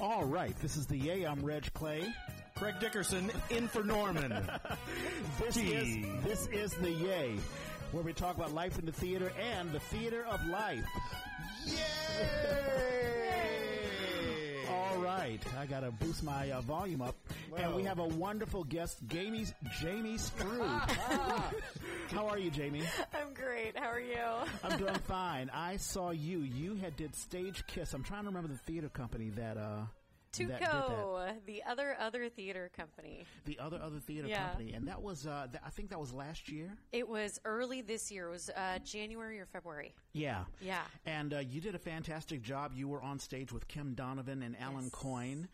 [0.00, 1.24] All right, this is the Yay.
[1.24, 2.12] I'm Reg Clay.
[2.54, 4.32] Craig Dickerson in for Norman.
[5.40, 7.36] This is this is the Yay,
[7.92, 10.84] where we talk about life in the theater and the theater of life.
[11.66, 11.76] Yay!
[14.70, 17.16] All right, I gotta boost my uh, volume up,
[17.56, 19.46] and we have a wonderful guest, Jamie
[19.80, 20.66] Jamie Strube.
[22.10, 22.82] How are you, Jamie?
[23.14, 23.76] I'm great.
[23.76, 24.16] How are you?
[24.64, 25.50] I'm doing fine.
[25.52, 26.40] I saw you.
[26.40, 27.92] You had did Stage Kiss.
[27.94, 29.80] I'm trying to remember the theater company that uh
[30.38, 30.60] that did that.
[30.60, 33.24] Tuco, the other other theater company.
[33.46, 34.46] the other other theater Yeah.
[34.48, 36.76] company, and that was uh, th- I think that was last year.
[36.92, 38.28] It was early this year.
[38.28, 39.94] It was uh, January or February.
[40.12, 40.82] Yeah, Yeah.
[41.06, 42.72] And uh, you did a fantastic job.
[42.74, 44.90] You were on stage with Kim Donovan and Alan Yes.
[44.92, 45.48] Coyne.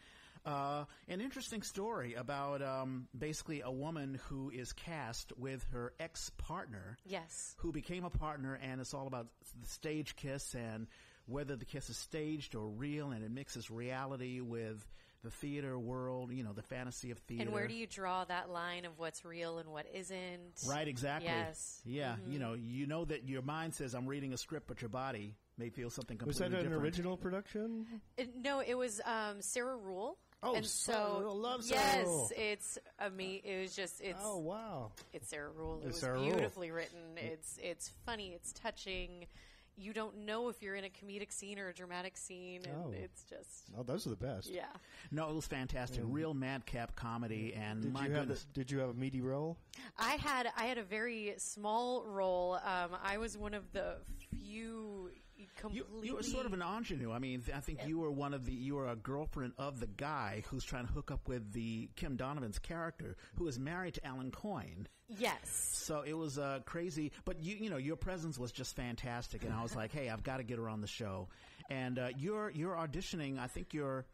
[0.44, 6.30] Uh, an interesting story about um, basically a woman who is cast with her ex
[6.36, 7.54] partner, Yes.
[7.58, 9.28] who became a partner, and it's all about
[9.60, 10.88] the stage kiss and
[11.26, 14.84] whether the kiss is staged or real, and it mixes reality with
[15.22, 17.44] the theater world, you know, the fantasy of theater.
[17.44, 20.64] And where do you draw that line of what's real and what isn't?
[20.66, 21.28] Right, exactly.
[21.30, 21.80] Yes.
[21.86, 21.96] Mm-hmm.
[21.96, 24.88] Yeah, you know, you know that your mind says I'm reading a script, but your
[24.88, 26.52] body may feel something completely different.
[26.52, 26.82] Was that an different.
[26.84, 27.86] original production?
[28.16, 30.18] It- no, it was um, Sarah Ruhl.
[30.42, 32.30] Oh, and so Love yes, Ruhl.
[32.36, 34.90] it's a mean, it was just it's Oh wow!
[35.12, 35.74] it's Sarah Ruhl.
[35.82, 36.24] It It's was Sarah Ruhl.
[36.32, 36.98] beautifully written.
[37.16, 37.22] Mm.
[37.32, 38.32] It's it's funny.
[38.34, 39.26] It's touching.
[39.74, 42.92] You don't know if you're in a comedic scene or a dramatic scene, and Oh.
[42.92, 44.50] it's just Oh, those are the best.
[44.50, 44.66] yeah.
[45.10, 46.02] No, it was fantastic.
[46.02, 46.12] Mm.
[46.12, 47.60] Real madcap comedy, mm.
[47.62, 48.46] and Did my you have a, goodness.
[48.52, 49.56] Did you have a meaty role?
[49.98, 52.54] I had I had a very small role.
[52.64, 55.10] Um, I was one of the few You,
[55.56, 56.06] completely.
[56.08, 57.12] you were sort of an ingenue.
[57.12, 58.52] I mean, I think you were one of the.
[58.52, 62.16] You were a girlfriend of the guy who's trying to hook up with the Kim
[62.16, 64.88] Donovan's character, who is married to Alan Coyne.
[65.08, 65.38] yes.
[65.72, 69.52] So it was uh, crazy, but you you know your presence was just fantastic, and
[69.52, 71.28] I was like, hey, I've got to get her on the show.
[71.70, 73.38] And uh, you're you're auditioning.
[73.38, 74.06] I think you're.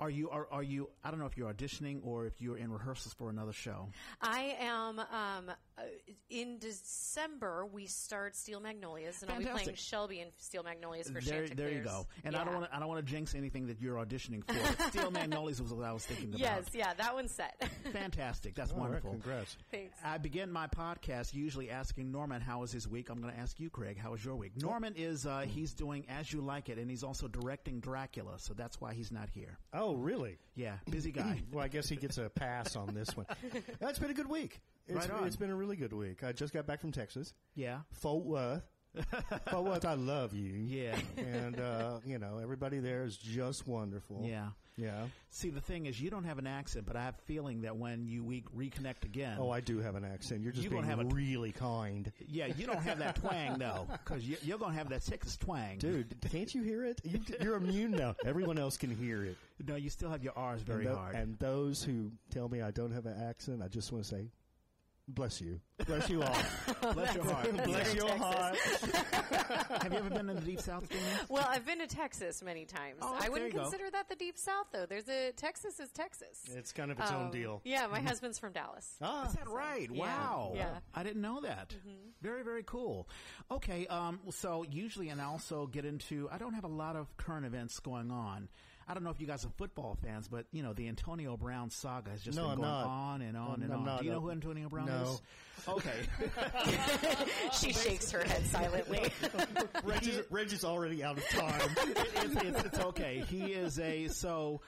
[0.00, 0.88] Are you are, are you?
[1.02, 3.88] I don't know if you're auditioning or if you're in rehearsals for another show.
[4.22, 5.00] I am.
[5.00, 5.82] Um, uh,
[6.30, 11.14] in December, we start Steel Magnolias, and I'll be playing Shelby in Steel Magnolias for
[11.14, 11.56] There, Chanticleers.
[11.56, 12.06] there you go.
[12.24, 12.76] And I don't want to.
[12.76, 14.82] I don't want to jinx anything that you're auditioning for.
[14.90, 16.40] Steel Magnolias was what I was thinking about.
[16.40, 17.60] Yes, yeah, that one's set.
[17.92, 18.54] Fantastic.
[18.54, 19.10] That's All right, wonderful.
[19.10, 19.56] congrats.
[19.72, 19.98] Thanks.
[20.04, 23.08] I begin my podcast usually asking Norman how was his week.
[23.10, 24.52] I'm going to ask you, Craig, how was your week?
[24.62, 28.54] Norman is uh, he's doing As You Like It, and he's also directing Dracula, so
[28.54, 29.58] that's why he's not here.
[29.72, 30.36] Oh, Oh, really?
[30.54, 31.40] Yeah, busy guy.
[31.52, 33.24] Well, I guess he gets a pass on this one.
[33.80, 34.60] That's been a good week.
[34.86, 35.26] It's, Right on.
[35.26, 36.22] it's been a really good week.
[36.22, 38.62] I just got back from Texas, yeah, Fort Worth.
[39.50, 40.52] Fort what I love you.
[40.54, 44.24] yeah, And uh, you know, everybody there is just wonderful.
[44.26, 44.48] yeah.
[44.80, 45.06] Yeah.
[45.30, 47.76] See, the thing is, you don't have an accent, but I have a feeling that
[47.76, 50.40] when you we reconnect again, Oh, I do have an accent.
[50.40, 52.12] You're just You being have a- really kind.
[52.28, 55.36] yeah, you don't have that twang though, because you, you're going to have that Texas
[55.36, 57.00] twang, Dude, can't you hear it?
[57.02, 58.14] You, you're immune now.
[58.24, 59.36] Everyone else can hear it.
[59.66, 61.14] No, you still have your R's very and, hard.
[61.16, 64.30] and those who tell me I don't have an accent, I just want to say,
[65.08, 65.60] bless you.
[65.86, 66.36] Bless you all.
[66.92, 67.64] Bless your heart.
[67.64, 68.20] bless your Texas.
[68.90, 69.82] heart.
[69.82, 71.02] have you ever been in the deep south, Jamie?
[71.28, 72.98] well, I've been to Texas many times.
[73.00, 73.62] Oh, I wouldn't you go.
[73.62, 74.86] consider that the deep south, though.
[74.86, 76.42] There's a Texas is Texas.
[76.54, 77.60] It's kind of its own Um, deal.
[77.64, 78.96] Yeah, my husband's from Dallas.
[79.00, 79.88] Ah, Is that right?
[79.90, 80.00] Yeah.
[80.00, 80.52] Wow.
[80.56, 80.78] Yeah.
[80.94, 81.74] I didn't know that.
[82.22, 83.08] Very, very cool.
[83.50, 87.16] Okay, um, so usually, and I also get into, I don't have a lot of
[87.16, 88.48] current events going on.
[88.88, 91.68] I don't know if you guys are football fans, but you know the Antonio Brown
[91.70, 93.84] saga has just No, been going on and on I'm- and I'm on.
[93.84, 94.22] not, Do you know no.
[94.22, 95.02] who Antonio Brown No.
[95.12, 95.22] is?
[95.68, 95.92] Okay.
[97.60, 99.10] she shakes her head silently.
[99.84, 101.60] Reg, is, Reg is already out of time.
[101.78, 103.24] it's, it's, it's okay.
[103.28, 104.60] He is a so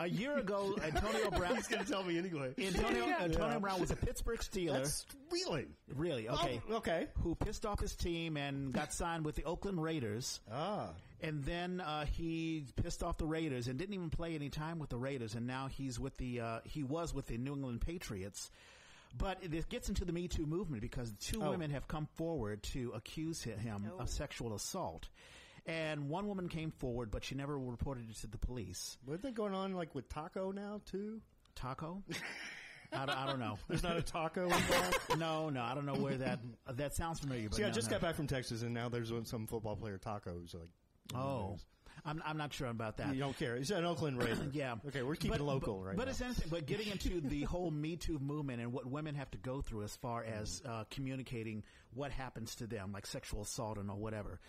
[0.00, 1.56] a year ago Antonio Brown.
[1.56, 2.52] He's going to tell me anyway.
[2.58, 3.58] Antonio, Antonio Yeah.
[3.58, 4.72] Brown was a Pittsburgh Steeler.
[4.74, 6.60] That's really really okay.
[6.70, 7.06] Oh, okay.
[7.22, 10.40] Who pissed off his team and got signed with the Oakland Raiders.
[10.50, 10.88] Ah,
[11.22, 14.90] And then uh, he pissed off the Raiders and didn't even play any time with
[14.90, 15.34] the Raiders.
[15.34, 18.50] And now he's with the uh, he was with the New England Patriots.
[19.16, 21.50] But it gets into the Me Too movement because two Oh.
[21.50, 24.00] women have come forward to accuse him Oh.
[24.00, 25.08] of sexual assault.
[25.66, 28.96] And one woman came forward, but she never reported it to the police.
[29.06, 31.20] wasn't that going on like with Taco now too?
[31.54, 32.02] Taco?
[32.92, 33.58] I, don't, I don't know.
[33.68, 35.18] There's not a taco involved.
[35.18, 36.40] No, no, I don't know where that
[36.74, 37.48] that sounds familiar.
[37.48, 37.92] But See, I just no.
[37.94, 40.52] got back from Texas, and now there's some football player tacos.
[40.54, 40.68] Like,
[41.14, 41.58] Oh,
[42.04, 43.14] I'm I'm not sure about that.
[43.14, 43.56] you don't care.
[43.56, 44.48] He's an Oakland Raider.
[44.52, 44.74] Yeah.
[44.88, 46.10] Okay, we're keeping But- local but, right But now.
[46.10, 46.48] it's interesting.
[46.50, 49.84] But getting into the whole Me Too movement and what women have to go through
[49.84, 51.62] as far as uh, communicating
[51.94, 54.40] what happens to them, like sexual assault and or whatever.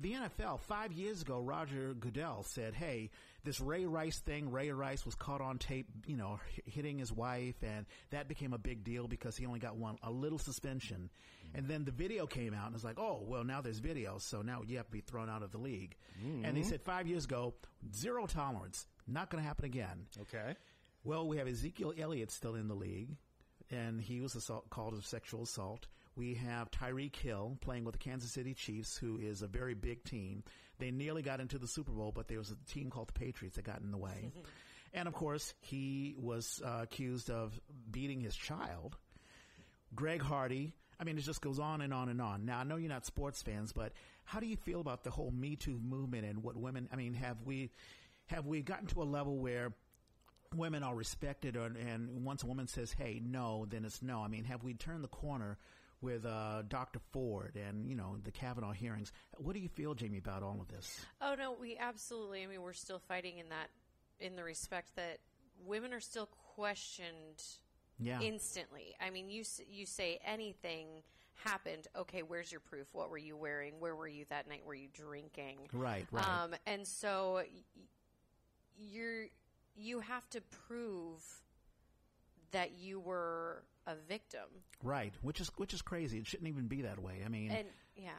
[0.00, 3.10] the NFL five years ago, Roger Goodell said, "Hey,
[3.44, 4.50] this Ray Rice thing.
[4.50, 8.54] Ray Rice was caught on tape, you know, h- hitting his wife, and that became
[8.54, 11.10] a big deal because he only got one a little suspension.
[11.54, 14.42] And then the video came out, and it's like, oh, well, now there's video, so
[14.42, 15.96] now you have to be thrown out of the league.
[16.44, 17.54] And they said five years ago,
[17.94, 20.06] zero tolerance, not going to happen again.
[20.22, 20.54] Okay.
[21.04, 23.16] Well, we have Ezekiel Elliott still in the league,
[23.70, 25.88] and he was assault, called a sexual assault.
[26.14, 30.04] We have Tyreek Hill playing with the Kansas City Chiefs, who is a very big
[30.04, 30.44] team.
[30.78, 33.56] They nearly got into the Super Bowl, but there was a team called the Patriots
[33.56, 34.30] that got in the way.
[34.94, 37.58] and of course, he was uh, accused of
[37.90, 38.96] beating his child.
[39.94, 40.72] Greg Hardy.
[41.02, 42.46] I mean, it just goes on and on and on.
[42.46, 43.92] Now, I know you're not sports fans, but
[44.24, 46.88] how do you feel about the whole Me Too movement and what women?
[46.92, 47.70] I mean, have we
[48.26, 49.72] have we gotten to a level where
[50.54, 54.20] women are respected, or, and once a woman says, "Hey, no," then it's no.
[54.20, 55.58] I mean, have we turned the corner
[56.02, 57.00] with uh, Dr.
[57.10, 59.10] Ford and you know the Kavanaugh hearings?
[59.38, 61.04] What do you feel, Jamie, about all of this?
[61.20, 62.44] Oh no, we absolutely.
[62.44, 63.70] I mean, we're still fighting in that,
[64.20, 65.18] in the respect that
[65.66, 67.42] women are still questioned
[68.02, 68.94] Yeah, instantly.
[69.00, 70.86] I mean, you you say anything
[71.44, 71.88] happened.
[71.96, 72.86] Okay, where's your proof?
[72.92, 73.74] What were you wearing?
[73.80, 74.62] Where were you that night?
[74.66, 75.68] Were you drinking?
[75.72, 77.42] right, right, Um, and so
[78.78, 79.26] you're
[79.76, 81.22] you have to prove
[82.50, 84.44] that you were a victim.
[84.82, 85.12] right.
[85.22, 86.18] Which is which is crazy.
[86.18, 87.22] It shouldn't even be that way.
[87.24, 87.66] I mean, And
[87.96, 88.10] yeah,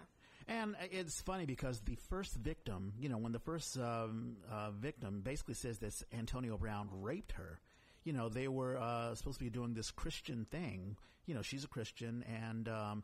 [0.47, 5.21] And it's funny because the first victim, you know, when the first um, uh, victim
[5.21, 7.59] basically says that Antonio Brown raped her,
[8.03, 10.97] you know, they were uh, supposed to be doing this Christian thing.
[11.25, 13.03] You know, she's a Christian, and um,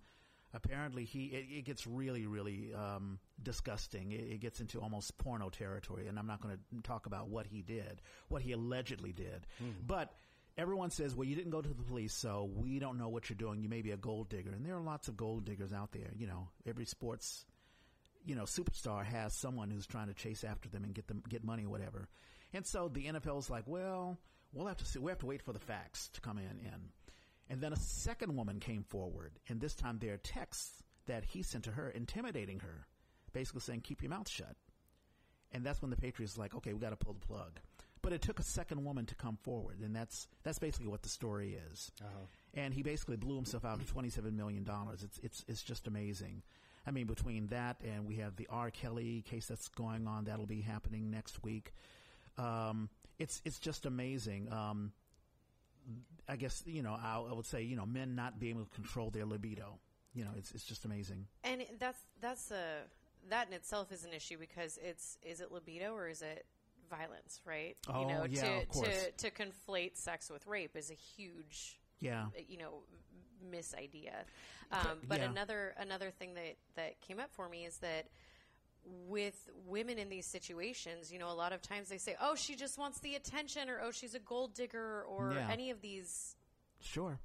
[0.54, 4.12] apparently he it, it gets really, really um, disgusting.
[4.12, 7.46] It, it gets into almost porno territory, and I'm not going to talk about what
[7.48, 9.48] he did, what he allegedly did,
[9.86, 10.14] but.
[10.58, 13.38] Everyone says, well, you didn't go to the police, so we don't know what you're
[13.38, 13.62] doing.
[13.62, 14.50] You may be a gold digger.
[14.52, 16.12] And there are lots of gold diggers out there.
[16.18, 17.46] You know, every sports,
[18.26, 21.46] you know, superstar has someone who's trying to chase after them and get them, get
[21.46, 22.10] money or whatever.
[22.52, 24.18] And so the NFL's like, well,
[24.54, 26.90] we'll have to see, we have to wait for the facts to come in, in.
[27.50, 31.42] And then a second woman came forward, and this time there are texts that he
[31.42, 32.86] sent to her intimidating her,
[33.34, 34.56] basically saying, keep your mouth shut.
[35.52, 37.60] And that's when the Patriots like, okay, we got to pull the plug.
[38.02, 41.10] But it took a second woman to come forward, and that's that's basically what the
[41.10, 41.92] story is.
[42.00, 42.26] Uh-huh.
[42.54, 45.04] And he basically blew himself out of twenty seven million dollars.
[45.04, 46.44] It's it's it's just amazing.
[46.88, 48.72] I mean, between that and we have the R.
[48.72, 51.74] Kelly case that's going on, that'll be happening next week.
[52.40, 54.52] Um, it's it's just amazing.
[54.52, 54.92] Um,
[56.28, 58.76] I guess you know I, I would say you know men not being able to
[58.76, 59.80] control their libido.
[60.14, 61.28] You know, it's it's just amazing.
[61.44, 62.84] and that's that's a
[63.30, 66.46] that in itself is an issue because it's is it libido or is it
[66.90, 67.76] violence, right?
[67.88, 69.06] Oh, you know, yeah, to, of course.
[69.18, 72.84] to to conflate sex with rape is a huge Yeah, you know
[73.52, 74.26] miss idea.
[74.72, 75.30] Um, but yeah.
[75.30, 78.08] another another thing that that came up for me is that
[79.08, 82.56] with women in these situations, you know, a lot of times they say, "Oh, she
[82.56, 85.50] just wants the attention," or "Oh, she's a gold digger," or Yeah.
[85.50, 86.36] any of these
[86.80, 87.20] sure,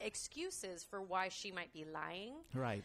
[0.00, 2.34] excuses for why she might be lying.
[2.54, 2.84] right,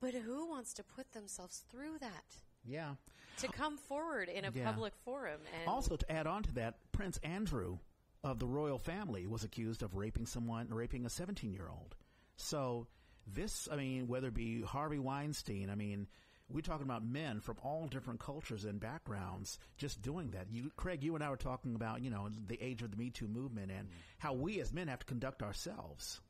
[0.00, 2.40] But who wants to put themselves through that?
[2.64, 2.96] yeah.
[3.38, 4.64] To come forward in a Yeah.
[4.64, 7.78] public forum and Also, to add on to that, Prince Andrew
[8.24, 11.96] of the royal family was accused of raping someone, raping a 17 year old.
[12.36, 12.88] So,
[13.26, 16.08] this, I mean, whether it be Harvey Weinstein, I mean,
[16.50, 20.46] we're talking about men from all different cultures and backgrounds just doing that.
[20.50, 23.10] You, Craig, you and I were talking about, you know, the age of the Me
[23.10, 26.20] Too movement and how we as men have to conduct ourselves.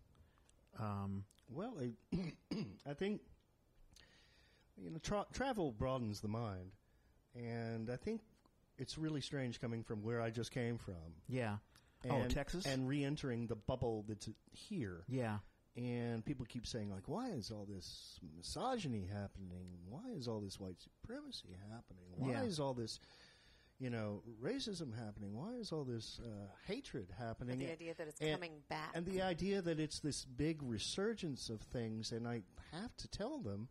[0.78, 2.16] Um, Well, I,
[2.90, 3.20] I think
[4.76, 6.72] you know tra- travel broadens the mind,
[7.34, 8.20] and I think
[8.76, 10.94] it's really strange coming from where I just came from.
[11.28, 11.56] yeah.
[12.04, 12.64] And, oh, Texas?
[12.64, 15.02] and re-entering the bubble that's here.
[15.08, 15.38] yeah.
[15.78, 19.68] And people keep saying like, "Why is all this misogyny happening?
[19.88, 22.04] Why is all this white supremacy happening?
[22.16, 22.42] Why Yeah.
[22.42, 22.99] is all this,
[23.78, 25.35] you know, racism happening?
[25.37, 28.90] Why is all this uh, hatred happening?" And the idea that it's And- coming back.
[28.97, 32.42] and the idea that it's this big resurgence of things, and I
[32.73, 33.68] have to tell them,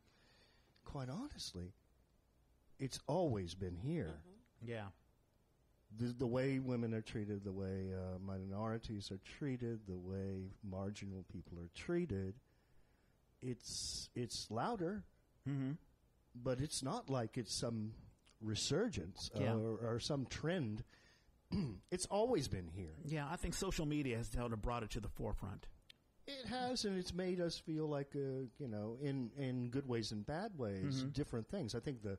[0.85, 1.73] quite honestly,
[2.79, 4.21] it's always been here.
[4.61, 4.91] Yeah.
[5.97, 11.25] The, the way women are treated, the way uh, minorities are treated, the way marginal
[11.31, 12.35] people are treated,
[13.41, 15.03] it's it's louder,
[15.47, 15.71] Mm-hmm.
[16.35, 17.93] but it's not like it's some
[18.41, 19.53] resurgence Yeah.
[19.55, 20.83] or, or some trend.
[21.91, 22.97] it's always been here.
[23.05, 25.67] Yeah, I think social media has held brought it to the forefront.
[26.27, 30.11] It has, and it's made us feel like, uh, you know, in in good ways
[30.11, 31.13] and bad ways, Mhm.
[31.13, 31.73] different things.
[31.73, 32.17] I think the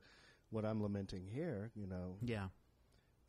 [0.49, 2.47] what I'm lamenting here, you know, Yeah.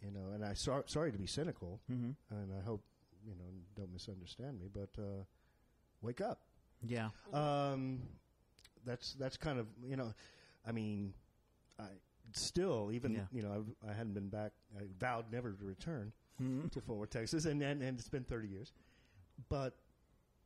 [0.05, 2.11] You know, and I sor- sorry to be cynical, Mm-hmm.
[2.35, 2.83] and I hope
[3.27, 3.45] you know
[3.77, 5.25] don't misunderstand me, but uh,
[6.03, 6.41] wake up.
[6.83, 7.11] Yeah.
[7.33, 8.01] Um,
[8.87, 10.13] that's that's kind of you know,
[10.67, 11.13] I mean,
[11.79, 11.85] I
[12.33, 13.21] still even Yeah.
[13.33, 14.53] you know I've, I hadn't been back.
[14.79, 16.69] I vowed never to return Mm-hmm.
[16.69, 18.73] to Fort Worth, Texas, and, and and it's been thirty years,
[19.51, 19.75] but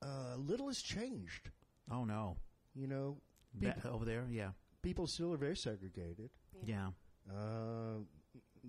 [0.03, 1.51] uh, little has changed.
[1.91, 2.37] Oh no,
[2.75, 3.17] You know,
[3.55, 4.51] Ba- over there, yeah,
[4.83, 6.31] people still are very segregated.
[6.65, 6.89] yeah,
[7.31, 8.01] Uh,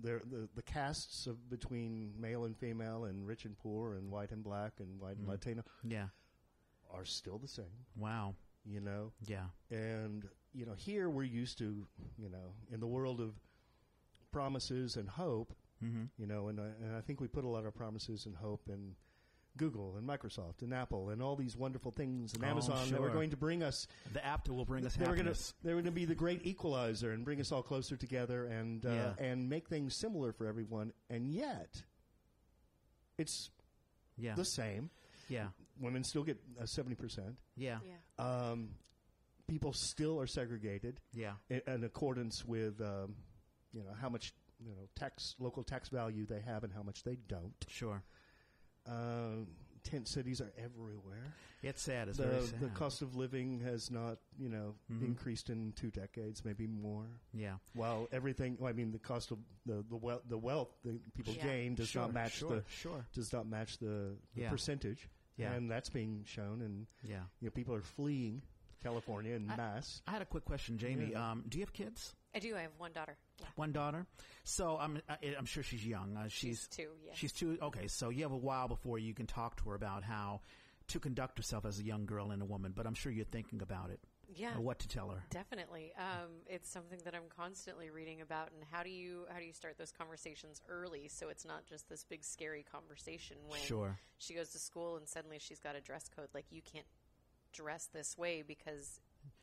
[0.02, 4.30] there, the the castes of between male and female, and rich and poor, and white
[4.32, 5.20] and black, and white Mm.
[5.20, 6.08] and Latino yeah.
[6.90, 7.86] are still the same.
[7.96, 8.34] Wow,
[8.64, 11.86] You know, yeah, and you know here we're used to
[12.18, 13.34] you know in the world of
[14.32, 15.54] promises and hope.
[15.82, 16.04] mm-hmm.
[16.18, 18.68] You know, and I, and I think we put a lot of promises and hope
[18.68, 18.94] in
[19.56, 23.10] Google and Microsoft and Apple and all these wonderful things and Oh, Amazon that were
[23.10, 25.54] going to bring us the app that will bring us they were going to happiness.
[25.62, 28.84] they were going to be the great equalizer and bring us all closer together and
[28.84, 29.12] uh, Yeah.
[29.18, 30.92] and make things similar for everyone.
[31.10, 31.82] And yet,
[33.18, 33.50] it's
[34.16, 34.90] Yeah, the same.
[35.28, 35.48] yeah,
[35.80, 37.36] Women still get seventy percent.
[37.56, 38.24] yeah, Yeah.
[38.50, 38.70] Um,
[39.48, 43.14] people still are segregated yeah, in, in accordance with um,
[43.72, 44.32] you know how much
[44.64, 47.54] you know tax local tax value they have and how much they don't.
[47.68, 48.02] sure.
[48.86, 49.46] Um,
[49.82, 51.22] tent cities are everywhere.
[51.62, 52.08] It's sad.
[52.08, 52.60] It's the, very sad.
[52.60, 55.02] the cost of living has not, you know, Mhm.
[55.04, 57.06] increased in two decades, maybe more.
[57.32, 61.14] yeah, While everything, well, I mean, the cost of the the wealth, the wealth that
[61.14, 61.44] people Yeah.
[61.44, 63.06] gain does sure, not match sure, the sure.
[63.12, 64.50] does not match the, the Yeah.
[64.50, 65.52] percentage, Yeah.
[65.54, 67.24] and that's being shown, and Yeah.
[67.40, 68.42] you know, people are fleeing
[68.80, 70.02] California in I- mass.
[70.06, 71.12] I had a quick question, Jamie.
[71.12, 71.30] Yeah.
[71.32, 72.14] Um, do you have kids?
[72.36, 72.54] I do.
[72.56, 73.16] I have one daughter.
[73.40, 73.46] Yeah.
[73.56, 74.06] One daughter.
[74.44, 76.16] So I'm I, I'm sure she's young.
[76.16, 76.88] Uh, She's, she's two.
[77.04, 77.12] Yeah.
[77.14, 77.58] she's two.
[77.62, 80.40] Okay, so you have a while before you can talk to her about how
[80.88, 82.72] to conduct herself as a young girl and a woman.
[82.76, 83.98] But I'm sure you're thinking about it.
[84.36, 84.54] yeah.
[84.56, 85.22] Or what to tell her.
[85.30, 88.50] Definitely, um, it's something that I'm constantly reading about.
[88.54, 91.88] And how do you how do you start those conversations early so it's not just
[91.88, 93.98] this big scary conversation when Sure.
[94.18, 96.86] she goes to school and suddenly she's got a dress code like you can't
[97.52, 99.00] dress this way because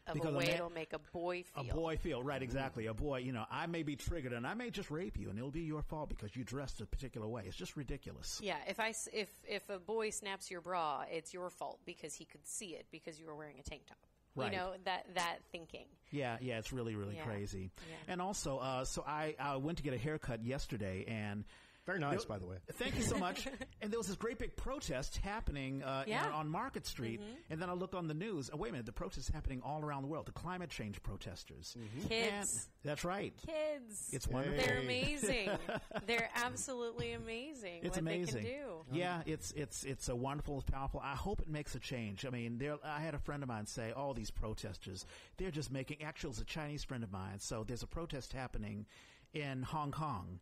[0.08, 1.72] of Because a a way man- it'll make a boy feel.
[1.72, 2.88] A boy feel right, exactly.
[2.88, 5.38] A boy, you know, I may be triggered and I may just rape you, and
[5.38, 7.44] it'll be your fault because you dressed a particular way.
[7.48, 8.40] It's just ridiculous.
[8.44, 12.26] Yeah, if I if if a boy snaps your bra, it's your fault because he
[12.26, 13.98] could see it because you were wearing a tank top.
[14.36, 14.52] Right.
[14.52, 15.86] You know that that thinking.
[16.12, 17.24] Yeah, yeah, it's really, really Yeah.
[17.24, 17.70] crazy.
[17.88, 17.96] Yeah.
[18.14, 21.44] And also, uh, so I, I went to get a haircut yesterday, and
[21.86, 22.58] Very nice, There- by the way.
[22.74, 23.46] Thank you so much.
[23.82, 26.26] and there was this great big protest happening uh, Yeah.
[26.28, 27.20] in- on Market Street.
[27.50, 28.50] And then I looked on the news.
[28.54, 28.86] Oh, wait a minute.
[28.86, 30.26] The protest is happening all around the world.
[30.26, 31.76] The climate change protesters.
[32.08, 32.32] Kids.
[32.32, 32.50] And
[32.84, 33.34] that's right.
[33.46, 34.10] Kids.
[34.14, 34.60] It's wonderful.
[34.66, 35.50] They're amazing.
[36.08, 37.80] They're absolutely amazing.
[37.84, 38.44] It's what amazing.
[38.44, 38.86] they can do.
[38.98, 41.02] Yeah, it's it's it's a wonderful, powerful.
[41.04, 42.26] I hope it makes a change.
[42.26, 42.78] I mean, there.
[42.84, 45.06] I had a friend of mine say, "All these protesters,
[45.38, 47.40] they're just making." Actually, it's a Chinese friend of mine.
[47.40, 48.86] So there's a protest happening
[49.34, 50.40] in Hong Kong.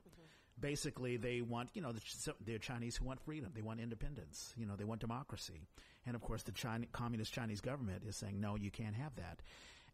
[0.61, 3.51] Basically, they want you know the, they're Chinese who want freedom.
[3.53, 4.53] They want independence.
[4.57, 5.67] You know, they want democracy.
[6.05, 6.53] And of course, the
[6.91, 9.39] communist Chinese government is saying, "No, you can't have that."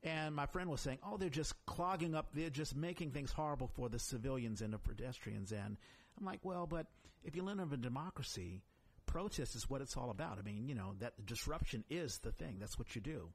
[0.03, 2.27] And my friend was saying, "Oh, they're just clogging up.
[2.33, 5.77] They're just making things horrible for the civilians and the pedestrians." And
[6.19, 6.88] I'm like, "Well, but
[7.24, 8.62] if you live in a democracy,
[9.07, 10.38] protest is what it's all about.
[10.38, 12.57] I mean, you know, that disruption is the thing.
[12.59, 13.29] That's what you do.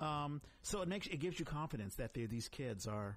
[0.00, 3.16] Um, so it makes it gives you confidence that these kids are,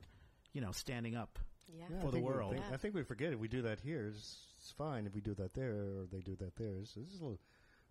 [0.53, 1.39] you know, standing up.
[1.77, 1.85] Yeah.
[1.89, 2.53] Yeah, for the think we world.
[2.53, 2.73] think- Yeah.
[2.73, 5.05] I think we forget if we do that here, it's, it's fine.
[5.05, 7.37] If we do that there, or they do that there, it's, there's a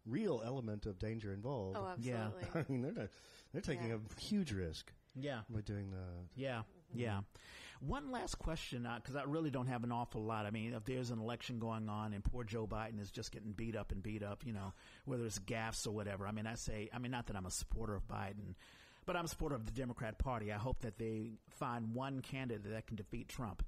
[0.07, 1.77] real element of danger involved.
[1.79, 2.27] Oh, Yeah.
[2.27, 2.61] absolutely.
[2.61, 3.09] I mean, they're not,
[3.53, 3.97] they're taking Yeah.
[3.97, 6.27] a huge risk Yeah, by doing that.
[6.37, 6.59] yeah,
[6.91, 7.01] mm-hmm.
[7.01, 7.21] yeah.
[7.81, 10.47] One last question, uh, because I really don't have an awful lot.
[10.47, 13.51] I mean, if there's an election going on and poor Joe Biden is just getting
[13.51, 14.73] beat up and beat up, you know,
[15.05, 16.29] whether it's gaffes or whatever.
[16.29, 18.55] I mean, I say, I mean, not that I'm a supporter of Biden,
[19.05, 20.53] but I'm a supporter of the Democrat Party.
[20.53, 23.65] I hope that they find one candidate that can defeat Trump.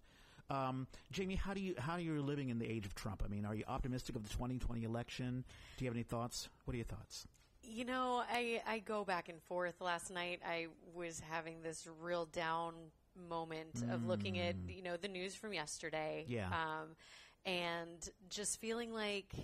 [0.50, 3.22] Um, Jamie, how do you how are you living in the age of Trump?
[3.24, 5.44] I mean, are you optimistic of the 2020 election?
[5.76, 6.48] Do you have any thoughts?
[6.64, 7.26] What are your thoughts?
[7.62, 9.80] You know, I I go back and forth.
[9.80, 12.74] Last night, I was having this real down
[13.28, 16.24] moment of looking at you know the news from yesterday.
[16.28, 16.48] Yeah.
[16.48, 16.96] Um,
[17.46, 19.34] and just feeling like,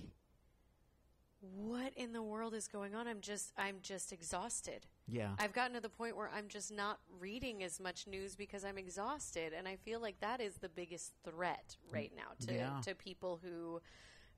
[1.40, 3.08] what in the world is going on?
[3.08, 4.86] I'm just I'm just exhausted.
[5.08, 8.64] Yeah, I've gotten to the point where I'm just not reading as much news because
[8.64, 12.80] I'm exhausted, and I feel like that is the biggest threat right now to Yeah.
[12.84, 13.80] to people who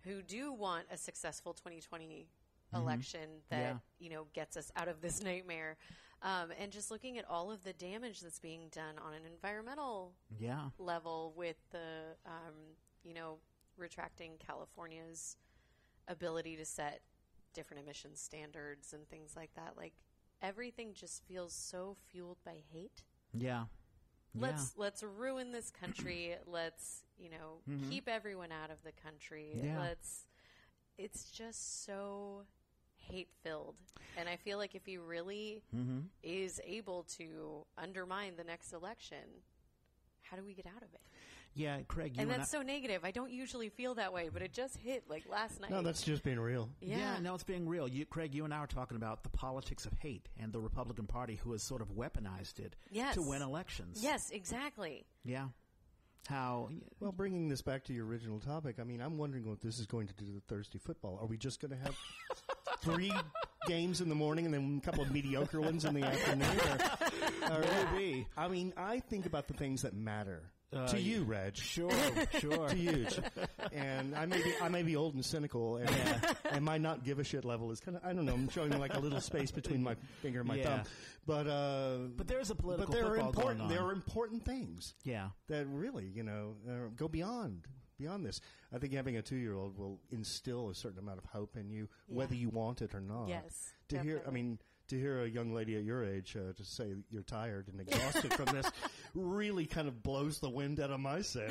[0.04, 2.28] who do want a successful 2020
[2.74, 3.62] election that Mm-hmm.
[3.62, 3.78] Yeah.
[3.98, 5.76] you know gets us out of this nightmare.
[6.22, 10.12] Um, and just looking at all of the damage that's being done on an environmental
[10.38, 12.54] yeah, level with the um,
[13.02, 13.38] you know
[13.76, 15.36] retracting California's
[16.08, 17.00] ability to set
[17.54, 19.74] different emission standards and things like that.
[19.76, 19.92] Like
[20.40, 23.04] everything just feels so fueled by hate.
[23.32, 23.64] yeah.
[24.34, 26.36] Let's let's ruin this country.
[26.46, 27.90] let's you know Mhm.
[27.90, 29.60] keep everyone out of the country.
[29.62, 29.78] Yeah.
[29.78, 30.26] Let's.
[30.98, 32.44] It's just so
[32.96, 33.74] hate filled,
[34.16, 36.00] and I feel like if he really Mm-hmm.
[36.22, 39.42] is able to undermine the next election,
[40.22, 41.00] how do we get out of it?
[41.54, 43.04] Yeah, Craig, you and and that's I, so negative.
[43.04, 45.70] I don't usually feel that way, but it just hit like last night.
[45.70, 46.70] No, that's just being real.
[46.80, 46.96] yeah.
[46.96, 47.86] Yeah, no, it's being real.
[47.86, 51.06] You, Craig, you and I are talking about the politics of hate and the Republican
[51.06, 53.14] Party who has sort of weaponized it Yes.
[53.16, 53.98] to win elections.
[54.02, 55.04] Yes, exactly.
[55.24, 55.48] Yeah.
[56.28, 56.70] How?
[57.00, 59.86] Well, bringing this back to your original topic, I mean, I'm wondering what this is
[59.86, 61.18] going to do to the Thursday football.
[61.20, 61.96] Are we just going to have
[62.80, 63.12] three
[63.66, 66.48] games in the morning and then a couple of mediocre ones in the afternoon?
[67.50, 68.26] Or, or- Maybe.
[68.36, 70.42] I mean, I think about the things that matter
[70.72, 71.56] Uh, to you, Reg.
[71.56, 71.90] Sure,
[72.40, 72.68] sure.
[72.70, 73.06] To you,
[73.72, 75.90] and I may be I may be old and cynical, and,
[76.50, 78.32] and my not give a shit level is kind of I don't know.
[78.34, 80.76] I'm showing like a little space between my finger and my Yeah.
[80.78, 80.82] thumb,
[81.26, 83.76] but uh, But there is a political but there are football important going on.
[83.76, 85.28] there are important things yeah.
[85.48, 87.66] that really, you know, uh, go beyond
[87.98, 88.40] beyond this.
[88.74, 91.70] I think having a two year old will instill a certain amount of hope in
[91.70, 93.28] you, whether you want it or not.
[93.28, 94.58] Yes, To hear, I mean,
[94.92, 98.32] to hear a young lady at your age uh, to say you're tired and exhausted
[98.34, 98.70] from this
[99.14, 101.50] really kind of blows the wind out of my sail.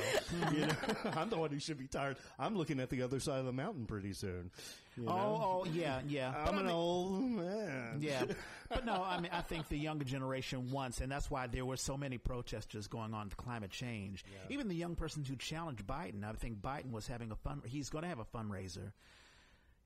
[0.54, 0.74] you know,
[1.16, 2.18] I'm the one who should be tired.
[2.40, 4.52] I'm looking at the other side of the mountain pretty soon.
[4.96, 5.12] you know?
[5.12, 6.34] Oh, oh, yeah, yeah.
[6.48, 7.98] I'm I an mean- old man.
[8.00, 8.26] Yeah,
[8.70, 11.78] but no, I mean, I think the younger generation wants, and that's why there were
[11.78, 14.24] so many protesters going on to climate change.
[14.50, 17.62] Even the young persons who challenged Biden, I think Biden was having a fun.
[17.66, 18.92] He's going to have a fundraiser.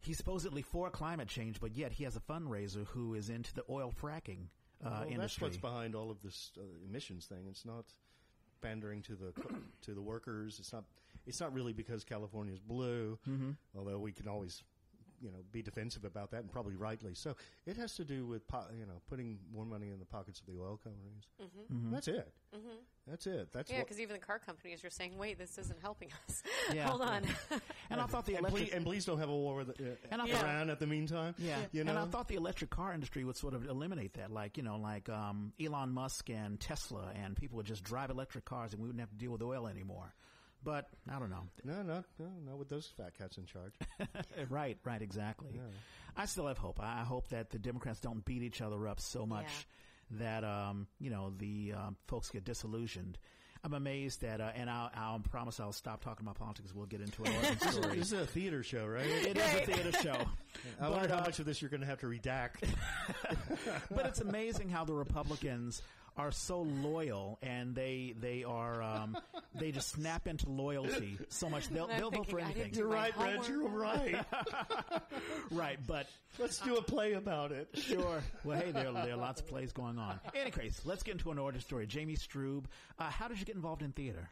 [0.05, 3.63] He's supposedly for climate change, but yet he has a fundraiser who is into the
[3.69, 4.47] oil fracking
[4.85, 5.17] uh, Well, industry.
[5.17, 7.45] that's what's behind all of this uh, emissions thing.
[7.49, 7.85] It's not
[8.61, 9.33] pandering to the
[9.81, 10.57] to the workers.
[10.59, 10.83] It's not.
[11.25, 13.17] It's not really because California is blue.
[13.27, 13.51] Mm-hmm.
[13.75, 14.61] Although we can always,
[15.25, 17.35] you know, be defensive about that, and probably rightly so.
[17.65, 20.45] It has to do with po- you know putting more money in the pockets of
[20.45, 21.25] the oil companies.
[21.91, 22.31] That's it.
[23.07, 23.49] That's it.
[23.51, 26.87] That's Yeah, because even the car companies are saying, "Wait, this isn't helping us." Yeah.
[26.89, 27.21] Hold on.
[27.91, 28.65] and I thought the And electric.
[28.69, 31.35] please, and please don't have a war with uh, And I- Iran at the meantime.
[31.37, 31.91] yeah, you know.
[31.91, 34.77] and I thought the electric car industry would sort of eliminate that, like you know,
[34.77, 38.87] like um, Elon Musk and Tesla, and people would just drive electric cars, and we
[38.87, 40.13] wouldn't have to deal with oil anymore.
[40.65, 41.43] But I don't know.
[41.63, 43.73] no, no, no, not with those fat cats in charge.
[44.49, 45.61] right, right, exactly.
[46.17, 46.79] I still have hope.
[46.81, 49.67] I I hope that the Democrats don't beat each other up so much
[50.11, 53.17] that um, you know the um, folks get disillusioned.
[53.63, 56.71] I'm amazed that, uh, and I'll, I'll promise I'll stop talking about politics.
[56.75, 57.97] We'll get into an origin story.
[57.97, 59.07] this is a theater show, right?
[59.07, 60.17] It is a theater show,
[60.79, 62.69] I wonder how uh, much of this you're going to have to redact.
[63.89, 65.81] but it's amazing how the Republicans
[66.17, 69.17] are so loyal and they they are um,
[69.59, 72.71] they just snap into loyalty so much they'll they'll vote for thinking, I didn't anything.
[72.71, 73.39] do You're right, Reg.
[73.49, 74.25] You're right.
[75.51, 76.07] right, but
[76.39, 77.69] Let's do a play about it.
[77.73, 78.21] Sure.
[78.43, 80.19] Well, hey, there, there are lots of plays going on.
[80.35, 81.87] Any case, let's get into an origin story.
[81.87, 82.65] Jamie Strube,
[82.99, 84.29] uh, how did you get involved in theater?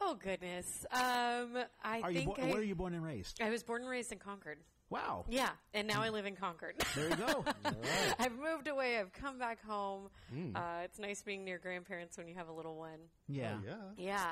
[0.00, 0.84] Oh goodness.
[0.92, 3.40] Um, I Are you think bo- I, where are you born and raised?
[3.40, 4.58] I was born and raised in Concord.
[4.90, 5.24] Wow.
[5.28, 6.74] Yeah, and now I live in Concord.
[6.94, 7.44] There you go.
[8.18, 8.98] I've moved away.
[8.98, 10.08] I've come back home.
[10.32, 10.54] Hmm.
[10.54, 13.00] Uh, it's nice being near grandparents when you have a little one.
[13.28, 13.56] Yeah.
[13.56, 13.64] Oh,
[13.96, 14.04] yeah.
[14.06, 14.30] Yeah.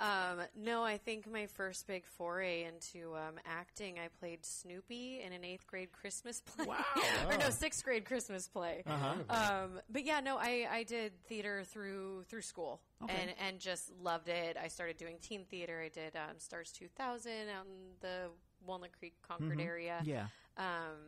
[0.00, 5.32] Um, no, I think my first big foray into um, acting, I played Snoopy in
[5.32, 6.66] an eighth grade Christmas play.
[6.66, 6.84] Wow.
[7.28, 8.82] or no, sixth grade Christmas play.
[8.84, 9.14] Uh-huh.
[9.30, 13.14] Um, but yeah, no, I, I did theater through through school Okay.
[13.20, 14.56] and and just loved it.
[14.60, 15.80] I started doing teen theater.
[15.84, 18.30] I did um, Stars 2000 out in the
[18.66, 19.98] Walnut Creek Concord area.
[20.00, 20.10] Mm-hmm.
[20.10, 20.26] Yeah.
[20.56, 20.98] Um,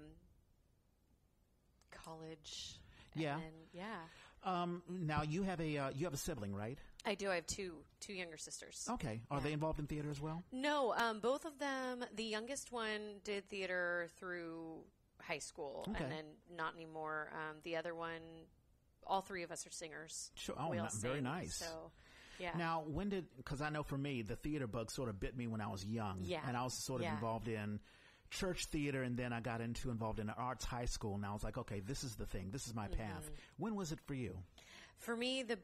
[1.90, 2.76] college.
[3.14, 3.36] Yeah.
[3.36, 3.96] then- yeah.
[4.44, 6.78] Um, now you have a uh, you have a sibling, right?
[7.06, 7.30] I do.
[7.30, 8.86] I have two two younger sisters.
[8.90, 9.22] Okay.
[9.30, 10.42] Are they involved in theater as well?
[10.52, 12.04] No, um, both of them.
[12.14, 14.80] The youngest one did theater through
[15.22, 16.04] high school, Okay.
[16.04, 17.30] and then not anymore.
[17.32, 18.20] Um, the other one,
[19.06, 20.30] all three of us are singers.
[20.34, 20.56] Sure.
[20.58, 21.54] Oh, very sing, nice.
[21.56, 21.90] So,
[22.38, 22.50] yeah.
[22.56, 23.26] Now, when did?
[23.36, 25.84] Because I know for me, the theater bug sort of bit me when I was
[25.84, 26.20] young.
[26.22, 26.40] Yeah.
[26.46, 27.14] And I was sort of Yeah.
[27.14, 27.80] involved in
[28.30, 31.44] church theater, and then I got into involved in arts high school, and I was
[31.44, 32.50] like, okay, this is the thing.
[32.50, 33.24] This is my path.
[33.24, 33.34] Mm-hmm.
[33.62, 34.36] When was it for you?
[34.98, 35.58] For me, the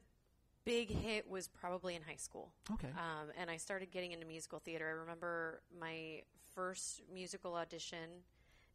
[0.65, 2.53] big hit was probably in high school.
[2.73, 2.89] Okay.
[2.89, 4.87] Um, and I started getting into musical theater.
[4.87, 6.23] I remember my
[6.55, 8.23] first musical audition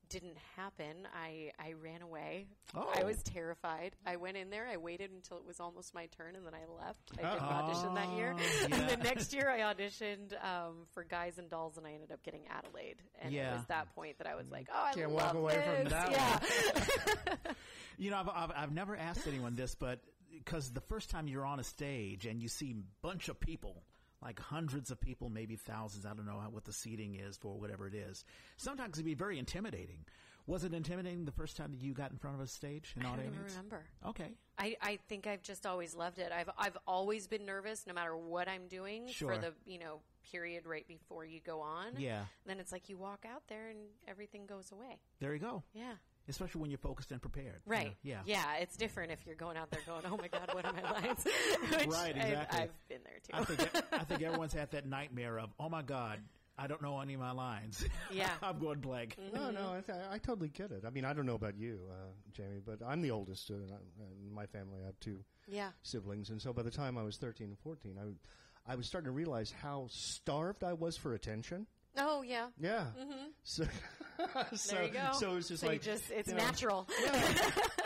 [0.09, 1.07] didn't happen.
[1.13, 2.47] I, I ran away.
[2.75, 2.91] Oh.
[2.95, 3.95] I was terrified.
[4.05, 4.67] I went in there.
[4.71, 7.11] I waited until it was almost my turn, and then I left.
[7.23, 8.35] I didn't audition that year.
[8.37, 12.11] Oh, And the next year, I auditioned um, for Guys and Dolls, and I ended
[12.11, 12.97] up getting Adelaide.
[13.21, 13.51] And Yeah.
[13.53, 15.89] it was that point that I was like, "Oh, I Can't love walk away from
[15.89, 17.53] that Yeah.
[17.97, 20.01] You know, I've, I've, I've never asked anyone this, but
[20.37, 23.83] because the first time you're on a stage and you see a bunch of people,
[24.25, 27.57] like hundreds of people, maybe thousands, I don't know how, what the seating is for
[27.59, 28.25] whatever it is,
[28.57, 30.03] sometimes it can be very intimidating.
[30.47, 32.93] Was it intimidating the first time that you got in front of a stage?
[32.95, 33.35] An I don't audience?
[33.35, 33.83] even remember.
[34.07, 34.31] Okay.
[34.59, 36.31] I, I think I've just always loved it.
[36.31, 39.33] I've I've always been nervous, no matter what I'm doing Sure.
[39.33, 41.93] for the you know period right before you go on.
[41.97, 42.25] Yeah.
[42.45, 44.99] Then it's like you walk out there and everything goes away.
[45.19, 45.63] There you go.
[45.73, 45.93] Yeah.
[46.27, 47.61] Especially when you're focused and prepared.
[47.65, 47.95] Right.
[48.03, 48.21] Yeah.
[48.25, 48.55] Yeah.
[48.59, 51.23] It's different if you're going out there going, "Oh my God, what are my lines?"
[51.23, 52.59] Which Right, I've- exactly.
[52.59, 53.31] I've, been there too.
[53.33, 56.19] I think I think everyone's had that nightmare of, oh my god,
[56.57, 57.85] I don't know any of my lines.
[58.11, 58.29] Yeah.
[58.41, 59.17] I'm going blank.
[59.33, 60.83] No, no, I, th- I totally get it.
[60.87, 64.33] I mean, I don't know about you, uh, Jamie, but I'm the oldest uh, in
[64.33, 64.79] my family.
[64.81, 65.71] I have two yeah.
[65.83, 69.07] siblings, and so by the time I was 13 and 14, I, I was starting
[69.07, 71.67] to realize how starved I was for attention.
[71.97, 72.47] Oh yeah.
[72.59, 72.85] Yeah.
[72.99, 73.63] mhm So,
[74.55, 75.11] so, There you go.
[75.19, 76.87] so it's just So like just it's you know, natural.
[77.03, 77.31] yeah,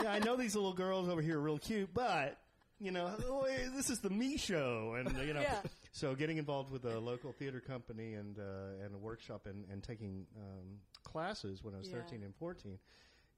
[0.02, 2.38] yeah, I know these little girls over here are real cute, but
[2.80, 3.46] you know, oh,
[3.76, 5.60] this is the me show, and you know, Yeah.
[5.92, 9.82] so getting involved with a local theater company and uh, and a workshop and, and
[9.82, 11.96] taking um, classes when I was Yeah.
[11.96, 12.78] thirteen and fourteen,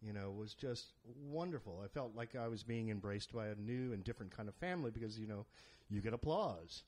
[0.00, 1.80] you know, was just wonderful.
[1.84, 4.90] I felt like I was being embraced by a new and different kind of family
[4.92, 5.44] because you know,
[5.88, 6.84] you get applause,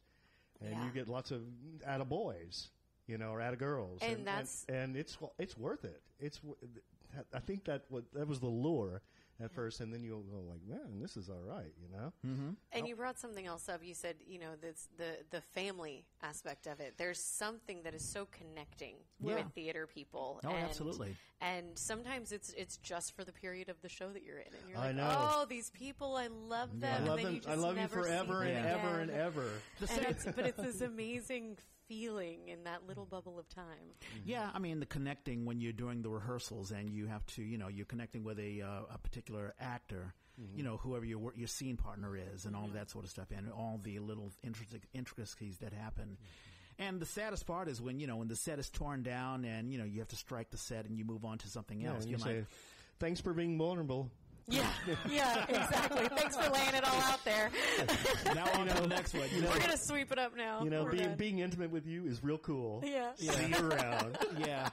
[0.60, 0.84] and Yeah.
[0.86, 1.42] you get lots of
[1.88, 2.68] attaboys,
[3.06, 6.02] you know, or attagirls, And that's- and, and it's it's worth it.
[6.18, 6.56] It's w-
[7.32, 9.02] I think that what that was the lure
[9.42, 12.12] at first, and then you'll go like, man, this is all right, you know.
[12.24, 12.50] Mm-hmm.
[12.72, 13.80] And you brought something else up.
[13.84, 16.94] You said, you know, this, the the family aspect of it.
[16.98, 19.34] There's something that is so connecting Yeah.
[19.36, 20.40] with theater people.
[20.44, 21.16] Oh, and, absolutely.
[21.40, 24.68] And sometimes it's it's just for the period of the show that you're in, and
[24.70, 25.16] you're I like, know.
[25.18, 26.92] oh, these people, I love them.
[26.92, 27.34] I and love then them.
[27.34, 29.50] You just I love you never see forever them and ever and ever.
[29.80, 33.14] The And it's, but it's this amazing feeling in that little mm-hmm.
[33.14, 33.64] bubble of time.
[34.02, 34.30] Mm-hmm.
[34.30, 37.58] Yeah, I mean the connecting when you're doing the rehearsals and you have to, you
[37.58, 40.58] know, you're connecting with a uh, a particular actor, mm-hmm.
[40.58, 43.28] you know, whoever your your scene partner is, and all of that sort of stuff,
[43.36, 46.16] and all the little intric- intricacies that happen.
[46.78, 49.72] And the saddest part is when you know when the set is torn down and
[49.72, 51.90] you know you have to strike the set and you move on to something Yeah,
[51.90, 52.02] else.
[52.02, 52.46] and You're you like, say,
[52.98, 54.10] thanks for being vulnerable.
[54.46, 54.66] Yeah,
[55.10, 56.06] yeah, exactly.
[56.08, 57.50] Thanks for laying it all out there.
[58.34, 59.28] now on to the next one.
[59.34, 60.62] You know, We're gonna sweep it up now.
[60.62, 61.16] You know, We're being done.
[61.16, 62.82] being intimate with you is real cool.
[62.84, 63.14] yeah.
[63.16, 64.18] See you around.
[64.38, 64.68] yeah.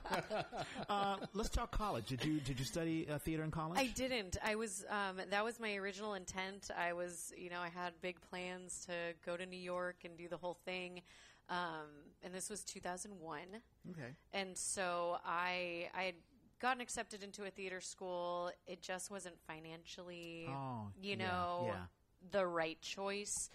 [0.89, 2.07] Uh, let's talk college.
[2.07, 3.79] Did you did you study uh, theater in college?
[3.79, 4.37] I didn't.
[4.43, 4.85] I was.
[4.89, 6.69] Um, that was my original intent.
[6.77, 7.31] I was.
[7.37, 8.93] You know, I had big plans to
[9.25, 11.01] go to New York and do the whole thing.
[11.49, 11.87] Um,
[12.23, 13.39] and this was 2001.
[13.91, 14.01] okay.
[14.33, 16.15] And so I I had
[16.61, 18.51] gotten accepted into a theater school.
[18.67, 21.75] It just wasn't financially, Oh, you yeah, know, yeah.
[22.31, 23.49] the right choice.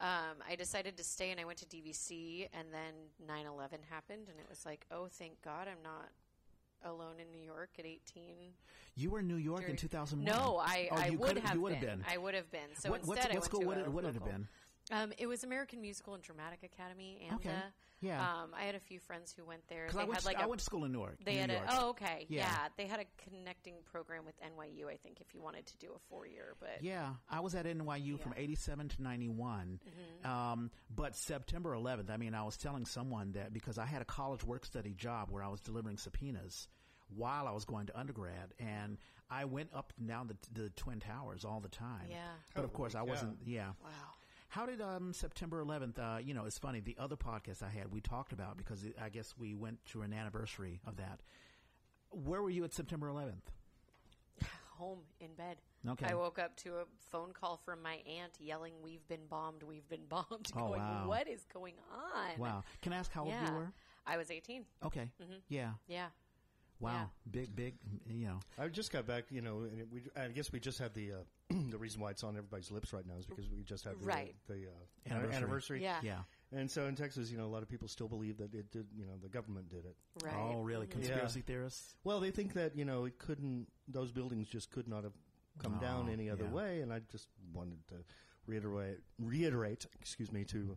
[0.00, 2.94] Um, I decided to stay and I went to DVC and then
[3.28, 6.08] 9-11 happened and it was like, oh, thank God I'm not
[6.84, 8.22] alone in New York at 18.
[8.96, 10.24] You were in New York in During- 2001.
[10.36, 11.88] No, I, Oh, I would could've- you would been.
[11.88, 12.06] have been.
[12.08, 12.74] I would have been.
[12.76, 14.24] So what, instead, what's, I what went school to would a it, would it have
[14.24, 14.48] been?
[14.92, 17.34] Um, it was American Musical and Dramatic Academy, AMDA.
[17.36, 17.50] Okay.
[18.02, 18.20] Yeah.
[18.20, 19.88] Um, I had a few friends who went there.
[19.92, 21.18] They I, went had to- like I a went to school in Newark.
[21.24, 21.64] they New had York.
[21.68, 22.40] a oh okay Yeah.
[22.50, 22.68] yeah.
[22.76, 25.98] they had a connecting program with NYU I think if you wanted to do a
[26.10, 29.78] four year but Yeah, I was at NYU from 87 to 91.
[30.24, 34.04] Um, but September 11th, I mean, I was telling someone that because I had a
[34.04, 36.66] college work study job where I was delivering subpoenas
[37.14, 38.96] while I was going to undergrad, and
[39.30, 42.06] I went up and down the, the Twin Towers all the time.
[42.10, 42.16] Yeah.
[42.54, 43.72] But of course, I wasn't, yeah.
[43.84, 43.90] wow
[44.52, 45.98] How did um, September 11th?
[45.98, 46.80] Uh, you know, it's funny.
[46.80, 50.12] The other podcast I had, we talked about because I guess we went to an
[50.12, 51.20] anniversary of that.
[52.10, 53.48] Where were you at September 11th?
[54.76, 55.56] home in bed
[55.88, 56.06] Okay.
[56.06, 59.88] I woke up to a phone call from my aunt yelling we've been bombed we've
[59.88, 61.04] been bombed Oh, going wow.
[61.06, 62.62] what is going on Wow.
[62.82, 63.72] Can I ask how old you were?
[64.06, 65.08] I was 18 Okay.
[65.48, 65.70] Yeah.
[65.86, 66.06] yeah
[66.80, 66.90] Wow.
[66.92, 67.04] Yeah.
[67.30, 67.74] Big, big.
[68.10, 68.40] You know.
[68.58, 71.16] I just got back, you know, and we, I guess we just had the uh,
[71.70, 74.04] the reason why it's on everybody's lips right now is because we just had the,
[74.06, 74.34] Right.
[74.48, 75.36] the uh, Anniversary.
[75.36, 75.82] anniversary.
[75.82, 76.18] yeah Yeah.
[76.54, 78.86] And so in Texas, you know, a lot of people still believe that it did,
[78.94, 79.96] you know, the government did it.
[80.22, 80.86] right Oh, really?
[80.86, 80.90] Mhm.
[80.92, 81.94] Conspiracy theorists?
[82.04, 85.14] Well, they think that, you know, it couldn't, those buildings just could not have
[85.58, 86.50] come down Oh, any other yeah.
[86.50, 86.80] way.
[86.82, 88.04] And I just wanted to
[88.46, 90.76] reiterate, reiterate, excuse me, to,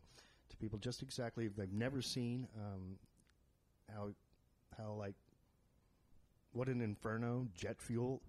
[0.49, 2.97] to people just exactly if they've never seen, um,
[3.93, 4.11] how,
[4.77, 5.15] how like,
[6.53, 8.21] what an inferno jet fuel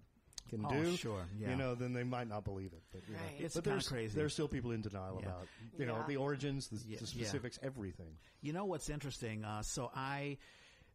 [0.47, 0.95] can Oh, do.
[0.97, 1.51] sure, yeah.
[1.51, 2.81] You know, then they might not believe it.
[2.91, 3.19] But, you know.
[3.21, 3.41] Right.
[3.41, 4.15] It's but there's, crazy.
[4.15, 5.27] There's still people in denial Yeah.
[5.29, 6.05] about, you know, Yeah.
[6.07, 7.25] the origins, the, Yeah, the yeah.
[7.25, 8.17] specifics, everything.
[8.41, 9.43] You know what's interesting?
[9.45, 10.37] Uh, so I,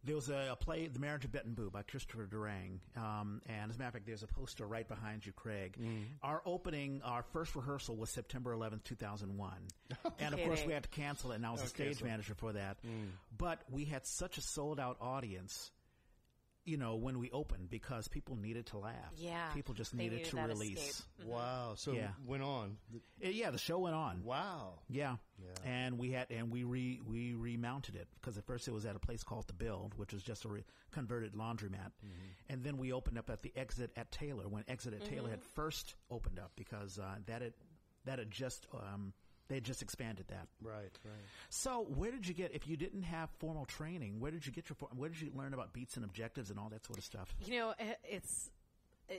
[0.05, 2.81] there was a, a play, The Marriage of Bet and Boo by Christopher Durang.
[2.97, 5.79] Um, and as a matter of fact, there's a poster right behind you, Craig.
[6.23, 9.53] Our opening, our first rehearsal was September 11th, 2001.
[10.19, 12.05] and of course, we had to cancel it, and I was the Okay, stage so-
[12.07, 12.79] manager for that.
[13.39, 15.71] But we had such a sold out audience.
[16.65, 18.95] You know, when we opened, because people needed to laugh.
[19.17, 19.51] Yeah.
[19.53, 20.79] People just needed, needed to that release.
[20.79, 21.27] escape.
[21.27, 21.75] Wow.
[21.77, 22.11] So Yeah.
[22.25, 22.77] went on.
[22.95, 22.99] Uh,
[23.29, 24.23] yeah, the show went on.
[24.23, 24.79] Wow.
[24.89, 25.17] Yeah.
[25.39, 25.49] Yeah.
[25.69, 28.95] And we had and we re we remounted it because at first it was at
[28.95, 31.91] a place called the Build, which was just a re- converted laundromat,
[32.49, 35.43] and then we opened up at the exit at Taylor when exit at Taylor had
[35.43, 37.55] first opened up because uh, that had
[38.05, 39.13] that had just um,
[39.53, 40.49] they just expanded that.
[40.63, 41.15] Right, right.
[41.51, 44.21] So where did you get if you didn't have formal training?
[44.21, 46.69] Where did you get your where did you learn about beats and objectives and all
[46.71, 47.35] that sort of stuff?
[47.45, 48.51] You know, it's
[49.11, 49.15] uh,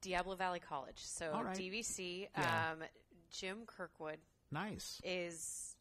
[0.00, 0.98] Diablo Valley College.
[0.98, 1.56] So All right.
[1.56, 2.28] DVC.
[2.36, 2.72] Yeah.
[2.72, 2.78] Um,
[3.30, 4.18] Jim Kirkwood
[4.50, 5.00] Nice.
[5.04, 5.74] is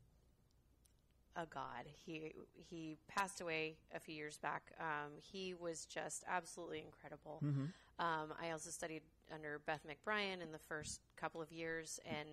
[1.36, 1.86] a god.
[2.06, 4.72] He he passed away a few years back.
[4.80, 7.40] Um, he was just absolutely incredible.
[7.44, 7.66] Mm-hmm.
[7.98, 9.04] Um, I also studied
[9.34, 12.28] under Beth McBrien in the first couple of years, and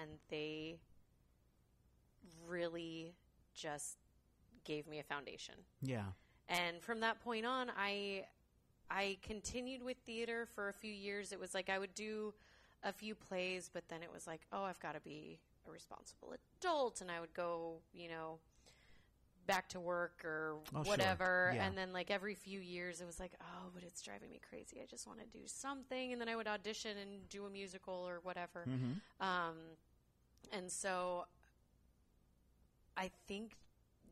[0.00, 0.76] and they
[2.46, 3.14] really
[3.54, 3.98] just
[4.64, 5.54] gave me a foundation.
[5.82, 6.04] Yeah.
[6.48, 8.24] And from that point on, I
[8.90, 11.32] I continued with theater for a few years.
[11.32, 12.34] It was like I would do
[12.84, 16.34] a few plays, but then it was like, oh, I've got to be a responsible
[16.60, 18.38] adult, and I would go, you know,
[19.46, 20.90] back to work or Oh, sure.
[20.90, 21.52] whatever.
[21.54, 21.66] Yeah.
[21.66, 24.80] And then like every few years, it was like, oh, but it's driving me crazy.
[24.82, 27.94] I just want to do something, and then I would audition and do a musical
[27.94, 28.64] or whatever.
[28.68, 29.26] Mm-hmm.
[29.26, 29.56] Um,
[30.52, 31.24] and so
[32.96, 33.56] I think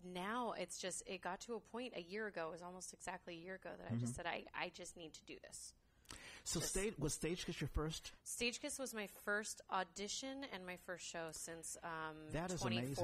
[0.04, 3.34] now it's just it got to a point a year ago, it was almost exactly
[3.34, 4.00] a year ago that I Mm-hmm.
[4.00, 5.72] just said I, I just need to do this.
[6.46, 8.12] So Just- stage was Stage Kiss your first?
[8.24, 12.94] Stage Kiss was my first audition and my first show since um, That is amazing.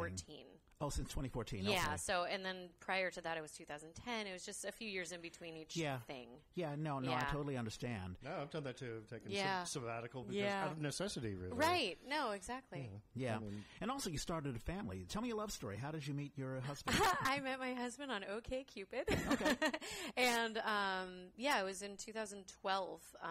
[0.80, 0.86] 2014.
[0.86, 1.64] Oh, since 2014.
[1.64, 1.96] Yeah, okay.
[1.98, 4.26] so and then prior to that it was 2010.
[4.26, 5.98] It was just a few years in between each Yeah.
[6.06, 6.28] thing.
[6.54, 8.16] Yeah, no, no, I totally understand.
[8.24, 9.02] No, I've done that too.
[9.02, 9.64] I've taken Yeah.
[9.64, 10.64] sab- sabbatical because Yeah.
[10.64, 11.52] out of necessity, really.
[11.54, 11.98] Right.
[12.06, 12.90] No, exactly.
[13.14, 13.36] Yeah.
[13.36, 15.04] I mean- and also, you started a family.
[15.08, 15.76] Tell me a love story.
[15.76, 16.96] How did you meet your husband?
[17.22, 19.32] I met my husband on OkCupid.
[19.32, 19.56] Okay.
[20.16, 23.02] and um, yeah, it was in 2012.
[23.22, 23.30] Um,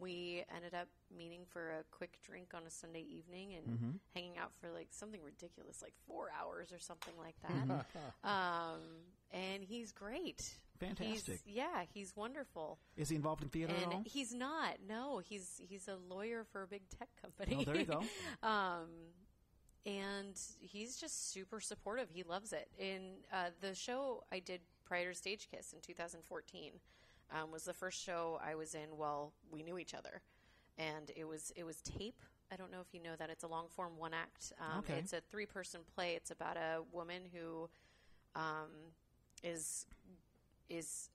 [0.00, 3.90] we ended up meeting for a quick drink on a Sunday evening and Mm-hmm.
[4.14, 7.86] hanging out for like something ridiculous, like four hours or something like that.
[8.28, 8.80] um,
[9.32, 10.54] and he's great.
[10.80, 11.40] Fantastic.
[11.44, 12.78] He's, yeah, he's wonderful.
[12.96, 14.02] Is he involved in theater at all?
[14.04, 14.78] He's not.
[14.88, 17.56] No, he's he's a lawyer for a big tech company.
[17.60, 18.02] Oh, there you go.
[18.46, 18.88] um,
[19.86, 22.08] and he's just super supportive.
[22.10, 22.68] He loves it.
[22.78, 26.72] In uh, the show I did prior to Stage Kiss in 2014
[27.34, 30.22] um, was the first show I was in while we knew each other,
[30.78, 32.20] and it was it was tape.
[32.52, 34.52] I don't know if you know that it's a long form one act.
[34.60, 34.98] Um, Okay.
[34.98, 36.14] It's a three person play.
[36.14, 37.68] It's about a woman who
[38.34, 38.70] um,
[39.42, 39.86] is
[40.68, 41.08] is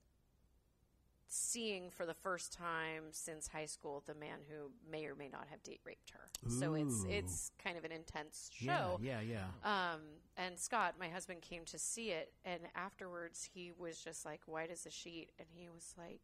[1.27, 5.47] seeing for the first time since high school the man who may or may not
[5.49, 6.29] have date raped her.
[6.49, 8.99] So it's it's kind of an intense yeah, show.
[9.01, 9.45] yeah, yeah.
[9.63, 10.01] Um,
[10.37, 14.71] and Scott, my husband, came to see it, and afterwards he was just like white
[14.71, 16.21] as a sheet, and he was like.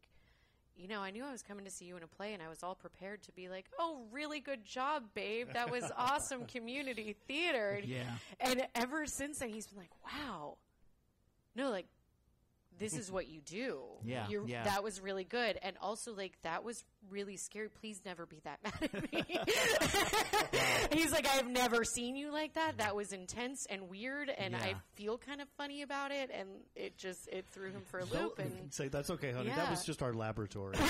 [0.76, 2.50] You know, I knew I was coming to see you in a play, and I
[2.50, 5.50] was all prepared to be like, "Oh, really good job, babe!
[5.54, 8.10] That was awesome community theater." And, Yeah.
[8.40, 10.58] and ever since then, he's been like, "Wow,
[11.56, 11.86] no, like
[12.80, 13.80] this is what you do.
[14.04, 14.64] Yeah, You're, yeah.
[14.64, 17.70] that was really good, and also like that was really scary.
[17.70, 19.40] Please never be that mad at me."
[21.00, 22.78] He's like, "I've never seen you like that.
[22.78, 26.98] That was intense and weird, and I feel kind of funny about it." And it
[26.98, 28.40] just it threw him for a Tho- loop.
[28.40, 29.50] And say that's okay, honey.
[29.56, 30.76] That was just our laboratory.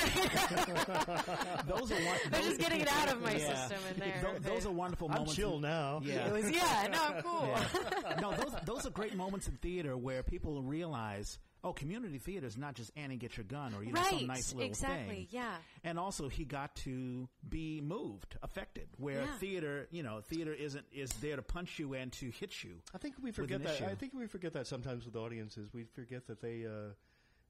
[1.68, 3.68] Those are one, I'm just getting it out of my yeah.
[3.68, 4.22] system in there.
[4.22, 5.36] Tho- those are wonderful I'm moments.
[5.36, 6.02] chill now.
[6.04, 6.28] Yeah.
[6.28, 7.48] It was yeah, no, I'm cool.
[7.48, 8.16] Yeah.
[8.22, 12.58] no, those those are great moments in theater where people realize, oh, community theater is
[12.58, 15.28] not just Annie get your gun or you know right, some nice little exactly, thing.
[15.32, 15.56] yeah.
[15.84, 18.88] And also, he got to be moved, affected.
[18.98, 19.38] Where Yeah.
[19.38, 22.76] theater, you know, theater isn't is there to punch you and to hit you.
[22.94, 23.76] I think we forget that.
[23.76, 23.86] issue.
[23.86, 25.70] I think we forget that sometimes with audiences.
[25.74, 26.94] We forget that they uh,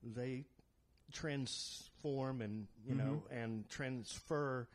[0.04, 0.46] they
[1.12, 3.38] transform and you know Mm-hmm.
[3.38, 4.68] and transfer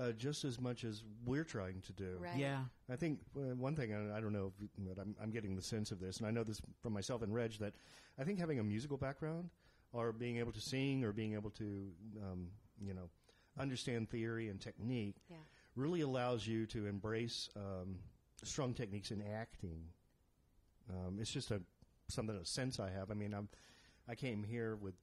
[0.00, 2.18] uh, just as much as we're trying to do.
[2.18, 2.34] Right.
[2.36, 5.90] Yeah, I think uh, one thing, I don't know, but I'm, I'm getting the sense
[5.92, 7.74] of this, and I know this from myself and Reg, that
[8.18, 9.50] I think having a musical background
[9.92, 11.90] or being able to sing or being able to,
[12.22, 12.48] um,
[12.80, 13.08] you know,
[13.58, 15.36] understand theory and technique Yeah.
[15.76, 17.98] really allows you to embrace um,
[18.42, 19.84] strong techniques in acting.
[20.90, 21.62] Um, it's just a
[22.08, 23.10] something a sense I have.
[23.10, 23.48] I mean, I'm
[24.08, 24.94] I came here with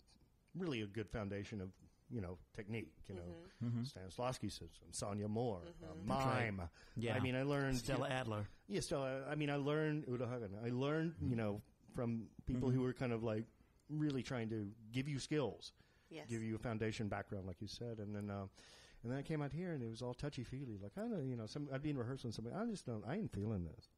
[0.56, 1.70] really a good foundation of
[2.12, 2.94] you know technique.
[3.08, 3.22] You know,
[3.64, 3.82] Mm-hmm.
[3.84, 6.52] Stanislavski system, Sonia Moore, uh, That's right.
[6.58, 6.68] mime.
[6.98, 7.16] Yeah.
[7.16, 8.48] I mean, I learned Stella Adler.
[8.68, 9.22] yeah, Stella.
[9.30, 10.50] I mean, I learned Uta Hagen.
[10.66, 11.62] I learned, you know,
[11.94, 12.78] from people Mm-hmm.
[12.80, 13.46] who were kind of like
[13.90, 15.74] really trying to give you skills,
[16.10, 16.26] Yes.
[16.28, 18.30] give you a foundation background, like you said, and then.
[18.32, 18.48] Uh,
[19.04, 20.78] and then I came out here, and it was all touchy feely.
[20.82, 23.04] Like I don't, you know, some I'd be in rehearsal, and somebody, I just don't,
[23.08, 23.90] I ain't feeling this.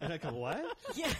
[0.00, 0.64] And I go, what?
[0.94, 1.10] Yeah.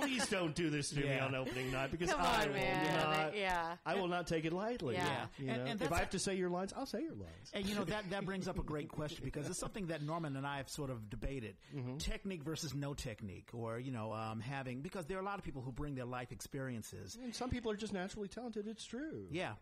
[0.00, 3.10] Please don't do this to me on opening night because Come I on, will man.
[3.10, 3.36] not.
[3.36, 3.76] Yeah.
[3.86, 4.94] I will not take it lightly.
[4.94, 5.26] Yeah.
[5.38, 5.70] You And- know?
[5.70, 7.50] and if I have to say your lines, I'll say your lines.
[7.52, 10.36] And you know that that brings up a great question because it's something that Norman
[10.36, 11.98] and I have sort of debated: Mm-hmm.
[11.98, 15.44] technique versus no technique, or you know, um, having because there are a lot of
[15.44, 17.16] people who bring their life experiences.
[17.22, 18.66] And some people are just naturally talented.
[18.66, 19.26] It's true.
[19.30, 19.52] Yeah.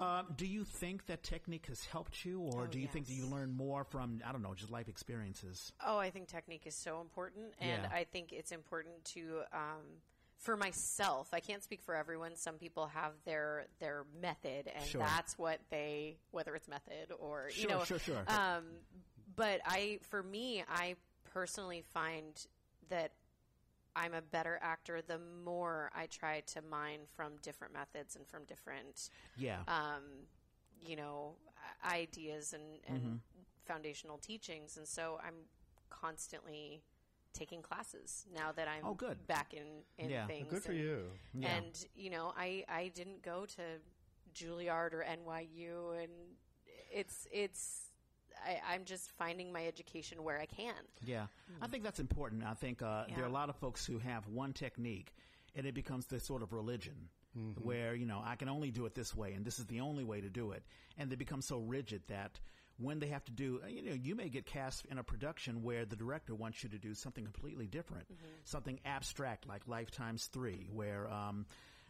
[0.00, 3.12] Um, do you think that technique has helped you, or Oh, do you think that
[3.12, 3.32] you yes.
[3.32, 5.72] learn more from I don't know, just life experiences?
[5.84, 7.88] Oh, I think technique is so important, and Yeah.
[7.92, 10.00] I think it's important to um,
[10.38, 12.34] for myself, I can't speak for everyone.
[12.34, 15.02] Some people have their their method, and Sure.
[15.02, 18.24] that's what they whether it's method or you Sure, know, sure, sure.
[18.26, 18.64] Um,
[19.36, 20.96] but I, for me, I
[21.32, 22.34] personally find
[22.88, 23.12] that
[23.96, 28.44] I'm a better actor the more I try to mine from different methods and from
[28.44, 29.60] different, Yeah.
[29.68, 30.02] um,
[30.80, 31.34] you know,
[31.84, 33.16] ideas and, and Mm-hmm.
[33.66, 34.76] foundational teachings.
[34.76, 35.34] And so I'm
[35.90, 36.82] constantly
[37.32, 39.26] taking classes now that I'm Oh, good.
[39.26, 40.26] back in, in Yeah.
[40.26, 40.48] things.
[40.50, 41.10] Good for and, you.
[41.34, 41.56] Yeah.
[41.56, 43.62] And, you know, I, I didn't go to
[44.34, 46.12] Juilliard or NYU and
[46.92, 47.89] it's, it's,
[48.46, 50.74] I, I'm just finding my education where I can.
[51.04, 51.26] Yeah,
[51.60, 52.44] I think that's important.
[52.44, 55.14] I think uh, there are a lot of folks who have one technique,
[55.54, 57.08] and it becomes this sort of religion,
[57.62, 60.04] where you know I can only do it this way, and this is the only
[60.04, 60.62] way to do it,
[60.98, 62.40] and they become so rigid that
[62.78, 65.84] when they have to do, you know, you may get cast in a production where
[65.84, 68.06] the director wants you to do something completely different,
[68.44, 71.08] something abstract like Lifetimes Three, where.
[71.10, 71.46] Um,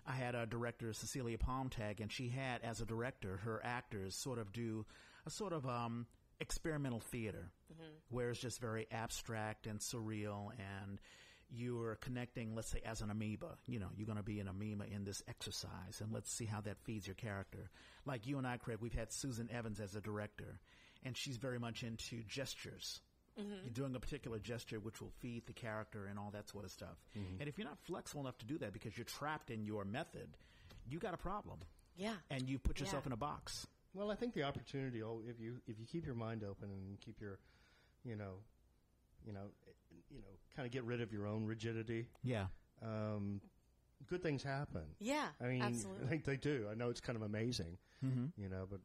[0.07, 4.39] I had a director, Cecilia Palmtag, and she had, as a director, her actors sort
[4.39, 4.87] of do
[5.27, 6.07] a sort of um,
[6.40, 7.90] experimental theater, mm-hmm.
[8.11, 11.00] where it's just very abstract and surreal, and
[11.53, 13.57] you're connecting, let's say, as an amoeba.
[13.66, 16.61] You know, you're going to be an amoeba in this exercise, and let's see how
[16.62, 17.70] that feeds your character.
[18.07, 20.61] Like you and I, Craig, we've had Susan Evans as a director,
[21.05, 23.00] and she's very much into gestures.
[23.38, 23.53] Mm-hmm.
[23.64, 26.70] You're doing a particular gesture which will feed the character and all that sort of
[26.70, 26.98] stuff.
[27.16, 27.40] Mm-hmm.
[27.40, 30.29] And if you're not flexible enough to do that because you're trapped in your method,
[30.88, 31.61] you got a problem.
[31.96, 32.14] Yeah.
[32.31, 33.09] And you put yourself Yeah.
[33.09, 33.66] in a box.
[33.94, 37.00] Well, I think the opportunity, oh, if you if you keep your mind open and
[37.00, 37.38] keep your,
[38.05, 38.35] you know,
[39.26, 42.46] you know, eh, you know, kind of get rid of your own rigidity, Yeah.
[42.83, 43.40] um,
[44.09, 44.85] good things happen.
[45.00, 45.29] Yeah.
[45.40, 46.05] I mean, absolutely.
[46.07, 46.68] I think they do.
[46.70, 48.26] I know it's kind of amazing, Mm-hmm.
[48.40, 48.81] you know, but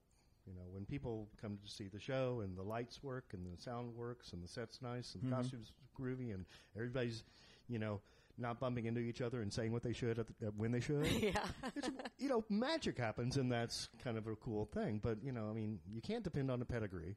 [0.47, 3.59] you know, when people come to see the show and the lights work and the
[3.61, 5.37] sound works and the set's nice and the Mhm.
[5.37, 7.23] costumes groovy and everybody's,
[7.67, 8.01] you know,
[8.37, 10.79] not bumping into each other and saying what they should at the, uh, when they
[10.79, 11.07] should.
[11.21, 11.39] yeah.
[11.75, 14.99] it's, you know, magic happens, and that's kind of a cool thing.
[15.01, 17.15] But you know, I mean, you can't depend on a pedigree,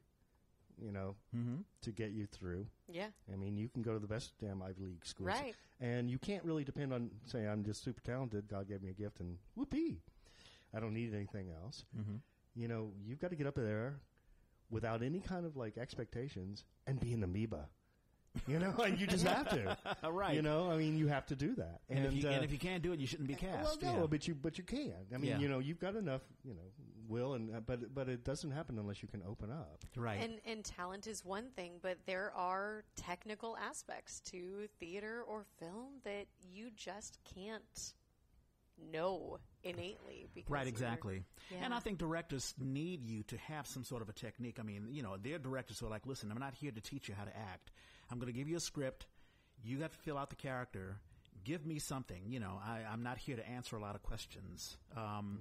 [0.81, 1.57] you know, Mm-hmm.
[1.81, 2.67] to get you through.
[2.87, 3.07] yeah.
[3.31, 5.55] I mean, you can go to the best damn Ivy League schools, Right.
[5.81, 8.47] And you can't really depend on say I'm just super talented.
[8.49, 10.01] God gave me a gift, and whoopee,
[10.75, 11.85] I don't need anything else.
[11.97, 12.15] Mm-hmm.
[12.55, 13.99] You know, you've got to get up there
[14.69, 17.69] without any kind of like expectations and be an amoeba.
[18.47, 19.77] You know, and you just have to.
[20.09, 20.35] right.
[20.35, 21.81] You know, I mean, you have to do that.
[21.89, 23.81] and, if you, uh, and if you can't do it, you shouldn't be cast.
[23.81, 24.07] well, no, yeah.
[24.07, 24.93] but you but you can.
[25.13, 25.39] I mean, Yeah.
[25.39, 26.61] you know, you've got enough, you know,
[27.07, 29.79] will and uh, but but it doesn't happen unless you can open up.
[29.95, 30.21] right.
[30.21, 35.93] And and talent is one thing, but there are technical aspects to theater or film
[36.03, 37.93] that you just can't
[38.91, 40.27] know innately.
[40.33, 41.23] Because Right, you're- exactly.
[41.61, 44.57] And I think directors need you to have some sort of a technique.
[44.59, 47.09] I mean, you know, they're directors who are like, listen, I'm not here to teach
[47.09, 47.71] you how to act.
[48.11, 49.07] I'm going to give you a script.
[49.63, 50.97] You got to fill out the character.
[51.43, 52.21] Give me something.
[52.27, 54.77] You know, I, I'm not here to answer a lot of questions.
[54.95, 55.39] Um,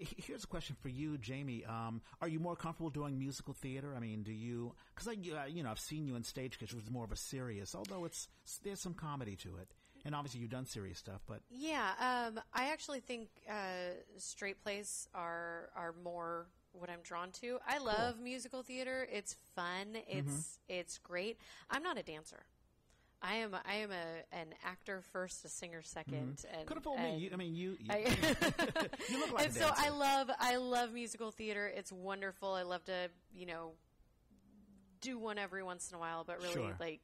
[0.00, 1.64] h- Here's a question for you, Jamie.
[1.64, 3.94] Um, are you more comfortable doing musical theater?
[3.96, 4.74] I mean, do you?
[4.94, 7.12] Because I, uh, you know, I've seen you in Stage Kiss, which was more of
[7.12, 8.28] a serious, although it's
[8.62, 9.68] there's some comedy to it,
[10.04, 11.22] and obviously you've done serious stuff.
[11.26, 17.30] But Yeah, um, I actually think uh, straight plays are are more what I'm drawn
[17.40, 17.58] to.
[17.66, 19.06] I love musical theater.
[19.12, 19.96] It's fun.
[20.08, 20.30] It's
[20.68, 20.80] Mm-hmm.
[20.80, 21.38] it's great.
[21.70, 22.44] I'm not a dancer.
[23.24, 26.98] I am I am a an actor first, a singer 2nd and could have told
[27.00, 27.18] me.
[27.18, 27.76] You, I mean, you.
[27.78, 27.98] you I,
[29.08, 31.70] You look like and so I love I love musical theater.
[31.72, 32.52] It's wonderful.
[32.52, 33.72] I love to you know
[35.00, 36.76] do one every once in a while, but really Sure.
[36.80, 37.00] like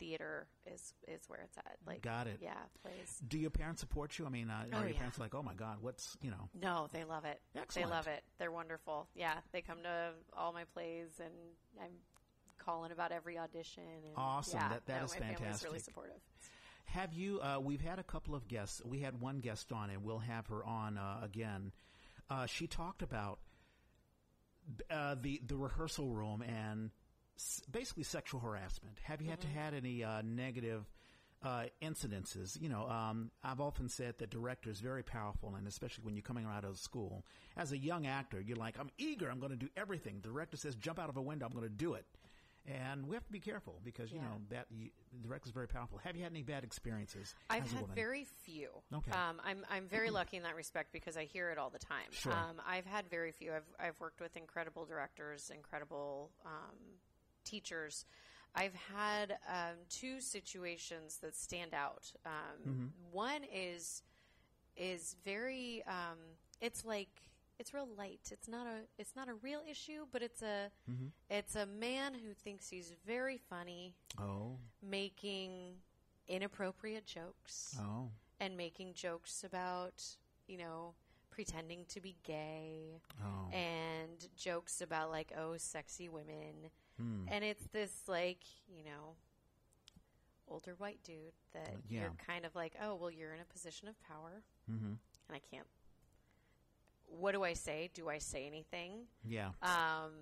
[0.00, 1.76] theater is is where it's at.
[1.86, 2.38] Like Got it.
[2.42, 3.22] Yeah, plays.
[3.28, 4.26] Do your parents support you?
[4.26, 4.96] I mean, uh, Oh, are your yeah.
[4.96, 7.40] parents like, oh my God, what's, you know, No, they love it.
[7.54, 7.88] Excellent.
[7.88, 8.24] They love it.
[8.38, 9.06] They're wonderful.
[9.14, 11.32] Yeah, they come to all my plays, and
[11.80, 11.92] I'm
[12.58, 13.84] calling about every audition.
[14.04, 14.58] And Awesome.
[14.58, 15.84] Yeah, That- that no, is my family's really fantastic.
[15.84, 16.20] supportive.
[16.86, 18.82] have you, uh, we've had a couple of guests.
[18.84, 21.70] We had one guest on and we'll have her on, uh, again.
[22.28, 23.38] Uh, she talked about,
[24.90, 26.90] uh, the, the rehearsal room and
[27.70, 28.98] basically sexual harassment.
[29.02, 30.84] Have you had to had any, uh, negative,
[31.42, 32.60] uh, incidences.
[32.60, 36.22] You know, um, I've often said that director is very powerful, and especially when you're
[36.22, 37.24] coming out of school.
[37.56, 40.20] As a young actor, you're like, I'm eager, I'm going to do everything.
[40.22, 42.04] The director says, jump out of a window, I'm going to do it.
[42.66, 44.24] And we have to be careful because, you Yeah.
[44.24, 45.96] know, that you, the director is very powerful.
[45.98, 47.34] Have you had any bad experiences?
[47.48, 47.96] I've had woman?
[47.96, 48.68] very few.
[48.92, 49.10] Okay.
[49.12, 52.10] Um, I'm I'm very lucky in that respect because I hear it all the time.
[52.10, 52.32] Sure.
[52.32, 53.54] Um, I've had very few.
[53.54, 56.76] I've I've worked with incredible directors, incredible um,
[57.44, 58.04] teachers.
[58.54, 62.12] I've had um, two situations that stand out.
[62.26, 62.32] Um,
[62.68, 62.86] Mm-hmm.
[63.12, 64.02] One is
[64.76, 65.82] is very.
[65.86, 66.18] Um,
[66.60, 67.08] it's like
[67.58, 68.20] it's real light.
[68.32, 71.06] It's not a it's not a real issue, but it's a Mm-hmm.
[71.28, 75.74] it's a man who thinks he's very funny, Oh, making
[76.28, 78.08] inappropriate jokes oh.
[78.40, 80.02] and making jokes about,
[80.46, 80.94] you know,
[81.30, 83.50] pretending to be gay Oh.
[83.52, 86.70] and jokes about like, oh, sexy women.
[87.00, 87.24] Hmm.
[87.28, 89.14] And it's this like, you know,
[90.48, 92.00] older white dude that Yeah.
[92.02, 94.86] you're kind of like, oh, well, you're in a position of power, Mm-hmm.
[95.28, 95.66] and I can't.
[97.06, 97.90] What do I say?
[97.94, 99.06] Do I say anything?
[99.24, 99.50] Yeah.
[99.62, 100.12] Um,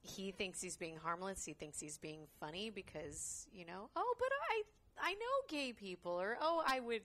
[0.00, 1.44] he thinks he's being harmless.
[1.44, 4.62] He thinks he's being funny because you know, oh, but I
[5.00, 7.02] I know gay people, or oh, I would.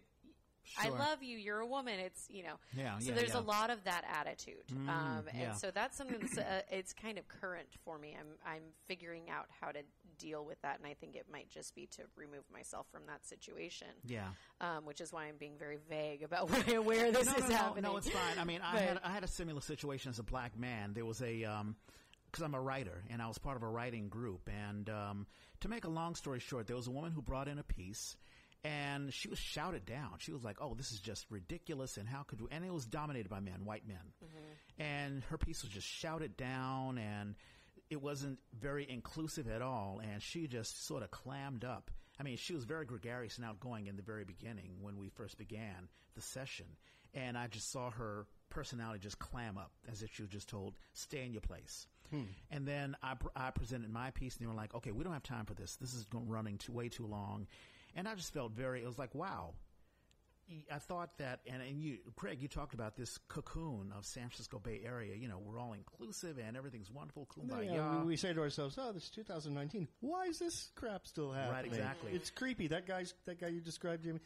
[0.78, 1.38] I love you.
[1.38, 2.00] You're a woman.
[2.00, 2.56] It's you know.
[2.78, 3.40] Yeah, So yeah, there's yeah.
[3.40, 5.42] a lot of that attitude, Mm, um, yeah.
[5.52, 8.16] and so that's something that's uh, it's kind of current for me.
[8.20, 9.80] I'm I'm figuring out how to
[10.18, 13.26] deal with that, and I think it might just be to remove myself from that
[13.26, 14.28] situation, Yeah.
[14.60, 17.48] um, which is why I'm being very vague about where, where this no, is no,
[17.48, 17.84] no, happening.
[17.84, 18.38] no, it's fine.
[18.38, 20.94] I mean, I But- had I had a similar situation as a black man.
[20.94, 21.46] There was a
[22.32, 24.48] because I'm a writer and I was part of a writing group.
[24.68, 25.26] And um,
[25.62, 28.18] to make a long story short, there was a woman who brought in a piece.
[28.64, 30.16] And she was shouted down.
[30.20, 32.48] She was like, "Oh, this is just ridiculous!" And how could we?
[32.52, 33.98] And it was dominated by men, white men.
[34.24, 34.82] Mm-hmm.
[34.82, 37.36] And her piece was just shouted down, and
[37.90, 40.02] it wasn't very inclusive at all.
[40.04, 41.90] And she just sort of clammed up.
[42.20, 45.38] I mean, she was very gregarious and outgoing in the very beginning when we first
[45.38, 46.66] began the session.
[47.14, 50.76] And I just saw her personality just clam up as if she was just told,
[50.94, 51.88] stay in your place.
[52.12, 52.24] Hmm.
[52.52, 55.14] And then I, pr- I presented my piece and they were like, okay, we don't
[55.14, 55.78] have time for this.
[55.78, 57.48] This is going, running too, way too long.
[57.96, 59.54] And I just felt very, it was like, wow.
[60.74, 64.58] I thought that, and, and you, Craig, you talked about this cocoon of San Francisco
[64.58, 65.14] Bay Area.
[65.16, 67.28] You know, we're all inclusive and everything's wonderful.
[67.28, 67.66] Kumbaya.
[67.72, 69.88] Yeah, we, we say to ourselves, "Oh, this is 2019.
[70.00, 72.14] Why is this crap still happening?" Right, exactly.
[72.14, 72.66] It's creepy.
[72.70, 74.22] That guy's that guy you described, Jimmy.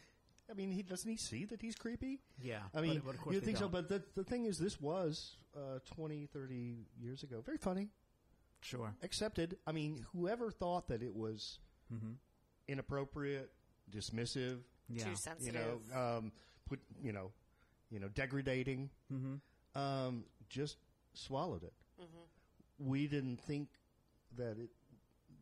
[0.50, 2.20] I mean, he doesn't he see that he's creepy?
[2.40, 3.72] Yeah, I mean, but- but you think so, don't.
[3.72, 7.42] but the the thing is, this was uh, 20, 30 years ago.
[7.44, 7.90] Very funny,
[8.62, 8.94] sure.
[9.02, 9.58] accepted.
[9.66, 11.58] I mean, whoever thought that it was
[11.92, 12.12] Mm-hmm.
[12.68, 13.50] Inappropriate,
[13.90, 14.58] dismissive,
[14.88, 15.04] Yeah.
[15.04, 16.32] Too you know, um,
[16.68, 17.32] put you know,
[17.90, 19.78] you know, degrading, Mm-hmm.
[19.80, 20.76] um, just
[21.14, 21.72] swallowed it.
[22.78, 23.68] We didn't think
[24.36, 24.70] that it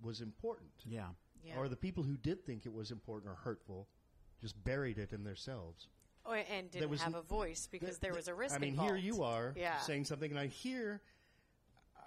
[0.03, 0.71] was important.
[0.85, 1.07] Yeah.
[1.43, 1.57] yeah.
[1.57, 3.89] or the people who did think it was important or hurtful
[4.41, 5.89] just buried it in themselves.
[6.25, 8.55] Or, and didn't was have n- a voice because there was a risk.
[8.55, 8.91] I mean, involved.
[8.93, 9.79] here you are Yeah.
[9.81, 11.01] saying something, and I hear,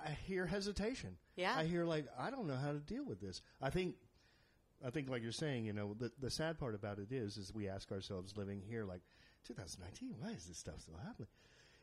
[0.06, 1.18] I hear hesitation.
[1.36, 1.54] Yeah.
[1.58, 3.42] I hear like I don't know how to deal with this.
[3.62, 3.96] I think,
[4.86, 7.54] I think like you're saying, you know, the the sad part about it is, is
[7.54, 9.02] we ask ourselves, living here, like
[9.46, 11.30] 2019, why is this stuff still happening?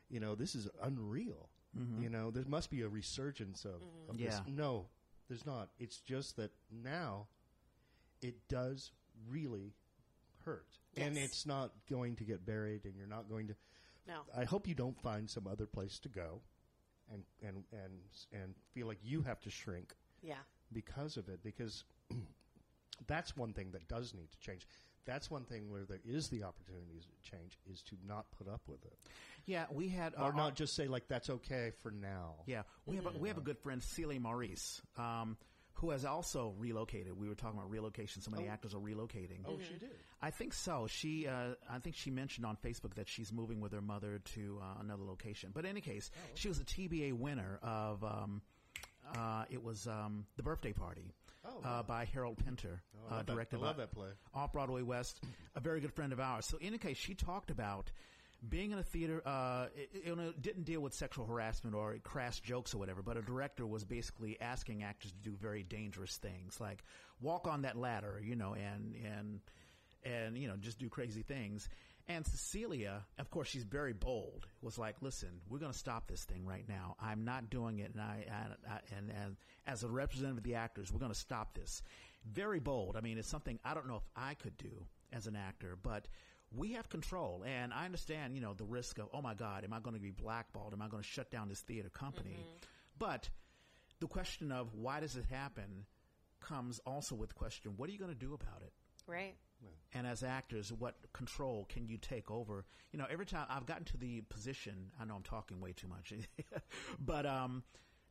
[0.09, 1.49] You know, this is unreal.
[1.77, 2.03] Mm-hmm.
[2.03, 4.25] You know, there must be a resurgence of, of mm-hmm.
[4.25, 4.41] this.
[4.47, 4.85] No,
[5.27, 5.69] there's not.
[5.79, 7.27] It's just that now
[8.21, 8.91] it does
[9.27, 9.73] really
[10.45, 10.67] hurt.
[10.95, 13.55] And it's not going to get buried and you're not going to
[14.07, 14.21] No.
[14.37, 16.41] I hope you don't find some other place to go
[17.11, 17.99] and and and
[18.31, 20.43] and feel like you have to shrink Yeah.
[20.71, 21.83] because of it because
[23.07, 24.67] that's one thing that does need to change.
[25.05, 28.61] That's one thing where there is the opportunity to change is to not put up
[28.67, 28.97] with it.
[29.45, 32.35] Yeah, we had Or uh, not just say like that's okay for now.
[32.45, 35.35] Yeah, we have a, we have a good friend, Celia Maurice, um,
[35.73, 37.19] who has also relocated.
[37.19, 38.21] We were talking about relocation.
[38.21, 39.39] So many actors are relocating.
[39.45, 39.91] Oh, she did.
[40.21, 40.87] I think so.
[40.87, 44.61] She, uh, I think she mentioned on Facebook that she's moving with her mother to
[44.61, 45.51] uh, another location.
[45.53, 48.03] But in any case, she was a TBA winner of.
[48.03, 48.41] Um,
[49.17, 51.11] uh, it was um, the birthday party
[51.45, 54.09] Oh, uh, by Harold Pinter, Oh, uh, love that- directed I love by that play.
[54.33, 55.21] off Broadway West,
[55.55, 56.45] a very good friend of ours.
[56.45, 57.91] So in any case, she talked about
[58.47, 59.21] being in a theater.
[59.25, 62.77] Uh, it, it, you know, it didn't deal with sexual harassment or crass jokes or
[62.77, 66.83] whatever, but a director was basically asking actors to do very dangerous things, like
[67.21, 69.39] walk on that ladder, you know, and and
[70.05, 71.67] and you know, just do crazy things.
[72.07, 74.45] And Cecilia, of course, she's very bold.
[74.61, 76.97] Was like, listen, we're going to stop this thing right now.
[77.01, 80.55] I'm not doing it, and I, I, I and, and as a representative of the
[80.55, 81.81] actors, we're going to stop this.
[82.29, 82.97] Very bold.
[82.97, 86.07] I mean, it's something I don't know if I could do as an actor, but
[86.55, 87.43] we have control.
[87.45, 90.01] And I understand, you know, the risk of, oh my God, am I going to
[90.01, 90.73] be blackballed?
[90.73, 92.37] Am I going to shut down this theater company?
[92.39, 92.65] Mm-hmm.
[92.99, 93.29] But
[93.99, 95.85] the question of why does it happen
[96.41, 98.73] comes also with the question, what are you going to do about it?
[99.07, 99.35] Right.
[99.93, 102.65] And as actors, what control can you take over?
[102.91, 105.87] You know, every time I've gotten to the position, I know I'm talking way too
[105.87, 106.13] much,
[106.99, 107.63] but um,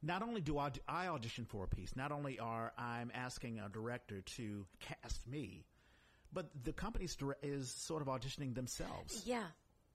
[0.03, 3.69] not only do I, I audition for a piece, not only are I'm asking a
[3.69, 5.65] director to cast me,
[6.33, 7.07] but the company
[7.43, 9.23] is sort of auditioning themselves.
[9.25, 9.45] Yeah.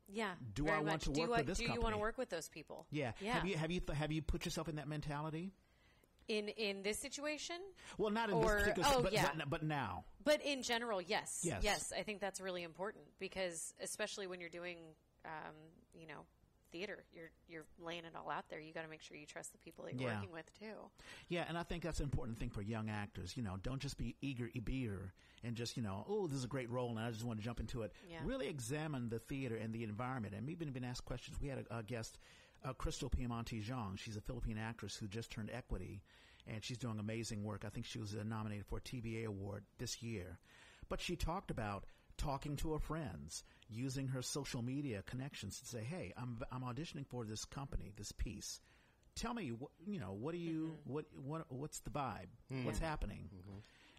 [0.10, 0.32] Yeah.
[0.54, 1.04] Do I want much.
[1.04, 2.86] to do work I, with this Do you want to work with those people?
[2.92, 3.12] Yeah.
[3.20, 3.34] Yeah.
[3.34, 5.52] Have you have you th- have you put yourself in that mentality?
[6.28, 7.58] In in this situation,
[7.98, 9.32] Well, not in Or- this particular, oh, but, yeah.
[9.38, 10.04] but but now.
[10.24, 11.64] but in general, yes, Yes.
[11.64, 11.94] yes.
[11.96, 14.78] I think that's really important because, especially when you're doing,
[15.26, 15.56] um,
[15.94, 16.26] you know,
[16.70, 17.06] theater.
[17.14, 18.60] You're you're laying it all out there.
[18.60, 20.16] You got to make sure you trust the people that you're Yeah.
[20.18, 20.92] working with too.
[21.30, 23.38] Yeah, and I think that's an important thing for young actors.
[23.38, 25.14] You know, don't just be eager, eager,
[25.46, 27.44] and just you know, oh, this is a great role, and I just want to
[27.46, 27.94] jump into it.
[28.10, 28.18] Yeah.
[28.26, 30.34] Really examine the theater and the environment.
[30.36, 31.40] And we've been, been asked questions.
[31.40, 32.20] We had a, a guest,
[32.68, 33.98] uh, Krystle Piamonte-Jong.
[33.98, 36.02] She's a Philippine actress who just turned Equity,
[36.46, 37.64] and she's doing amazing work.
[37.66, 40.38] I think she was nominated for a TBA award this year.
[40.90, 41.86] But she talked about
[42.18, 47.06] talking to her friends, using her social media connections to say, "Hey, I'm I'm auditioning
[47.08, 48.60] for this company, this piece."
[49.16, 52.28] tell me what you know what do you what what what's the vibe
[52.64, 53.28] what's happening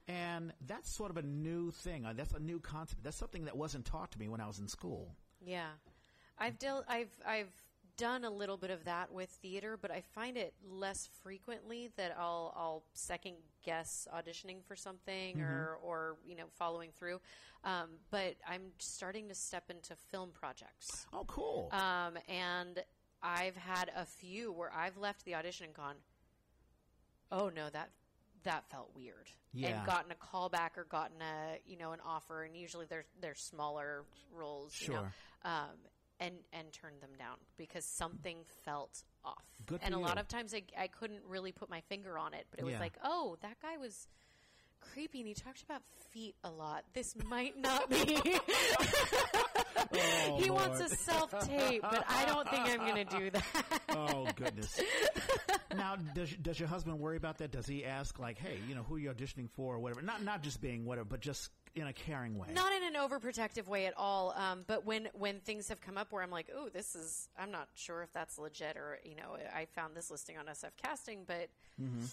[0.07, 3.57] and that's sort of a new thing uh, that's a new concept that's something that
[3.57, 5.71] wasn't taught to me when i was in school Yeah,
[6.39, 6.85] I've dealt.
[6.89, 7.51] I've I've
[7.99, 12.17] done a little bit of that with theater, but I find it less frequently that
[12.19, 13.35] I'll I'll second
[13.65, 17.21] guess auditioning for something or or you know following through.
[17.65, 22.83] Um, but I'm starting to step into film projects, oh cool um, and
[23.23, 25.97] I've had a few where I've left the audition and gone,
[27.31, 27.91] oh no that.
[28.45, 29.79] That felt weird, Yeah.
[29.79, 33.35] and gotten a callback or gotten a you know an offer, and usually they're they're
[33.35, 35.13] smaller roles, you know, Sure.
[35.45, 35.77] um,
[36.21, 39.45] and and turned them down because something felt off.
[39.67, 42.47] Good and a lot of times I, I couldn't really put my finger on it,
[42.51, 44.09] but it was like, oh, that guy was
[44.81, 46.85] creepy, and he talked about feet a lot.
[46.95, 48.19] This might not be.
[49.93, 53.45] Oh, he wants a self tape, but I don't think I'm going to do that.
[53.91, 54.81] oh goodness
[55.77, 58.83] now does does your husband worry about that does he ask like hey you know
[58.83, 61.87] who are you auditioning for or whatever not not just being whatever but just in
[61.87, 64.33] a caring way Not in an overprotective way at all.
[64.37, 67.51] Um, but when when things have come up where I'm like, oh, this is, I'm
[67.53, 71.25] not sure if that's legit or you know, I found this listing on SF Casting,
[71.27, 71.49] but
[71.81, 72.05] Mm-hmm.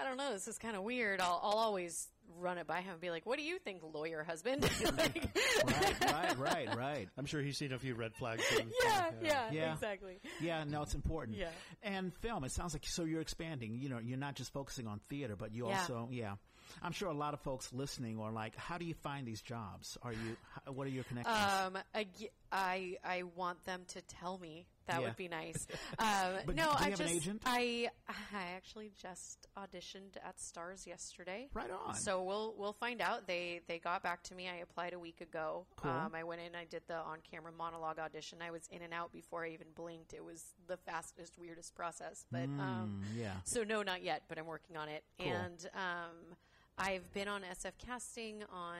[0.00, 0.32] I don't know.
[0.32, 1.20] This is kind of weird.
[1.20, 2.08] I'll, I'll always
[2.38, 4.62] run it by him and be like, "What do you think, lawyer husband?"
[4.96, 5.28] Like-
[5.66, 8.42] right right right right I'm sure he's seen a few red flags.
[8.60, 9.72] and- yeah, yeah, Yeah.
[9.72, 10.20] exactly.
[10.40, 11.36] Yeah, no, it's important.
[11.38, 11.48] Yeah.
[11.82, 13.78] And film, it sounds like so you're expanding.
[13.80, 15.78] You know, you're not just focusing on theater, but you Yeah.
[15.80, 16.34] also, yeah.
[16.82, 19.96] I'm sure a lot of folks listening are like, how do you find these jobs?
[20.02, 20.36] Are you,
[20.72, 21.36] what are your connections?
[21.36, 22.06] Um, I,
[22.50, 24.66] I, I want them to tell me.
[24.86, 25.08] That Yeah.
[25.08, 25.66] would be nice.
[25.98, 27.42] Um, no, I just, agent?
[27.46, 31.48] I, I actually just auditioned at Stars yesterday.
[31.54, 31.94] right on.
[31.94, 33.26] So we'll we'll find out.
[33.26, 34.48] They they got back to me.
[34.48, 35.66] I applied a week ago.
[35.76, 35.90] Cool.
[35.90, 36.54] Um, I went in.
[36.54, 38.38] I did the on camera monologue audition.
[38.42, 40.12] I was in and out before I even blinked.
[40.12, 42.26] It was the fastest, weirdest process.
[42.30, 43.32] But um, Mm, yeah.
[43.44, 44.22] so no, not yet.
[44.28, 45.02] But I'm working on it.
[45.18, 45.32] Cool.
[45.32, 46.36] And um,
[46.78, 48.76] I've been on SF casting on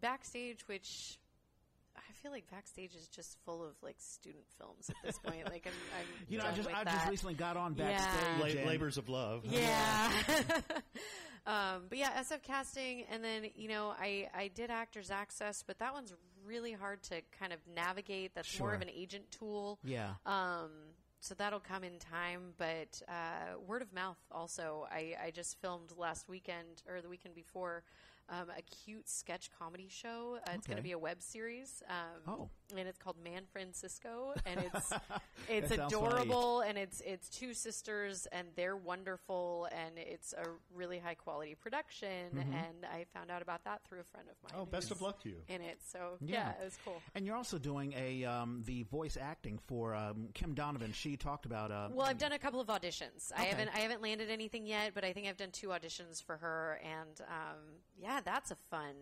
[0.00, 1.18] backstage, which.
[2.08, 5.44] I feel like backstage is just full of like student films at this point.
[5.46, 6.92] Like I'm, I'm You know, I just, I that.
[6.94, 7.98] just recently got on Yeah.
[8.38, 8.64] backstage.
[8.64, 9.44] La- labors of love.
[9.44, 10.10] Yeah.
[11.46, 15.78] um, but yeah, SF casting, and then you know, I I did Actors Access, but
[15.78, 16.12] that one's
[16.44, 18.34] really hard to kind of navigate.
[18.34, 19.78] That's more of an agent tool.
[19.84, 20.10] Yeah.
[20.26, 20.70] Um,
[21.20, 24.86] so that'll come in time, but uh, word of mouth also.
[24.90, 27.82] I, I just filmed last weekend or the weekend before
[28.28, 30.38] um, a cute sketch comedy show.
[30.46, 31.82] Uh, it's going to be a web series.
[31.88, 32.50] Um, Oh.
[32.76, 34.92] And it's called Man Francisco, and it's
[35.48, 36.06] it's sounds funny.
[36.06, 40.44] adorable, and it's it's two sisters, and they're wonderful, and it's a
[40.74, 42.28] really high quality production.
[42.34, 42.52] Mm-hmm.
[42.52, 44.60] And I found out about that through a friend of mine.
[44.60, 45.42] Oh, best of luck to you.
[45.48, 45.78] in it.
[45.86, 46.52] So Yeah.
[46.56, 47.00] yeah, it was cool.
[47.14, 50.92] And you're also doing a um, the voice acting for um, Kim Donovan.
[50.92, 51.70] She talked about.
[51.70, 53.32] Uh, Well, I've done a couple of auditions.
[53.36, 56.36] I haven't I haven't landed anything yet, but I think I've done two auditions for
[56.36, 57.58] her, and um,
[57.98, 58.94] yeah, that's a fun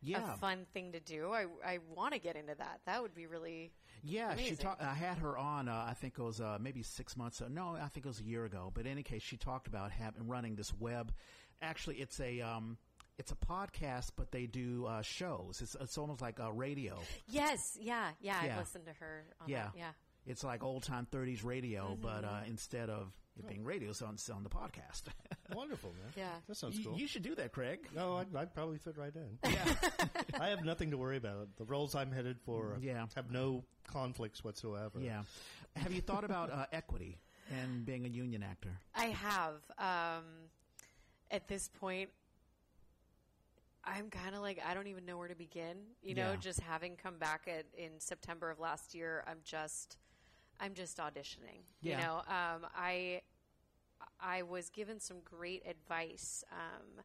[0.00, 1.30] yeah, a fun thing to do.
[1.32, 2.80] I I want to get into that.
[2.86, 3.72] That would be really
[4.02, 4.82] Yeah, she talked.
[4.82, 5.68] I had her on.
[5.68, 7.40] Uh, I think it was uh, maybe six months.
[7.40, 8.70] Uh, no, I think it was a year ago.
[8.74, 11.12] But in any case, she talked about having running this web.
[11.60, 12.78] Actually, it's a um,
[13.18, 15.60] it's a podcast, but they do uh, shows.
[15.62, 16.98] It's it's almost like a radio.
[17.28, 18.44] yes, yeah, yeah.
[18.44, 18.52] Yeah.
[18.52, 19.24] I've listened to her.
[19.40, 19.64] On Yeah.
[19.64, 19.72] that.
[19.76, 19.90] yeah.
[20.26, 24.14] It's like old time '30s radio, but uh, instead of it being radio, it's on,
[24.14, 25.02] it's on the podcast.
[25.54, 26.12] Wonderful, man.
[26.16, 26.28] Yeah.
[26.48, 26.98] That sounds you, cool.
[26.98, 27.80] you should do that, Craig.
[27.94, 29.38] no, I'd, I'd probably fit right in.
[30.40, 31.48] I have nothing to worry about.
[31.56, 33.06] The roles I'm headed for Yeah.
[33.16, 35.00] have no conflicts whatsoever.
[35.00, 35.22] Yeah.
[35.76, 37.18] Have you thought about uh, equity
[37.62, 38.70] and being a union actor?
[38.94, 39.54] I have.
[39.78, 40.24] Um,
[41.30, 42.10] at this point,
[43.84, 45.76] I'm kind of like I don't even know where to begin.
[46.02, 46.36] You know, Yeah.
[46.36, 49.96] just having come back at, in September of last year, I'm just,
[50.60, 51.62] I'm just auditioning.
[51.80, 51.98] Yeah.
[51.98, 53.22] You know, um, I,
[54.20, 57.02] I was given some great advice um,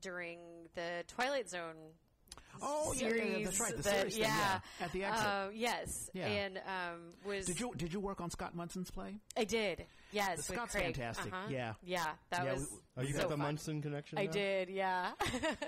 [0.00, 0.38] during
[0.74, 1.74] the Twilight Zone.
[2.60, 5.04] Oh, yeah, yeah, yeah, series that's right, the that- series thing, yeah, yeah, at the
[5.04, 5.26] exit.
[5.26, 6.26] Um, yes, Yeah.
[6.26, 7.46] and um, was.
[7.46, 9.16] Did you did you work on Scott Munson's play?
[9.36, 9.86] I did.
[10.10, 10.96] Yes, with Scott's Craig.
[10.96, 11.32] fantastic.
[11.32, 11.48] Uh-huh.
[11.50, 11.74] Yeah.
[11.82, 12.68] yeah, that Yeah, was.
[12.96, 13.38] Oh, you so got the fun.
[13.40, 14.18] Munson connection.
[14.18, 14.32] I now?
[14.32, 14.68] did.
[14.70, 15.10] Yeah.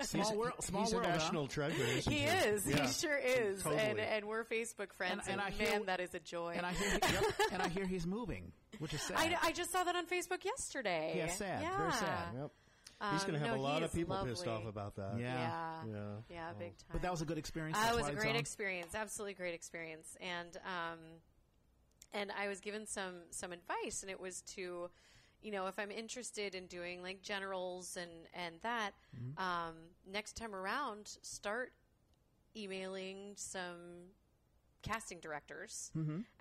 [0.01, 0.53] Small world.
[0.63, 1.05] Small He's world.
[1.05, 1.17] a huh?
[1.17, 1.83] national treasure.
[1.83, 2.65] Isn't he he is.
[2.67, 2.85] Yeah.
[2.87, 3.61] He sure is.
[3.63, 3.81] Totally.
[3.81, 5.21] And and we're Facebook friends.
[5.27, 6.53] And- and And, I hear- man, that is a joy.
[6.57, 7.23] And I hear, yep,
[7.53, 9.17] and I hear he's moving, which is sad.
[9.17, 11.13] I, I just saw that on Facebook yesterday.
[11.17, 11.61] Yeah, sad.
[11.61, 11.77] Yeah.
[11.77, 12.27] Very sad.
[12.35, 12.51] Yep.
[13.13, 15.13] He's going to Um, have no, a lot of is people pissed off about that.
[15.17, 15.33] Yeah.
[15.35, 15.83] Yeah.
[15.87, 15.99] Yeah.
[16.29, 16.59] Yeah, Oh.
[16.59, 16.89] big time.
[16.91, 17.75] but that was a good experience.
[17.79, 20.99] Uh, it was a great experience, absolutely great experience, and um,
[22.13, 24.89] and I was given some some advice, and it was to,
[25.41, 29.43] you know, if I'm interested in doing like generals and and that, Mm-hmm.
[29.43, 29.75] um,
[30.11, 31.73] next time around, start
[32.55, 34.09] emailing some
[34.81, 35.91] casting directors,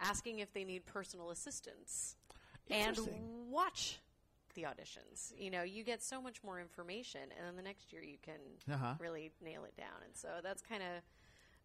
[0.01, 2.17] asking if they need personal assistance,
[2.71, 2.99] and
[3.51, 4.01] watch
[4.55, 5.33] the auditions.
[5.39, 8.41] You know, you get so much more information, and then the next year you can
[8.71, 8.95] Uh-huh.
[8.99, 10.03] really nail it down.
[10.05, 11.03] And so that's kind of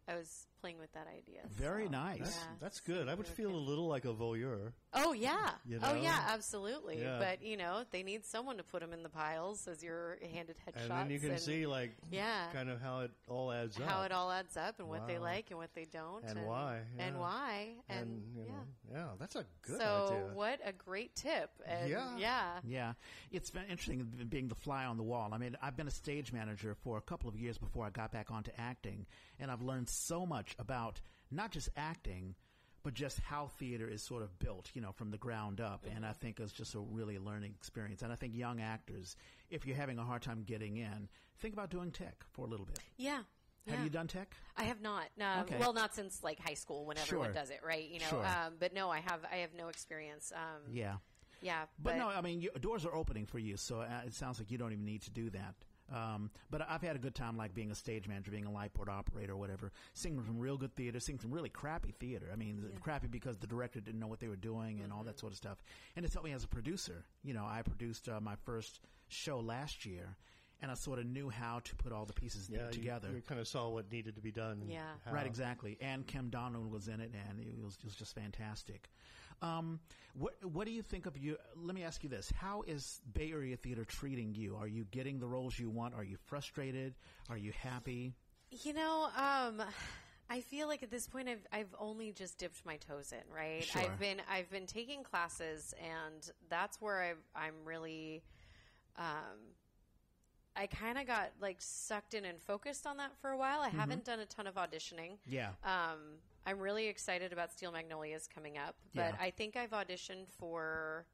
[0.08, 1.42] I was playing with that idea.
[1.52, 2.18] Very so, nice.
[2.18, 2.52] That's, yeah.
[2.60, 3.08] that's good.
[3.08, 4.72] I would feel a little like a voyeur.
[4.92, 5.50] Oh yeah.
[5.64, 7.00] You Oh yeah, absolutely.
[7.00, 7.18] Yeah.
[7.20, 10.56] But you know, they need someone to put them in the piles as you're handed
[10.66, 10.82] headshots.
[10.82, 13.86] And then you can see, like, yeah, kind of how it all adds up.
[13.86, 16.80] how it all adds up and what they like and what they don't And why,
[16.98, 18.52] and why and, And, you yeah.
[18.52, 18.60] know,
[18.92, 19.86] yeah, that's a good idea.
[19.86, 20.30] so idea.
[20.34, 21.50] what a great tip.
[21.64, 22.16] And Yeah.
[22.18, 22.60] yeah.
[22.64, 22.92] Yeah,
[23.30, 25.30] it's been interesting being the fly on the wall.
[25.32, 28.10] I mean, I've been a stage manager for a couple of years before I got
[28.12, 29.06] back onto acting,
[29.38, 31.00] and I've learned so much about
[31.30, 32.34] not just acting,
[32.82, 35.84] but just how theater is sort of built, you know, from the ground up.
[35.94, 38.02] And I think it's just a really learning experience.
[38.02, 39.16] And I think young actors,
[39.50, 42.66] if you're having a hard time getting in, think about doing tech for a little
[42.66, 42.78] bit.
[42.96, 43.22] Yeah.
[43.68, 43.84] Have yeah.
[43.84, 44.32] you done tech?
[44.56, 45.06] I have not.
[45.18, 45.56] No, Okay.
[45.58, 47.34] well, not since like high school when everyone Sure.
[47.34, 47.88] does it, right?
[47.88, 48.24] You know, Sure.
[48.24, 49.24] um, but no, I have.
[49.30, 50.32] I have no experience.
[50.32, 50.98] Um, Yeah.
[51.42, 54.38] yeah, But, no, I mean, you, doors are opening for you, so uh, it sounds
[54.38, 55.56] like you don't even need to do that.
[55.94, 58.74] Um, but I've had a good time, like being a stage manager, being a light
[58.74, 59.72] board operator, or whatever.
[59.94, 62.26] Seeing some real good theater, seeing some really crappy theater.
[62.32, 65.18] I mean, crappy because the director didn't know what they were doing and all that
[65.18, 65.58] sort of stuff.
[65.94, 67.04] And it's helped me as a producer.
[67.22, 70.16] You know, I produced uh, my first show last year,
[70.60, 73.08] and I sort of knew how to put all the pieces yeah, together.
[73.08, 74.62] You, you kind of saw what needed to be done.
[74.68, 74.80] Yeah.
[75.04, 75.12] how.
[75.12, 75.76] Right, exactly.
[75.80, 78.88] And Kim Donovan was in it, and it was, it was just fantastic.
[79.42, 79.80] Um,
[80.14, 81.36] what What do you think of you?
[81.56, 84.56] Let me ask you this: How is Bay Area theater treating you?
[84.56, 85.94] Are you getting the roles you want?
[85.94, 86.94] Are you frustrated?
[87.28, 88.14] Are you happy?
[88.50, 89.62] You know, um,
[90.30, 93.64] I feel like at this point I've I've only just dipped my toes in, right?
[93.64, 93.82] Sure.
[93.82, 98.22] I've been I've been taking classes, and that's where I've, I'm really.
[98.96, 99.54] Um,
[100.58, 103.60] I kind of got like sucked in and focused on that for a while.
[103.60, 105.18] I haven't done a ton of auditioning.
[105.26, 105.50] Yeah.
[105.62, 109.16] Um, I'm really excited about Steel Magnolias coming up, but Yeah.
[109.20, 111.04] I think I've auditioned for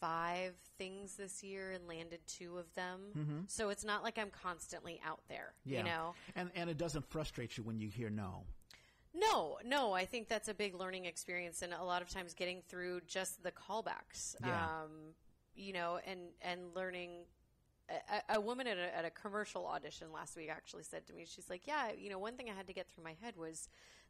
[0.00, 3.44] five things this year and landed two of them.
[3.48, 5.70] So it's not like I'm constantly out there, Mm-hmm.
[5.72, 5.78] Yeah.
[5.78, 6.14] you know?
[6.36, 8.44] And and it doesn't frustrate you when you hear no.
[9.14, 12.60] No, no, I think that's a big learning experience, and a lot of times getting
[12.68, 14.64] through just the callbacks, Yeah.
[14.82, 15.14] um,
[15.54, 17.24] you know, and and learning.
[17.90, 21.24] A, a woman at a, at a commercial audition last week actually said to me,
[21.26, 23.68] she's like, "Yeah, you know, one thing I had to get through my head was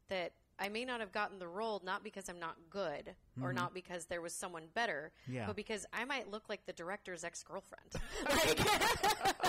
[0.09, 3.73] that I may not have gotten the role not because I'm not good or not
[3.73, 5.35] because there was someone better, Mm-hmm.
[5.37, 5.47] Yeah.
[5.47, 7.93] but because I might look like the director's ex girlfriend."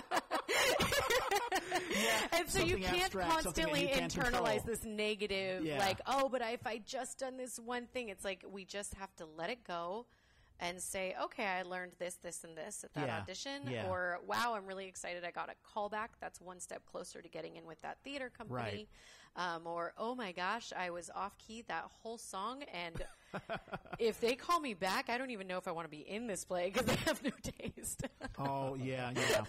[2.32, 4.60] and so you can't abstract, constantly you can't internalize control.
[4.66, 5.78] this negative, Yeah.
[5.78, 9.14] like, oh, but if I just done this one thing, it's like we just have
[9.16, 10.06] to let it go
[10.60, 13.18] and say, okay, I learned this, this, and this at that Yeah.
[13.20, 13.88] audition, Yeah.
[13.88, 16.10] or wow, I'm really excited I got a callback.
[16.20, 18.88] That's one step closer to getting in with that theater company.
[19.36, 23.00] Um, or oh my gosh, I was off key that whole song, and
[23.98, 26.26] if they call me back, I don't even know if I want to be in
[26.26, 28.02] this play because I have no taste.
[28.42, 29.44] Oh yeah, yeah.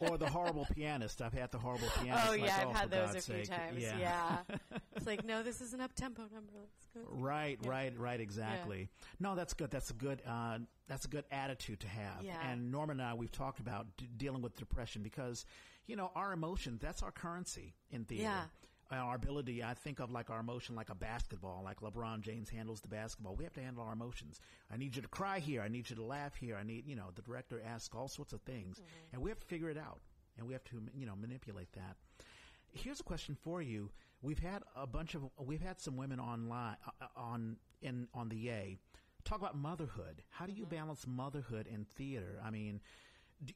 [0.00, 1.22] or the horrible pianist.
[1.22, 2.26] I've had the horrible pianist.
[2.26, 3.56] oh like, yeah, I've oh, had those God's a few sake.
[3.56, 3.84] times.
[4.00, 4.38] Yeah,
[4.96, 6.68] it's like no, this is an up tempo number.
[6.94, 7.14] Let's go.
[7.16, 8.20] Right, right, right.
[8.20, 8.88] Exactly.
[9.18, 9.70] No, that's good.
[9.70, 10.22] That's a good.
[10.26, 12.22] Uh, that's a good attitude to have.
[12.22, 12.36] Yeah.
[12.50, 15.46] And Norman and I, we've talked about d- dealing with depression because,
[15.86, 16.80] you know, our emotions.
[16.80, 18.24] That's our currency in theater.
[18.24, 18.42] Yeah.
[18.92, 22.50] Uh, our ability, I think of like our emotion like a basketball, like LeBron James
[22.50, 23.36] handles the basketball.
[23.36, 24.40] We have to handle our emotions.
[24.68, 25.62] I need you to cry here.
[25.62, 26.56] I need you to laugh here.
[26.56, 29.12] I need, you know, the director asks all sorts of things, Mm-hmm.
[29.12, 30.00] and we have to figure it out,
[30.36, 31.98] and we have to, you know, manipulate that.
[32.72, 33.90] Here's a question for you.
[34.22, 38.36] We've had a bunch of we've had some women online uh, on in on the
[38.36, 38.78] Yay
[39.24, 40.22] talk about motherhood.
[40.30, 40.74] How do you Mm-hmm.
[40.76, 42.40] balance motherhood and theater?
[42.44, 42.80] I mean,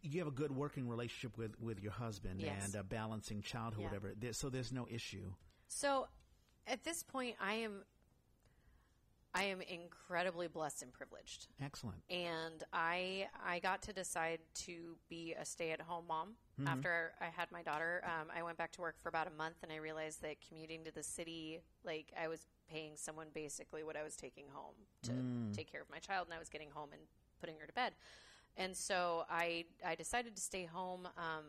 [0.03, 2.65] you have a good working relationship with with your husband Yes.
[2.65, 3.87] and uh, balancing childhood, Yeah.
[3.89, 4.15] whatever.
[4.19, 5.33] There, so there's no issue.
[5.69, 6.09] So,
[6.67, 7.83] at this point, I am,
[9.35, 11.99] I am incredibly blessed and privileged, Excellent.
[12.09, 16.35] and I I got to decide to be a stay at home mom
[16.69, 18.03] after I had my daughter.
[18.05, 20.85] Um, I went back to work for about a month, and I realized that commuting
[20.85, 25.13] to the city, like I was paying someone basically what I was taking home to
[25.53, 27.03] take care of my child, and I was getting home and
[27.41, 27.95] putting her to bed.
[28.57, 31.45] And so I I decided to stay home, um,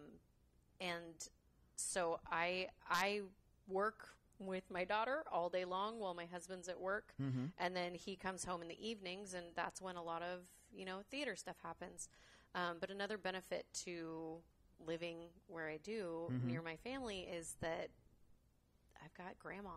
[0.81, 1.29] and
[1.75, 3.21] so I I
[3.67, 7.13] work with my daughter all day long while my husband's at work,
[7.57, 10.41] and then he comes home in the evenings, and that's when a lot of
[10.73, 12.09] you know theater stuff happens.
[12.53, 14.38] Um, but another benefit to
[14.86, 15.17] living
[15.47, 17.89] where I do near my family is that
[19.03, 19.69] I've got grandma.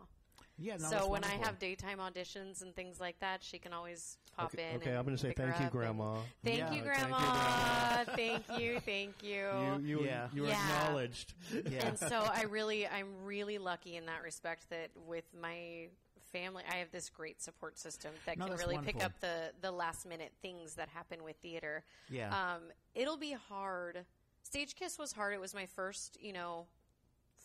[0.58, 0.76] Yeah.
[0.78, 4.52] No, so when I have daytime auditions and things like that, she can always pop
[4.54, 4.76] Okay, in.
[4.76, 6.16] okay, and I'm going to say thank you, up and- Grandma.
[6.44, 8.04] Thank Yeah, you, thank you, Grandma.
[8.16, 9.46] Thank you, thank you.
[9.82, 10.28] You, you, Yeah.
[10.32, 10.78] you were Yeah.
[10.82, 11.34] acknowledged.
[11.70, 11.86] yeah.
[11.86, 15.88] And so I really, I'm really lucky in that respect that with my
[16.32, 19.52] family, I have this great support system that No, can that's really pick up the
[19.62, 21.84] the last minute things that happen with theater.
[22.10, 22.28] Yeah.
[22.30, 22.62] Um,
[22.94, 24.04] it'll be hard.
[24.42, 25.34] Stage Kiss was hard.
[25.34, 26.66] It was my first, you know,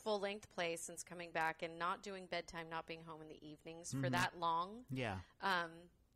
[0.03, 3.39] full length play since coming back and not doing bedtime, not being home in the
[3.45, 4.03] evenings Mm-hmm.
[4.03, 4.83] for that long.
[4.91, 5.15] yeah.
[5.41, 5.69] Um,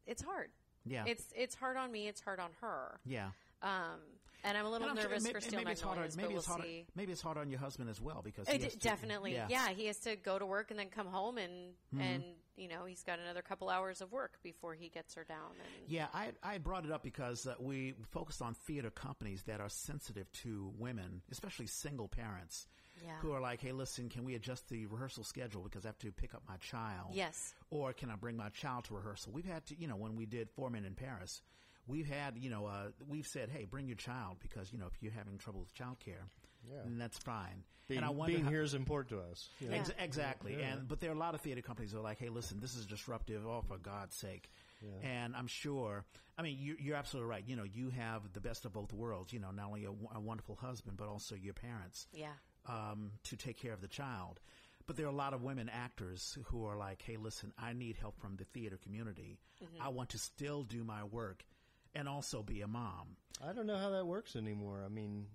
[0.05, 0.49] it's hard.
[0.85, 1.03] Yeah.
[1.05, 2.07] It's it's hard on me.
[2.07, 2.99] It's hard on her.
[3.05, 3.29] yeah.
[3.61, 3.99] Um,
[4.43, 6.27] and I'm a little I'm sure- nervous may- for Steel maybe it's hard on, maybe
[6.33, 6.67] but it's we'll hard.
[6.67, 6.85] see.
[6.95, 9.47] Maybe it's hard on your husband as well because he d- has to- definitely, Yeah.
[9.49, 9.69] yeah.
[9.69, 12.01] He has to go to work and then come home, and Mm-hmm.
[12.01, 12.23] and
[12.55, 15.51] you know he's got another couple hours of work before he gets her down.
[15.59, 19.59] And Yeah, I, I brought it up because uh, we focused on theater companies that
[19.59, 22.67] are sensitive to women, especially single parents,
[23.05, 23.17] Yeah.
[23.21, 26.11] who are like, hey, listen, can we adjust the rehearsal schedule because I have to
[26.11, 27.09] pick up my child?
[27.13, 27.53] Yes.
[27.69, 29.31] Or can I bring my child to rehearsal?
[29.33, 31.41] We've had to, you know, when we did Four Men in Paris,
[31.87, 35.01] we've had, you know, uh, we've said, hey, bring your child because, you know, if
[35.01, 36.25] you're having trouble with childcare,
[36.69, 36.81] Yeah.
[36.83, 37.63] then that's fine.
[37.87, 39.49] Being, and I wonder being how- here is important to us.
[39.61, 39.69] Yeah.
[39.77, 40.57] Ex- exactly.
[40.59, 40.73] Yeah.
[40.73, 42.75] And but there are a lot of theater companies that are like, hey, listen, this
[42.75, 43.45] is disruptive.
[43.47, 44.49] Oh, for God's sake.
[45.01, 46.05] And I'm sure.
[46.37, 47.43] I mean, you, you're absolutely right.
[47.47, 49.33] You know, you have the best of both worlds.
[49.33, 52.33] You know, not only a wonderful husband, but also your parents yeah,
[52.67, 54.39] um, to take care of the child.
[54.85, 57.97] But there are a lot of women actors who are like, hey, listen, I need
[57.97, 59.37] help from the theater community.
[59.81, 61.43] I want to still do my work
[61.93, 63.17] and also be a mom.
[63.45, 64.83] I don't know how that works anymore.
[64.85, 65.25] I mean,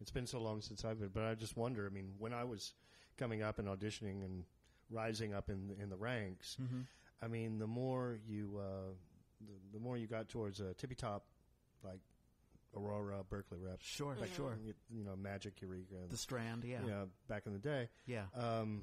[0.00, 1.86] it's been so long since I've been, but I just wonder.
[1.86, 2.74] I mean, when I was
[3.16, 4.44] coming up and auditioning and
[4.90, 6.56] rising up in in the ranks,
[7.22, 8.92] I mean, the more you uh,
[9.40, 11.24] the, the more you got towards a tippy top,
[11.84, 12.00] like
[12.76, 14.34] Aurora, Berkeley rep, Sure, Mm-hmm.
[14.34, 14.58] sure.
[14.64, 16.78] you, you know, Magic, Eureka, and, The Strand, yeah.
[16.86, 17.88] yeah, back in the day.
[18.06, 18.24] Yeah.
[18.34, 18.82] Um,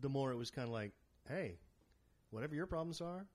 [0.00, 0.92] the more it was kind of like,
[1.28, 1.58] hey,
[2.30, 3.26] whatever your problems are,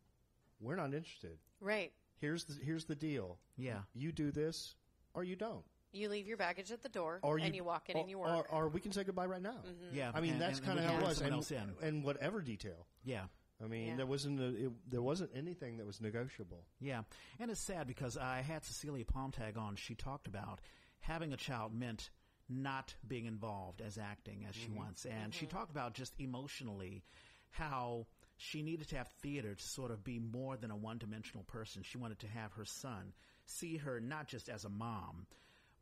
[0.60, 1.38] we're not interested.
[1.62, 1.92] right.
[2.20, 3.38] Here's the here's the deal.
[3.58, 3.82] Yeah.
[3.94, 4.74] You do this,
[5.14, 5.64] or you don't.
[5.92, 8.18] You leave your baggage at the door, or and you walk in or, and you
[8.18, 8.30] work.
[8.30, 8.56] Mm-hmm.
[8.56, 9.60] Or, or we can say goodbye right now.
[9.94, 10.10] Yeah.
[10.16, 11.76] I mean, and- that's kind of how it was, and, else in.
[11.84, 12.88] and whatever detail.
[13.06, 13.26] Yeah.
[13.64, 13.96] I mean, Yeah.
[13.96, 16.64] there wasn't a, it, there wasn't anything that was negotiable.
[16.80, 17.04] Yeah,
[17.40, 19.76] and it's sad because I had Cecilia Palmtag on.
[19.76, 20.60] She talked about
[21.00, 22.10] having a child meant
[22.50, 24.78] not being involved as acting as she mm-hmm.
[24.78, 25.58] wants, and she mm-hmm.
[25.58, 27.04] talked about just emotionally
[27.50, 28.06] how
[28.38, 31.82] she needed to have theater to sort of be more than a one-dimensional person.
[31.84, 33.14] She wanted to have her son
[33.48, 35.26] see her not just as a mom,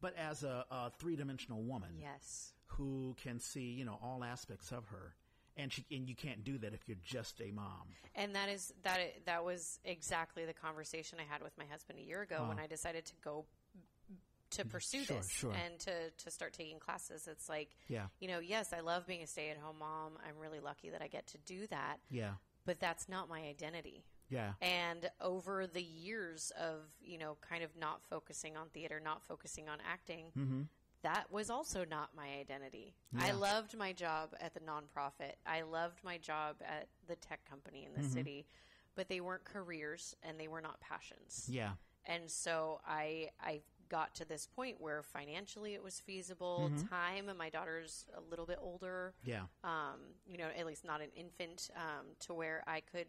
[0.01, 2.53] but as a, a three-dimensional woman yes.
[2.67, 5.13] who can see you know all aspects of her.
[5.57, 7.87] And she, and you can't do that if you're just a mom.
[8.13, 8.99] And that is that.
[9.25, 12.67] That was exactly the conversation I had with my husband a year ago when I
[12.67, 13.45] decided to go
[14.51, 15.53] to pursue Sure, this sure.
[15.53, 17.27] and to to start taking classes.
[17.27, 18.07] It's like, Yeah.
[18.19, 20.13] you know, yes, I love being a stay at home mom.
[20.27, 21.97] I'm really lucky that I get to do that.
[22.09, 22.33] Yeah,
[22.65, 24.03] But that's not my identity.
[24.29, 29.23] yeah, And over the years of, you know, kind of not focusing on theater, not
[29.23, 30.61] focusing on acting, Mm-hmm.
[31.05, 32.93] That was also not my identity.
[33.17, 35.33] I loved my job at the nonprofit.
[35.45, 38.13] I loved my job at the tech company in the Mm-hmm.
[38.17, 38.45] city,
[38.95, 41.47] but they weren't careers and they were not passions.
[41.49, 41.71] yeah.
[42.07, 46.69] And so I I got to this point where financially it was feasible.
[46.73, 46.87] Mm-hmm.
[46.87, 49.13] Time and my daughter's a little bit older.
[49.23, 49.43] Yeah.
[49.63, 53.07] Um, you know, at least not an infant, um, to where I could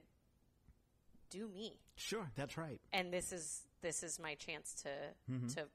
[1.31, 2.81] do me Sure, that's right.
[2.93, 4.89] and this is this is my chance to
[5.31, 5.49] Mm-hmm.
[5.49, 5.67] to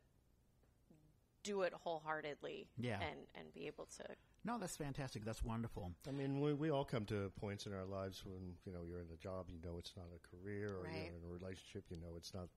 [1.43, 2.99] do it wholeheartedly Yeah.
[3.01, 4.03] and and be able to
[4.43, 5.23] No, that's fantastic.
[5.23, 5.91] That's wonderful.
[6.07, 8.99] I mean, we, we all come to points in our lives when you know you're
[9.01, 10.93] in a job, you know it's not a career, or Right.
[10.95, 12.47] you're in a relationship, you know it's not,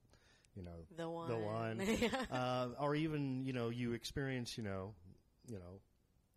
[0.57, 1.29] you know, The one.
[1.29, 1.87] the one,
[2.31, 4.95] uh, or even you know you experience, you know,
[5.47, 5.81] you know,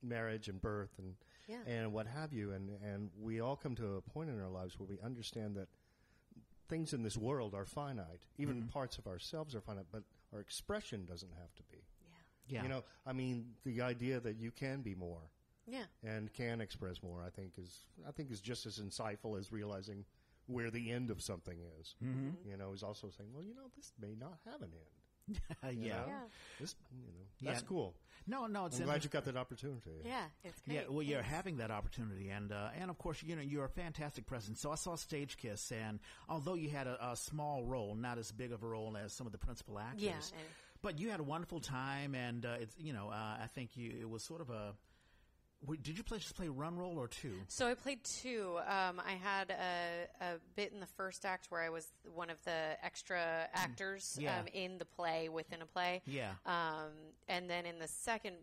[0.02, 1.16] marriage and birth and
[1.48, 1.64] Yeah.
[1.66, 4.78] and what have you, and and we all come to a point in our lives
[4.80, 5.70] where we understand that
[6.68, 8.68] things in this world are finite, even Mm-hmm.
[8.70, 11.78] parts of ourselves are finite, but our expression doesn't have to be.
[12.48, 12.64] Yeah.
[12.64, 15.22] You know, I mean, the idea that you can be more
[15.70, 19.52] yeah and can express more, I think is I think is just as insightful as
[19.52, 20.06] realizing
[20.46, 21.96] where the end of something is.
[22.04, 22.50] Mm-hmm.
[22.50, 24.94] You know, is also saying, well, you know, this may not have an end.
[25.84, 26.04] yeah.
[26.08, 26.20] Yeah.
[26.58, 27.68] This, you know, that's Yeah.
[27.68, 27.96] cool.
[28.30, 29.92] No, no, it's I'm glad you got that opportunity.
[30.06, 30.76] Yeah, it's great.
[30.76, 31.36] Yeah, well, you're Thanks.
[31.36, 34.60] having that opportunity, and uh, and of course, you know, you're a fantastic presence.
[34.62, 38.32] So I saw Stage Kiss, and although you had a, a small role, not as
[38.32, 40.48] big of a role as some of the principal actors, Yeah, and-
[40.82, 43.94] but you had a wonderful time, and uh, it's you know, uh, I think you
[44.00, 44.74] it was sort of a.
[45.82, 47.34] Did you play just play run role or two?
[47.48, 48.58] So I played two.
[48.60, 52.38] Um, I had a, a bit in the first act where I was one of
[52.44, 54.24] the extra actors Mm.
[54.24, 54.40] Yeah.
[54.40, 56.04] um, in the play within a play.
[56.06, 56.34] Yeah.
[56.46, 56.92] Um,
[57.28, 58.36] and then in the second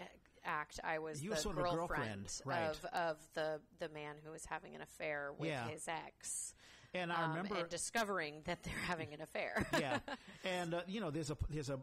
[0.00, 0.04] uh,
[0.42, 2.70] act, I was You the sort of a girlfriend, girlfriend, right.
[2.70, 5.68] of of the the man who was having an affair with Yeah.
[5.68, 6.54] his ex.
[6.98, 9.66] And I um, remember and discovering that they're having an affair.
[9.80, 9.98] yeah,
[10.44, 11.78] and uh, you know, there's a there's a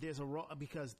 [0.00, 0.24] there's a
[0.58, 0.96] because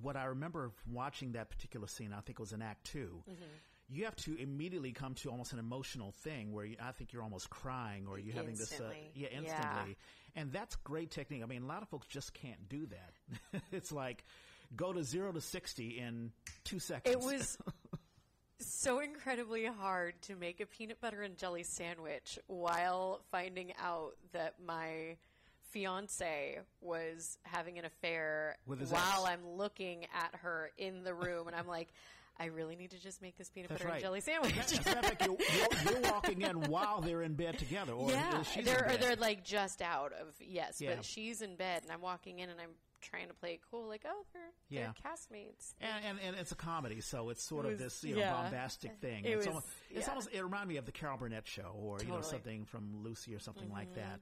[0.00, 3.42] what I remember watching that particular scene, I think it was in Act 2 Mm-hmm.
[3.88, 7.22] You have to immediately come to almost an emotional thing where you, I think you're
[7.22, 9.12] almost crying or you're having this, uh, Instantly.
[9.14, 9.38] yeah, Yeah.
[9.38, 9.96] instantly,
[10.34, 11.44] and that's great technique.
[11.44, 13.62] I mean, a lot of folks just can't do that.
[13.72, 14.24] it's like
[14.74, 16.32] go to zero to sixty in
[16.64, 17.14] two seconds.
[17.14, 17.58] It was
[18.58, 24.54] so incredibly hard to make a peanut butter and jelly sandwich while finding out that
[24.64, 25.16] my
[25.70, 29.32] fiance was having an affair With while ex.
[29.34, 31.88] I'm looking at her in the room and I'm like
[32.38, 33.94] I really need to just make this peanut That's butter right.
[33.94, 34.54] and jelly sandwich.
[35.24, 38.96] You're, you're, you're walking in while they're in bed together, or yeah, she's they're or
[38.98, 40.96] they're like just out of yes, Yeah.
[40.96, 43.86] but she's in bed and I'm walking in and I'm trying to play it cool,
[43.88, 44.92] like oh they're Yeah.
[45.02, 45.74] they're castmates.
[45.80, 48.32] And, and and it's a comedy, so it's sort It of this you know yeah.
[48.32, 49.24] bombastic thing.
[49.24, 50.08] It it's was- almost, it's yeah.
[50.10, 52.22] almost it reminded me of the Carol Burnett show, or you know Mm-hmm.
[52.24, 54.20] something from Lucy or something like that.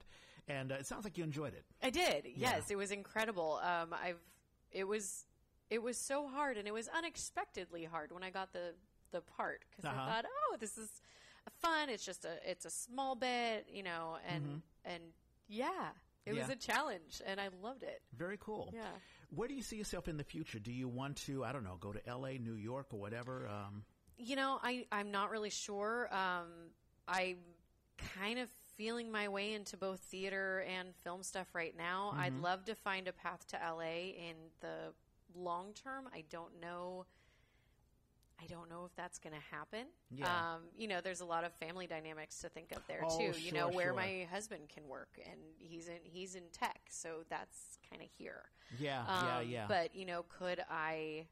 [0.49, 1.65] And uh, it sounds like you enjoyed it.
[1.83, 2.25] I did.
[2.27, 2.51] Yeah.
[2.57, 3.61] Yes, it was incredible.
[3.63, 4.21] Um, I've
[4.73, 5.27] it was
[5.71, 8.75] it was so hard, and it was unexpectedly hard when I got the
[9.13, 10.01] the part because Uh-huh.
[10.03, 10.91] I thought, oh, this is
[11.61, 11.89] fun.
[11.89, 15.03] It's just a it's a small bit, you know, and and
[15.49, 15.91] yeah,
[16.27, 16.51] it was Mm-hmm.
[16.53, 18.03] A challenge, and I loved it.
[18.17, 18.71] Very cool.
[18.75, 18.83] Yeah.
[19.31, 20.59] Where do you see yourself in the future?
[20.59, 23.49] Do you want to I don't know go to L.A., New York, or whatever?
[23.49, 23.85] Um,
[24.17, 26.09] You know, I I'm not really sure.
[26.15, 26.49] Um,
[27.09, 27.39] I'm
[28.17, 32.11] kind of feeling my way into both theater and film stuff right now.
[32.13, 32.21] Mm-hmm.
[32.21, 34.93] I'd love to find a path to LA in the
[35.35, 36.09] long term.
[36.13, 37.07] I don't know.
[38.43, 39.87] I don't know if that's going to happen.
[40.11, 40.27] Yeah.
[40.27, 43.39] Um, you know, there's a lot of family dynamics to think of there Oh, too.
[43.41, 43.95] you know, where sure.
[43.95, 48.43] my husband can work, and he's in he's in tech, so that's kind of here.
[48.79, 49.65] yeah, Um, yeah, yeah.
[49.69, 51.27] But you know, could I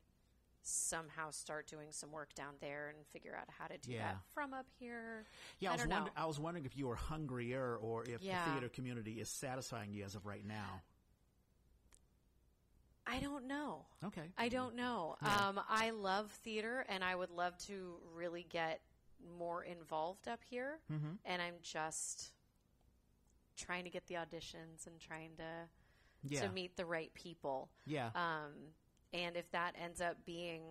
[0.64, 4.12] somehow start doing some work down there and figure out how to do Yeah.
[4.12, 5.24] that from up here?
[5.59, 6.22] yeah, I, I was don't wonder, know.
[6.22, 8.44] I was wondering if you were hungrier, or if Yeah.
[8.44, 10.82] the theater community is satisfying you as of right now.
[13.13, 13.85] I don't know.
[14.05, 14.23] Okay.
[14.39, 15.17] I don't know.
[15.23, 15.49] Yeah.
[15.49, 18.81] Um, I love theater, and I would love to really get
[19.39, 20.79] more involved up here.
[20.91, 21.13] Mm-hmm.
[21.27, 22.33] And I'm just
[23.57, 25.69] trying to get the auditions and trying to
[26.25, 26.43] Yeah.
[26.43, 27.71] to meet the right people.
[27.87, 28.11] yeah.
[28.15, 28.53] Um,
[29.13, 30.63] and if that ends up being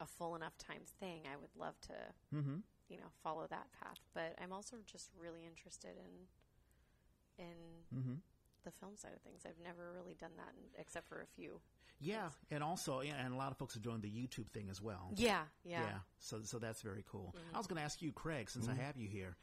[0.00, 1.92] a full enough time thing, I would love to
[2.34, 2.56] mm-hmm.
[2.88, 4.00] you know follow that path.
[4.14, 7.56] But I'm also just really interested in in
[7.94, 8.14] Mm-hmm.
[8.64, 9.42] The film side of things.
[9.46, 11.60] I've never really done that except for a few.
[12.00, 14.80] Yeah, and also, yeah, and a lot of folks are doing the YouTube thing as
[14.80, 15.10] well.
[15.16, 15.80] Yeah, yeah.
[15.80, 15.96] Mm-hmm.
[16.20, 17.34] So, so that's very cool.
[17.52, 19.36] I was going to ask you, Craig, since I have you here.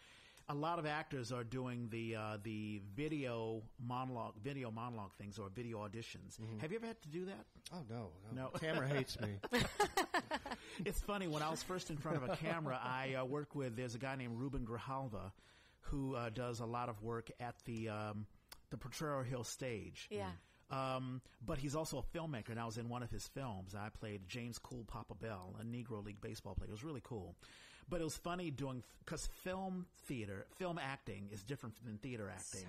[0.48, 5.50] A lot of actors are doing the uh, the video monologue, video monologue things, or
[5.50, 6.38] video auditions.
[6.60, 7.46] Have you ever had to do that?
[7.74, 8.50] Oh no, no, No.
[8.50, 9.30] camera hates me.
[10.86, 13.76] It's funny when I was first in front of a camera, I uh, worked with.
[13.76, 15.32] There's a guy named Ruben Grijalva,
[15.82, 18.26] who uh, does a lot of work at the um,
[18.70, 20.08] the Potrero Hill stage.
[20.10, 20.32] Yeah.
[20.72, 23.76] Um, but he's also a filmmaker, and I was in one of his films.
[23.76, 26.70] I played James Cool Papa Bell, a Negro League baseball player.
[26.70, 27.36] It was really cool.
[27.88, 32.62] But it was funny doing because film theater, film acting is different than theater acting.
[32.62, 32.68] So.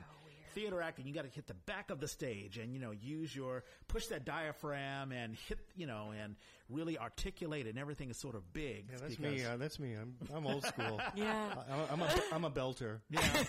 [0.57, 3.37] Theater acting, you got to hit the back of the stage and you know use
[3.37, 6.35] your push that diaphragm and hit you know and
[6.71, 8.87] really articulate, and everything is sort of big.
[8.91, 9.45] Yeah, that's me.
[9.45, 9.93] Uh, that's me.
[9.95, 10.99] I'm I'm old school.
[11.15, 11.55] Yeah.
[11.71, 13.01] I, I'm a I'm a belter.
[13.11, 13.21] Yeah,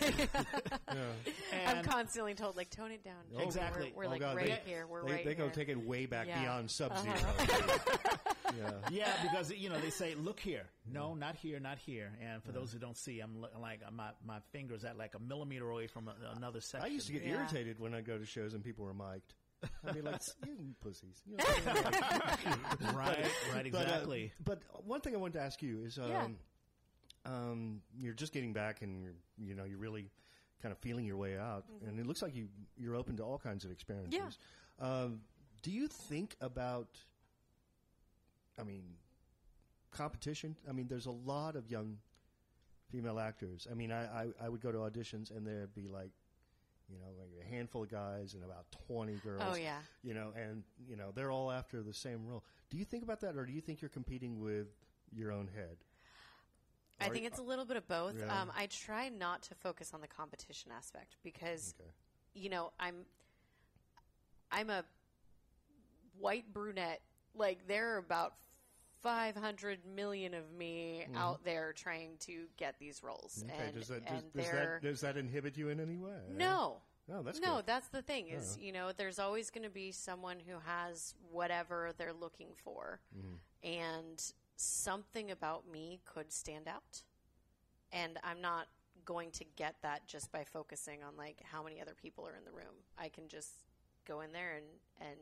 [0.93, 0.97] Yeah.
[1.65, 3.15] I'm constantly told like tone it down.
[3.35, 3.93] Oh, Exactly.
[3.95, 4.85] We're, we're Oh, like God, right they- here.
[4.85, 5.53] We're they, right they go here.
[5.53, 6.35] take it way back Yeah.
[6.35, 6.43] Uh-huh.
[6.43, 7.13] beyond sub 0
[8.55, 8.71] yeah.
[8.91, 12.51] yeah, because you know they say, "Look here, no, not here, not here." And for
[12.51, 15.87] those who don't see, I'm li- like my my fingers at like a millimeter away
[15.87, 16.89] from a, another section.
[16.89, 17.31] I used to get Yeah.
[17.39, 19.33] irritated when I go to shows and people were mic'd.
[19.83, 22.01] I mean, be like, "You pussies." You know, like-
[22.93, 24.31] right, right, But, uh, exactly.
[24.45, 26.27] But, one thing I wanted to ask you is, um, Yeah.
[27.25, 30.09] um, you're just getting back, and you're, you know, you're really
[30.61, 33.37] kind of feeling your way out, and it looks like you you're open to all
[33.39, 34.37] kinds of experiences.
[34.79, 35.21] Um,
[35.63, 36.87] do you think about?
[38.59, 38.83] I mean,
[39.91, 40.55] competition.
[40.67, 41.97] I mean, there's a lot of young
[42.91, 43.67] female actors.
[43.69, 46.11] I mean, I, I, I would go to auditions, and there'd be like
[46.89, 49.41] you know, like a handful of guys and about 20 girls.
[49.45, 49.79] Oh, yeah.
[50.03, 52.43] You know, and, you know, they're all after the same role.
[52.69, 54.67] Do you think about that or do you think you're competing with
[55.11, 55.77] your own head?
[56.99, 58.15] I Are- think it's a little bit of both.
[58.17, 58.41] Yeah.
[58.41, 61.89] Um, I try not to focus on the competition aspect because, Okay.
[62.33, 63.05] you know, I'm
[64.49, 64.83] I'm a
[66.17, 67.01] white brunette.
[67.35, 68.33] Like there are about
[69.07, 73.55] 500 million of me out there trying to get these roles, Mm-hmm.
[73.55, 73.63] Okay.
[73.67, 76.17] and does that, does, and does that, does that inhibit you in any way?
[76.35, 76.77] no.
[77.09, 77.67] No, that's no, good.
[77.67, 81.93] that's the thing is, you know, there's always going to be someone who has whatever
[81.97, 82.99] they're looking for.
[83.17, 83.69] Mm-hmm.
[83.85, 84.21] And
[84.57, 87.03] something about me could stand out.
[87.93, 88.67] And I'm not
[89.05, 92.43] going to get that just by focusing on like how many other people are in
[92.43, 92.75] the room.
[92.99, 93.51] I can just
[94.05, 94.65] go in there and
[94.99, 95.17] and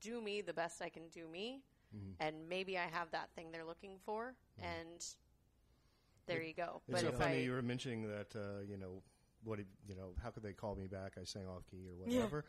[0.00, 1.60] do me the best I can do me.
[1.96, 2.22] Mm-hmm.
[2.22, 5.04] And maybe I have that thing they're looking for and
[6.26, 6.82] there you go.
[6.88, 9.02] It's but so if funny I you were mentioning that, uh, you know,
[9.44, 11.14] what you know, how could they call me back?
[11.20, 12.44] I sang off key or whatever.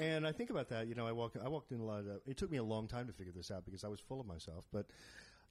[0.00, 0.86] and I think about that.
[0.86, 2.20] You know, I walked, I walked in a lot of.
[2.26, 4.26] It took me a long time to figure this out because I was full of
[4.26, 4.66] myself.
[4.72, 4.86] But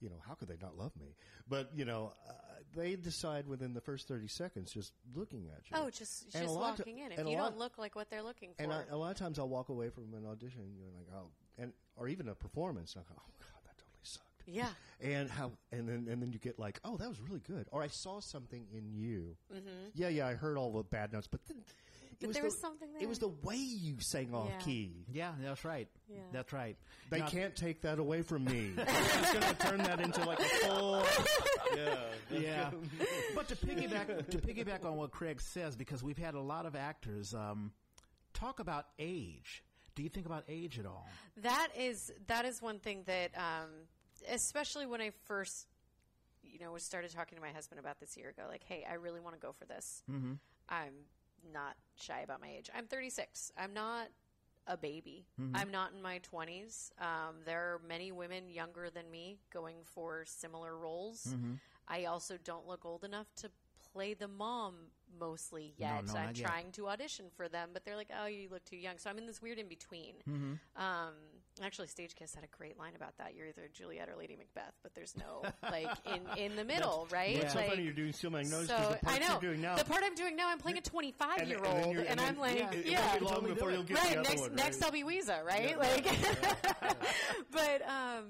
[0.00, 1.14] you know, how could they not love me?
[1.48, 2.32] But you know, uh,
[2.74, 5.76] they decide within the first thirty seconds, just looking at you.
[5.76, 7.12] Oh, just And just walking in.
[7.12, 8.62] If you don't look like what they're looking for.
[8.62, 11.08] And I, a lot of times, I'll walk away from an audition, and you're like,
[11.14, 11.28] oh,
[11.58, 14.42] and or even a performance, and I go, oh god, that totally sucked.
[14.46, 14.68] yeah.
[15.00, 17.84] and how and then and then you get like oh that was really good or
[17.84, 19.68] i saw something in you mm-hmm.
[19.94, 22.46] yeah yeah i heard all the bad notes but then it But was there the,
[22.48, 24.58] was something it was the way you sang off Yeah.
[24.58, 25.86] key Yeah, that's right.
[26.08, 26.18] Yeah.
[26.32, 26.76] That's right.
[27.10, 30.24] they Now- can't take that away from me i'm just going to turn that into
[30.24, 31.04] like a full
[31.76, 31.94] yeah
[32.32, 32.70] yeah.
[33.36, 36.74] but to piggyback to piggyback on what Craig says, because we've had a lot of
[36.74, 37.70] actors um,
[38.34, 39.62] talk about age.
[39.98, 41.08] Do you think about age at all?
[41.42, 43.68] That is that is one thing that, um,
[44.30, 45.66] especially when I first,
[46.40, 48.44] you know, started talking to my husband about this year ago.
[48.48, 50.04] Like, hey, I really want to go for this.
[50.08, 50.34] Mm-hmm.
[50.68, 50.92] I'm
[51.52, 52.70] not shy about my age.
[52.72, 53.50] I'm 36.
[53.58, 54.06] I'm not
[54.68, 55.26] a baby.
[55.52, 56.92] I'm not in my 20s.
[57.00, 61.34] Um, there are many women younger than me going for similar roles.
[61.88, 63.50] I also don't look old enough to
[63.98, 64.74] play the mom
[65.18, 65.90] mostly yet.
[65.90, 66.46] no, I'm not yet.
[66.46, 69.18] trying to audition for them, but they're like, "Oh, you look too young." So I'm
[69.18, 70.14] in this weird in between.
[70.28, 70.52] Mm-hmm.
[70.80, 71.14] Um,
[71.60, 73.34] actually, Stage Kiss had a great line about that.
[73.34, 77.36] You're either Juliet or Lady Macbeth, but there's no like in in the middle, right?
[77.36, 79.62] it's so like, funny you're doing Steel Magnolia so the part I know you're doing
[79.62, 80.48] now the part I'm doing now.
[80.48, 83.26] I'm playing a 25 and, year old, and, I'm like, it- it yeah, won't be
[83.26, 83.86] long before you'll it.
[83.88, 84.84] get the right other next one, next right?
[84.86, 85.76] I'll be Ouiser, right?
[85.76, 86.06] Like,
[87.50, 88.26] but um,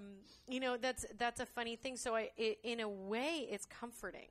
[0.48, 1.96] you know that's that's a funny thing.
[1.96, 4.28] So I, it, in a way, it's comforting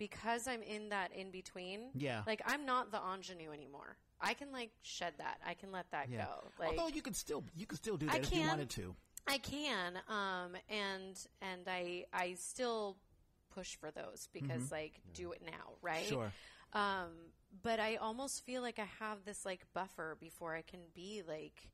[0.00, 1.90] because I'm in that in between.
[1.94, 2.22] Yeah.
[2.26, 3.98] like I'm not the ingenue anymore.
[4.20, 5.38] I can like shed that.
[5.46, 6.24] I can let that Yeah.
[6.24, 6.48] go.
[6.58, 8.96] Like, Although you can still you can still do I that if you wanted to.
[9.28, 12.96] I can, um, and and I I still
[13.54, 16.02] push for those because like do it now, right?
[16.04, 16.14] Mm-hmm.
[16.14, 16.32] Sure.
[16.72, 17.10] Um,
[17.62, 21.68] but I almost feel like I have this like buffer before I can be like,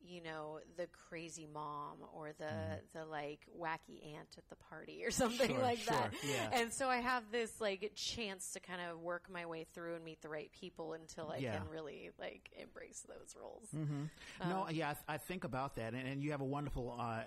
[0.00, 2.44] you know, the crazy mom or the
[2.92, 5.54] the like wacky aunt at the party or something Mm-hmm.
[5.56, 6.12] Sure, like that.
[6.28, 6.60] yeah.
[6.60, 10.04] And so I have this like chance to kind of work my way through and
[10.04, 11.58] meet the right people until I Yeah.
[11.58, 13.68] can really like embrace those roles.
[13.74, 14.08] mhm
[14.48, 17.22] no, yeah, I, th- I think about that, and, and you have a wonderful uh,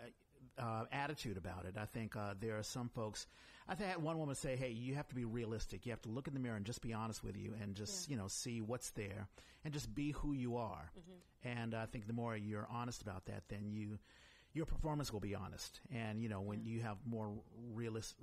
[0.58, 1.76] uh, attitude about it.
[1.78, 3.28] I think uh, there are some folks.
[3.70, 5.86] I think had one woman say, "Hey, you have to be realistic.
[5.86, 8.10] You have to look in the mirror and just be honest with you, and just
[8.10, 9.28] you know see what's there,
[9.64, 10.92] and just be who you are."
[11.44, 14.00] And I think the more you're honest about that, then you
[14.54, 15.80] your performance will be honest.
[15.94, 17.32] And you know when you have more
[17.74, 18.16] realist.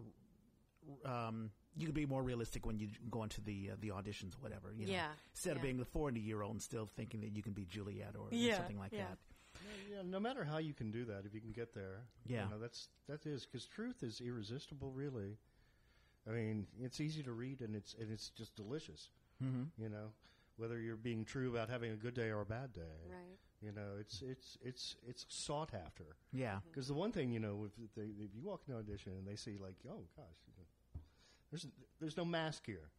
[1.04, 4.72] Um, you can be more realistic when you go into the uh, the auditions, whatever.
[4.72, 7.42] You know, Yeah, Instead of being the forty year old and still thinking that you
[7.42, 9.04] can be Juliet or Yeah, something like yeah.
[9.04, 9.18] that.
[9.90, 12.44] Yeah, no matter how you can do that, if you can get there, Yeah.
[12.44, 14.90] you know, that's that is because truth is irresistible.
[14.92, 15.36] Really,
[16.28, 19.10] I mean, it's easy to read and it's and it's just delicious.
[19.42, 19.82] Mm-hmm.
[19.82, 20.12] You know,
[20.56, 23.38] whether you're being true about having a good day or a bad day, Right.
[23.62, 26.16] You know, it's it's it's it's sought after.
[26.32, 26.58] Yeah.
[26.70, 29.26] Because the one thing you know, if they if you walk into an audition and
[29.26, 31.00] they see like, oh gosh, you know,
[31.50, 31.66] there's
[32.00, 32.90] there's no mask here.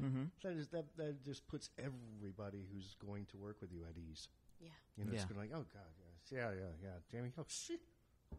[0.00, 0.24] Mm-hmm.
[0.42, 4.28] That is that that just puts everybody who's going to work with you at ease.
[4.60, 4.68] Yeah.
[4.96, 5.28] You know, it's Yeah.
[5.28, 7.80] going like, oh god, yes, yeah, yeah, yeah, Jamie, oh shit,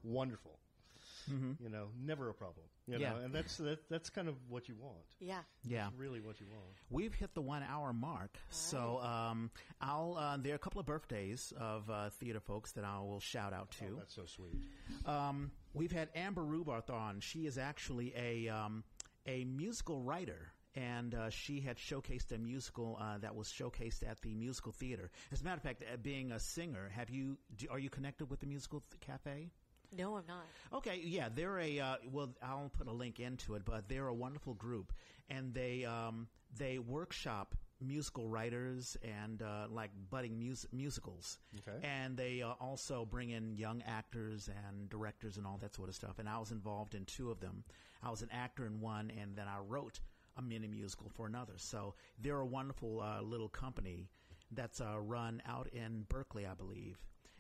[0.03, 0.59] wonderful.
[1.59, 2.65] You know, never a problem.
[2.87, 3.01] You Mm-hmm.
[3.01, 3.09] Yeah.
[3.09, 4.95] know, and that's that, that's kind of what you want.
[5.19, 5.39] Yeah.
[5.65, 5.89] Yeah.
[5.97, 6.63] Really, what you want.
[6.89, 8.37] We've hit the one hour mark.
[8.49, 12.85] So, um, I'll, uh, there are a couple of birthdays of, uh, theater folks that
[12.85, 13.85] I will shout out to.
[13.91, 14.55] Oh, that's so sweet.
[15.05, 17.19] Um, we've had Amber Rubarth on.
[17.19, 18.85] She is actually a um,
[19.25, 24.21] a musical writer, and uh, she had showcased a musical uh, that was showcased at
[24.21, 25.09] the musical theater.
[25.31, 28.29] As a matter of fact, uh, being a singer, have you do, are you connected
[28.29, 29.49] with the musical th- cafe?
[29.97, 30.45] No, I'm not.
[30.73, 32.29] Okay, yeah, they're a uh, well.
[32.43, 34.91] I'll put a link into it, but they're a wonderful group,
[35.29, 41.39] and they um, they workshop musical writers and uh, like budding mus- musicals.
[41.59, 41.87] Okay.
[41.87, 45.95] And they uh, also bring in young actors and directors and all that sort of
[45.95, 46.19] stuff.
[46.19, 47.63] And I was involved in two of them.
[48.03, 49.99] I was an actor in one, and then I wrote
[50.37, 51.53] a mini musical for another.
[51.57, 54.09] So they're a wonderful uh, little company
[54.51, 56.97] that's uh, run out in Berkeley, I believe.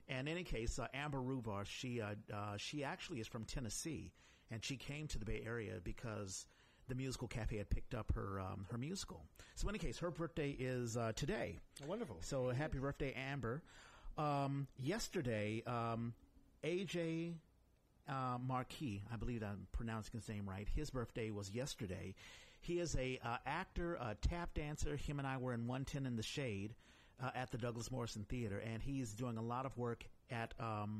[0.09, 4.11] And in any case, uh, Amber Rubarth, she uh, uh, she actually is from Tennessee,
[4.51, 6.45] and she came to the Bay Area because
[6.87, 9.25] the musical cafe had picked up her um, her musical.
[9.55, 11.59] So in any case, her birthday is uh, today.
[11.85, 12.17] Wonderful.
[12.21, 13.61] So happy birthday, Amber.
[14.17, 16.13] Um, yesterday, um,
[16.63, 17.33] AJ
[18.09, 20.67] uh, Marquis, I believe I'm pronouncing his name right.
[20.73, 22.15] His birthday was yesterday.
[22.67, 24.97] He is a uh, actor, a tap dancer.
[24.97, 26.75] Him and I were in 110 in the Shade
[27.23, 30.97] uh, at the Douglass Morrison Theater, and he's doing a lot of work at um,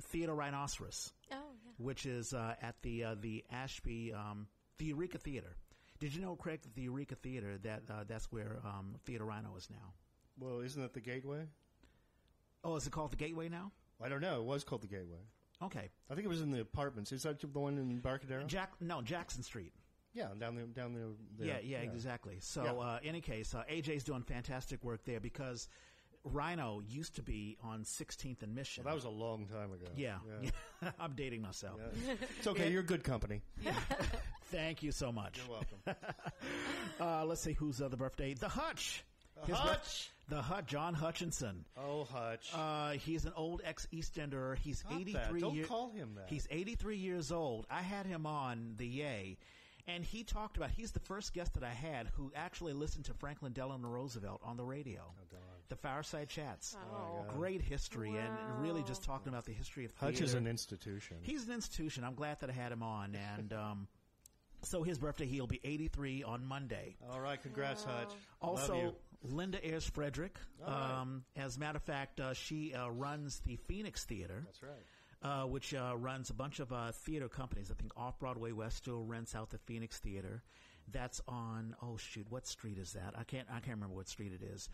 [0.00, 1.72] Theater Rhinoceros, Oh, yeah.
[1.76, 4.46] which is uh, at the uh, the Ashby um,
[4.78, 5.54] the Eureka Theater.
[6.00, 9.54] Did you know, Craig, that the Eureka Theater that uh, that's where um, Theater Rhino
[9.58, 9.92] is now?
[10.38, 11.44] well, isn't that the Gateway?
[12.64, 13.72] Oh, is it called the Gateway now?
[14.02, 14.38] I don't know.
[14.40, 15.20] It was called the Gateway.
[15.62, 17.12] Okay, I think it was in the apartments.
[17.12, 18.46] Is that the one in Barcadero?
[18.46, 18.72] Jack.
[18.80, 19.72] No, Jackson Street.
[20.14, 21.44] Yeah, down the down the.
[21.44, 21.62] Yeah, there.
[21.62, 22.36] yeah, exactly.
[22.40, 22.72] So, Yeah.
[22.72, 25.68] uh, any case, uh, AJ's doing fantastic work there because
[26.24, 28.84] Rhino used to be on 16th and Mission.
[28.84, 29.86] Well, that was a long time ago.
[29.96, 30.16] yeah,
[30.82, 30.90] yeah.
[30.98, 31.78] I'm dating myself.
[32.06, 32.14] Yeah.
[32.38, 32.70] It's okay.
[32.70, 33.42] You're good company.
[34.50, 35.38] Thank you so much.
[35.38, 35.78] You're welcome.
[37.00, 38.34] Uh, let's see who's other birthday.
[38.34, 39.02] The Hutch.
[39.46, 40.10] His birth- Hutch.
[40.28, 40.66] the Hutch.
[40.66, 41.64] John Hutchinson.
[41.76, 42.50] Oh, Hutch.
[42.54, 44.56] Uh, he's an old ex Eastender.
[44.58, 45.40] He's Stop 83 that.
[45.40, 45.66] Don't years.
[45.66, 46.26] call him that.
[46.28, 47.66] He's 83 years old.
[47.68, 49.38] I had him on the Yay,
[49.86, 50.70] and he talked about.
[50.70, 54.56] He's the first guest that I had who actually listened to Franklin Delano Roosevelt on
[54.56, 55.02] the radio.
[55.06, 55.40] Oh, God.
[55.68, 56.76] The Fireside Chats.
[56.92, 57.24] Oh.
[57.34, 60.24] Great history, and really just talking about the history of Hutch theater.
[60.24, 61.16] is an institution.
[61.22, 62.04] He's an institution.
[62.04, 63.88] I'm glad that I had him on, and um,
[64.62, 66.96] so his birthday he'll be 83 on Monday.
[67.10, 67.40] All right.
[67.42, 68.08] Congrats, Hutch.
[68.08, 68.94] Love Also, you.
[69.22, 70.36] Linda Ayers Frederick.
[70.66, 71.00] All right.
[71.00, 74.72] Um, as a matter of fact, uh, she uh, runs the Phoenix Theater, That's right.
[75.24, 77.70] Uh, which uh, runs a bunch of uh, theater companies.
[77.70, 80.42] I think Off Broadway West still rents out the Phoenix Theater.
[80.92, 83.14] That's on oh shoot, what street is that?
[83.18, 84.68] I can't I can't remember what street it is.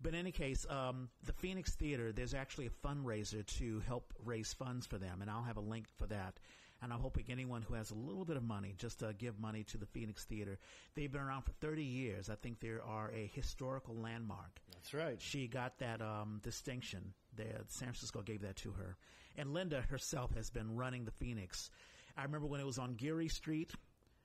[0.00, 4.52] But in any case, um, the Phoenix Theater, there's actually a fundraiser to help raise
[4.52, 6.38] funds for them, and I'll have a link for that.
[6.82, 9.64] And I'm hoping anyone who has a little bit of money, just uh, give money
[9.64, 10.58] to the Phoenix Theater.
[10.94, 12.28] They've been around for 30 years.
[12.28, 14.60] I think they are a historical landmark.
[14.74, 15.18] That's right.
[15.18, 17.14] She got that um, distinction.
[17.68, 18.96] San Francisco gave that to her.
[19.36, 21.70] And Linda herself has been running the Phoenix.
[22.16, 23.72] I remember when it was on Geary Street.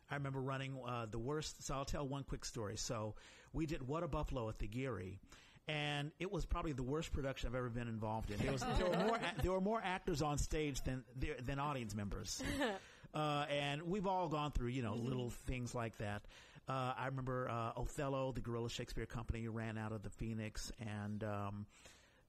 [0.10, 1.64] I remember running uh, the worst.
[1.66, 2.78] So I'll tell one quick story.
[2.78, 3.16] So
[3.54, 5.20] we did What a Buffalo at the Geary.
[5.68, 8.38] And it was probably the worst production I've ever been involved in.
[8.38, 11.04] There, was, there were more there were more actors on stage than
[11.46, 12.42] than audience members,
[13.14, 16.24] uh, and we've all gone through you know little things like that.
[16.68, 21.24] Uh, I remember uh, Othello, the Guerilla Shakespeare Company, ran out of the Phoenix, and
[21.24, 21.66] um,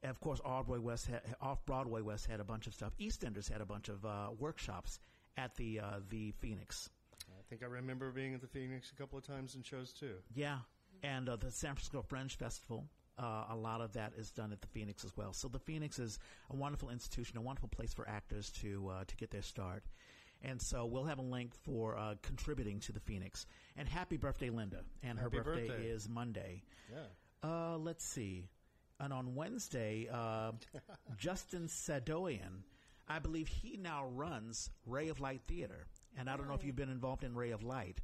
[0.02, 2.92] and of course, off Broadway West, had, off Broadway West had a bunch of stuff.
[3.00, 4.98] EastEnders had a bunch of uh, workshops
[5.36, 6.90] at the uh, the Phoenix.
[7.30, 10.14] I think I remember being at the Phoenix a couple of times in shows too.
[10.34, 10.58] Yeah,
[11.02, 12.86] and uh, the San Francisco Fringe Festival.
[13.18, 15.34] Uh, a lot of that is done at the Phoenix as well.
[15.34, 16.18] So the Phoenix is
[16.50, 19.84] a wonderful institution, a wonderful place for actors to uh, to get their start.
[20.44, 23.46] And so we'll have a link for uh, contributing to the Phoenix.
[23.76, 24.80] And happy birthday, Linda!
[25.02, 25.86] And her birthday, birthday.
[25.86, 26.62] is Monday.
[26.90, 27.48] Yeah.
[27.48, 28.48] Uh, let's see.
[29.02, 30.52] And on Wednesday, uh,
[31.18, 32.62] Justin Sadoian,
[33.08, 35.86] I believe he now runs Ray of Light Theater.
[36.16, 38.00] And I don't know if you've been involved in Ray of Light,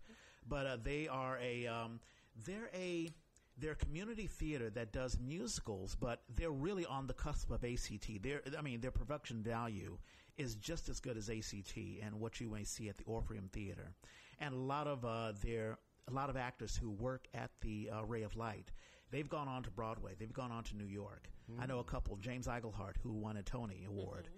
[0.49, 2.01] but uh, they are a um,
[2.45, 3.11] they're a
[3.59, 8.23] they're a community theater that does musicals, but they're really on the cusp of ACT.
[8.23, 9.99] Their I mean, their production value
[10.37, 13.93] is just as good as ACT and what you may see at the Orpheum Theater.
[14.41, 15.79] And a lot of uh, their
[16.09, 18.71] a lot of actors who work at the uh, Ray of Light,
[19.11, 20.13] they've gone on to Broadway.
[20.19, 21.29] They've gone on to New York.
[21.59, 22.17] I know a couple.
[22.17, 24.29] James Iglehart, who won a Tony Award.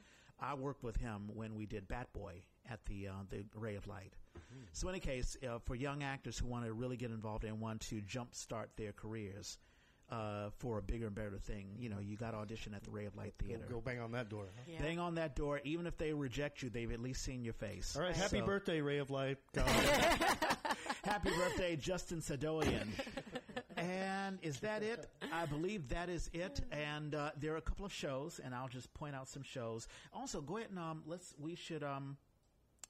[0.40, 3.86] I worked with him when we did Bat Boy at the uh, the Ray of
[3.86, 4.14] Light.
[4.72, 7.60] So, in any case, uh, for young actors who want to really get involved and
[7.60, 9.58] want to jumpstart their careers
[10.10, 12.90] uh, for a bigger and better thing, you know, you got to audition at the
[12.90, 13.64] Ray of Light Go, Theater.
[13.68, 14.46] go bang on that door.
[14.56, 14.62] huh?
[14.66, 14.80] Yeah.
[14.82, 15.60] Bang on that door.
[15.64, 17.94] Even if they reject you, they've at least seen your face.
[17.96, 18.16] All right.
[18.16, 19.36] Happy So, birthday, Ray of Light.
[21.04, 22.86] Happy birthday, Justin Sadoian.
[23.80, 25.06] And is that it?
[25.32, 26.60] I believe that is it.
[26.72, 29.88] And uh, there are a couple of shows, and I'll just point out some shows.
[30.12, 31.34] Also, go ahead and um, let's.
[31.38, 32.16] We should um,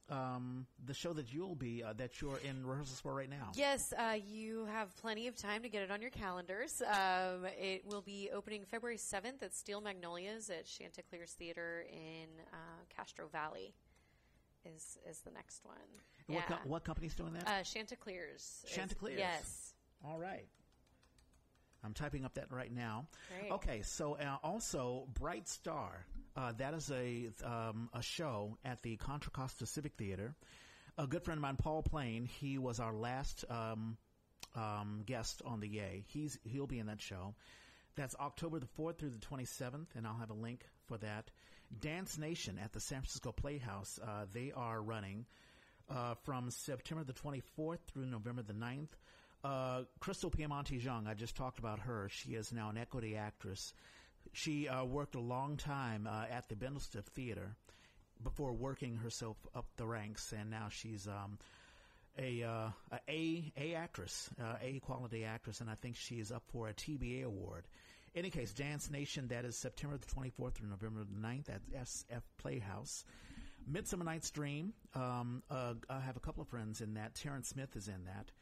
[0.09, 3.53] um, the show that you'll be uh, that you're in rehearsals for right now.
[3.55, 6.83] Yes, uh, you have plenty of time to get it on your calendars.
[6.83, 12.57] Um, it will be opening February 7th at Steel Magnolias at Chanticleer's Theater in uh,
[12.95, 13.73] Castro Valley.
[14.65, 15.77] Is is the next one?
[16.29, 17.49] And What, co- what company's doing that?
[17.49, 18.63] uh, Chanticleer's.
[18.65, 19.19] is- Chanticleer's.
[19.19, 19.75] Yes.
[20.05, 20.47] All right.
[21.85, 23.07] I'm typing up that right now.
[23.41, 23.53] Great.
[23.53, 26.05] Okay, so uh, also Bright Star.
[26.37, 30.35] Uh, that is a um, a show at the Contra Costa Civic Theater.
[30.99, 33.97] A good friend of mine, Paul Plain, he was our last um,
[34.55, 36.05] um, guest on the Yay.
[36.09, 37.35] He's he'll be in that show.
[37.97, 41.31] That's October the fourth through the twenty seventh, and I'll have a link for that.
[41.79, 43.99] Dance Nation at the San Francisco Playhouse.
[44.03, 45.25] Uh, they are running
[45.91, 48.89] uh, from September the 24th through November the 9th.
[49.43, 52.09] Uh, Krystle Piamonte-Jong, I just talked about her.
[52.11, 53.73] She is now an equity actress.
[54.33, 57.57] She uh, worked a long time uh, at the Bindlestiff Theater
[58.23, 61.39] before working herself up the ranks, and now she's um,
[62.19, 66.31] a, uh, a a a actress, uh, a quality actress, and I think she is
[66.31, 67.67] up for a TBA award.
[68.15, 71.63] In Any case, Dance Nation, that is September the 24th through November the 9th at
[71.73, 73.05] SF Playhouse.
[73.67, 77.15] Midsummer Night's Dream, um, uh, I have a couple of friends in that.
[77.15, 78.33] Terrance Smith is in that.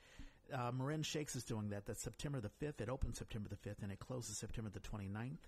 [0.52, 1.86] Uh, Marin Shakes is doing that.
[1.86, 2.80] That's September the 5th.
[2.80, 5.38] It opens September the 5th and it closes September the 29th.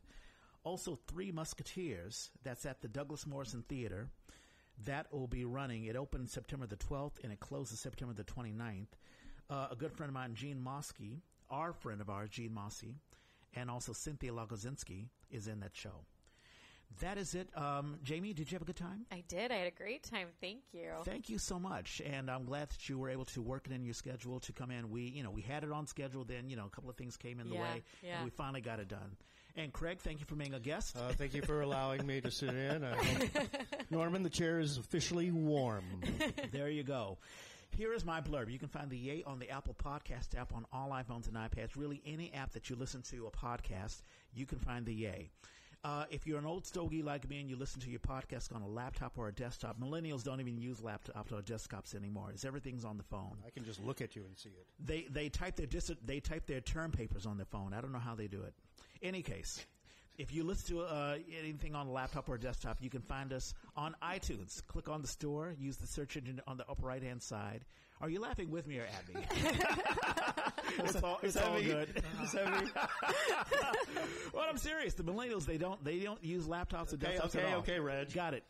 [0.62, 2.30] Also, Three Musketeers.
[2.42, 4.08] That's at the Douglass Morrison Theater.
[4.84, 5.84] That will be running.
[5.84, 8.86] It opens September the 12th and it closes September the 29th.
[9.48, 11.20] Uh, a good friend of mine, Gene Moscy,
[11.50, 12.94] our friend of ours, Gene Mossy,
[13.54, 16.04] and also Cynthia Lagodzinski is in that show.
[16.98, 17.48] That is it.
[17.56, 19.06] Um, Jamie, did you have a good time?
[19.10, 19.52] I did.
[19.52, 20.26] I had a great time.
[20.40, 20.90] Thank you.
[21.04, 23.84] Thank you so much, and I'm glad that you were able to work it in
[23.84, 24.90] your schedule to come in.
[24.90, 26.24] We, you know, we had it on schedule.
[26.24, 28.16] Then, you know, a couple of things came in the Yeah, way, yeah.
[28.16, 29.16] and we finally got it done.
[29.56, 30.96] And Craig, thank you for being a guest.
[30.96, 32.84] Uh, thank you for allowing me to sit in.
[32.84, 33.46] I hope-
[33.90, 35.84] Norman, the chair is officially warm.
[36.52, 37.18] there you go.
[37.76, 38.50] Here is my blurb.
[38.50, 41.76] You can find the Yay on the Apple Podcast app on all iPhones and iPads.
[41.76, 44.02] Really, any app that you listen to a podcast,
[44.34, 45.30] you can find the Yay.
[45.82, 48.60] Uh, if you're an old stogie like me and you listen to your podcast on
[48.60, 52.30] a laptop or a desktop, millennials don't even use laptops or desktops anymore.
[52.34, 53.38] It's everything's on the phone.
[53.46, 54.66] I can just look at you and see it.
[54.84, 57.72] They they type their dis- they type their term papers on their phone.
[57.72, 58.52] I don't know how they do it.
[59.02, 59.64] Any case,
[60.18, 63.32] if you listen to uh, anything on a laptop or a desktop, you can find
[63.32, 64.62] us on iTunes.
[64.66, 65.54] Click on the store.
[65.58, 67.64] Use the search engine on the upper right hand side.
[68.00, 69.20] Are you laughing with me or at me?
[70.78, 71.64] it's all, it's that all me?
[71.64, 72.02] good.
[72.22, 72.70] Is that me?
[74.32, 74.94] well, I'm serious.
[74.94, 77.58] The millennials they don't they don't use laptops or Okay, desktops okay, at all.
[77.60, 78.12] okay, Reg.
[78.12, 78.44] Got it.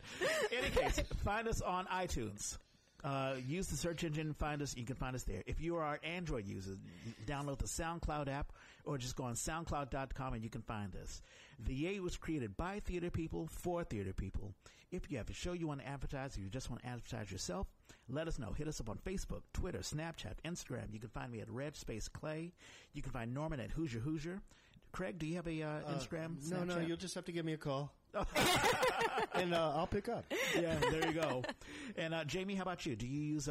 [0.57, 2.57] Any case, find us on iTunes.
[3.03, 4.77] Uh, use the search engine and find us.
[4.77, 5.41] You can find us there.
[5.47, 6.77] If you are an Android user,
[7.25, 8.51] download the SoundCloud app
[8.85, 11.21] or just go on SoundCloud.com and you can find us.
[11.65, 14.53] The Yay was created by theater people for theater people.
[14.91, 17.31] If you have a show you want to advertise, or you just want to advertise
[17.31, 17.67] yourself,
[18.09, 18.51] let us know.
[18.51, 20.91] Hit us up on Facebook, Twitter, Snapchat, Instagram.
[20.91, 22.51] You can find me at Red Space Clay.
[22.93, 24.41] You can find Norman at Hoosier Hoosier.
[24.91, 26.49] Craig, do you have a uh, Instagram?
[26.49, 26.87] No, no, Snapchat?
[26.87, 27.93] you'll just have to give me a call.
[29.35, 30.25] and uh, I'll pick up.
[30.53, 31.43] yeah, there you go.
[31.95, 32.97] And uh, Jamie, how about you?
[32.97, 33.47] Do you use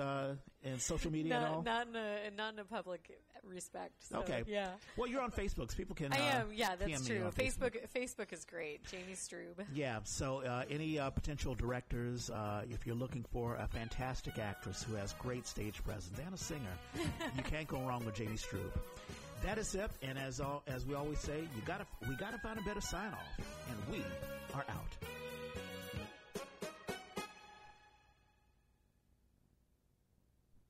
[0.62, 1.62] in social media at all?
[1.62, 3.10] Not, not in a not in a public
[3.44, 3.92] respect.
[4.00, 4.42] So, Okay.
[4.46, 4.70] Yeah.
[4.96, 6.12] Well, you're on Facebook, so people can.
[6.12, 6.48] I uh, am.
[6.54, 7.24] Yeah, that's true.
[7.24, 7.76] on Facebook.
[7.94, 8.84] Facebook is great.
[8.86, 9.64] Jamie Strube.
[9.74, 10.00] Yeah.
[10.04, 14.94] So, uh, any uh, potential directors, uh, if you're looking for a fantastic actress who
[14.94, 16.76] has great stage presence and a singer,
[17.36, 18.72] you can't go wrong with Jamie Strube.
[19.42, 19.90] That is it.
[20.02, 23.12] And as all, as we always say, you gotta we gotta find a better sign
[23.12, 24.04] off, and we
[24.54, 25.19] are out.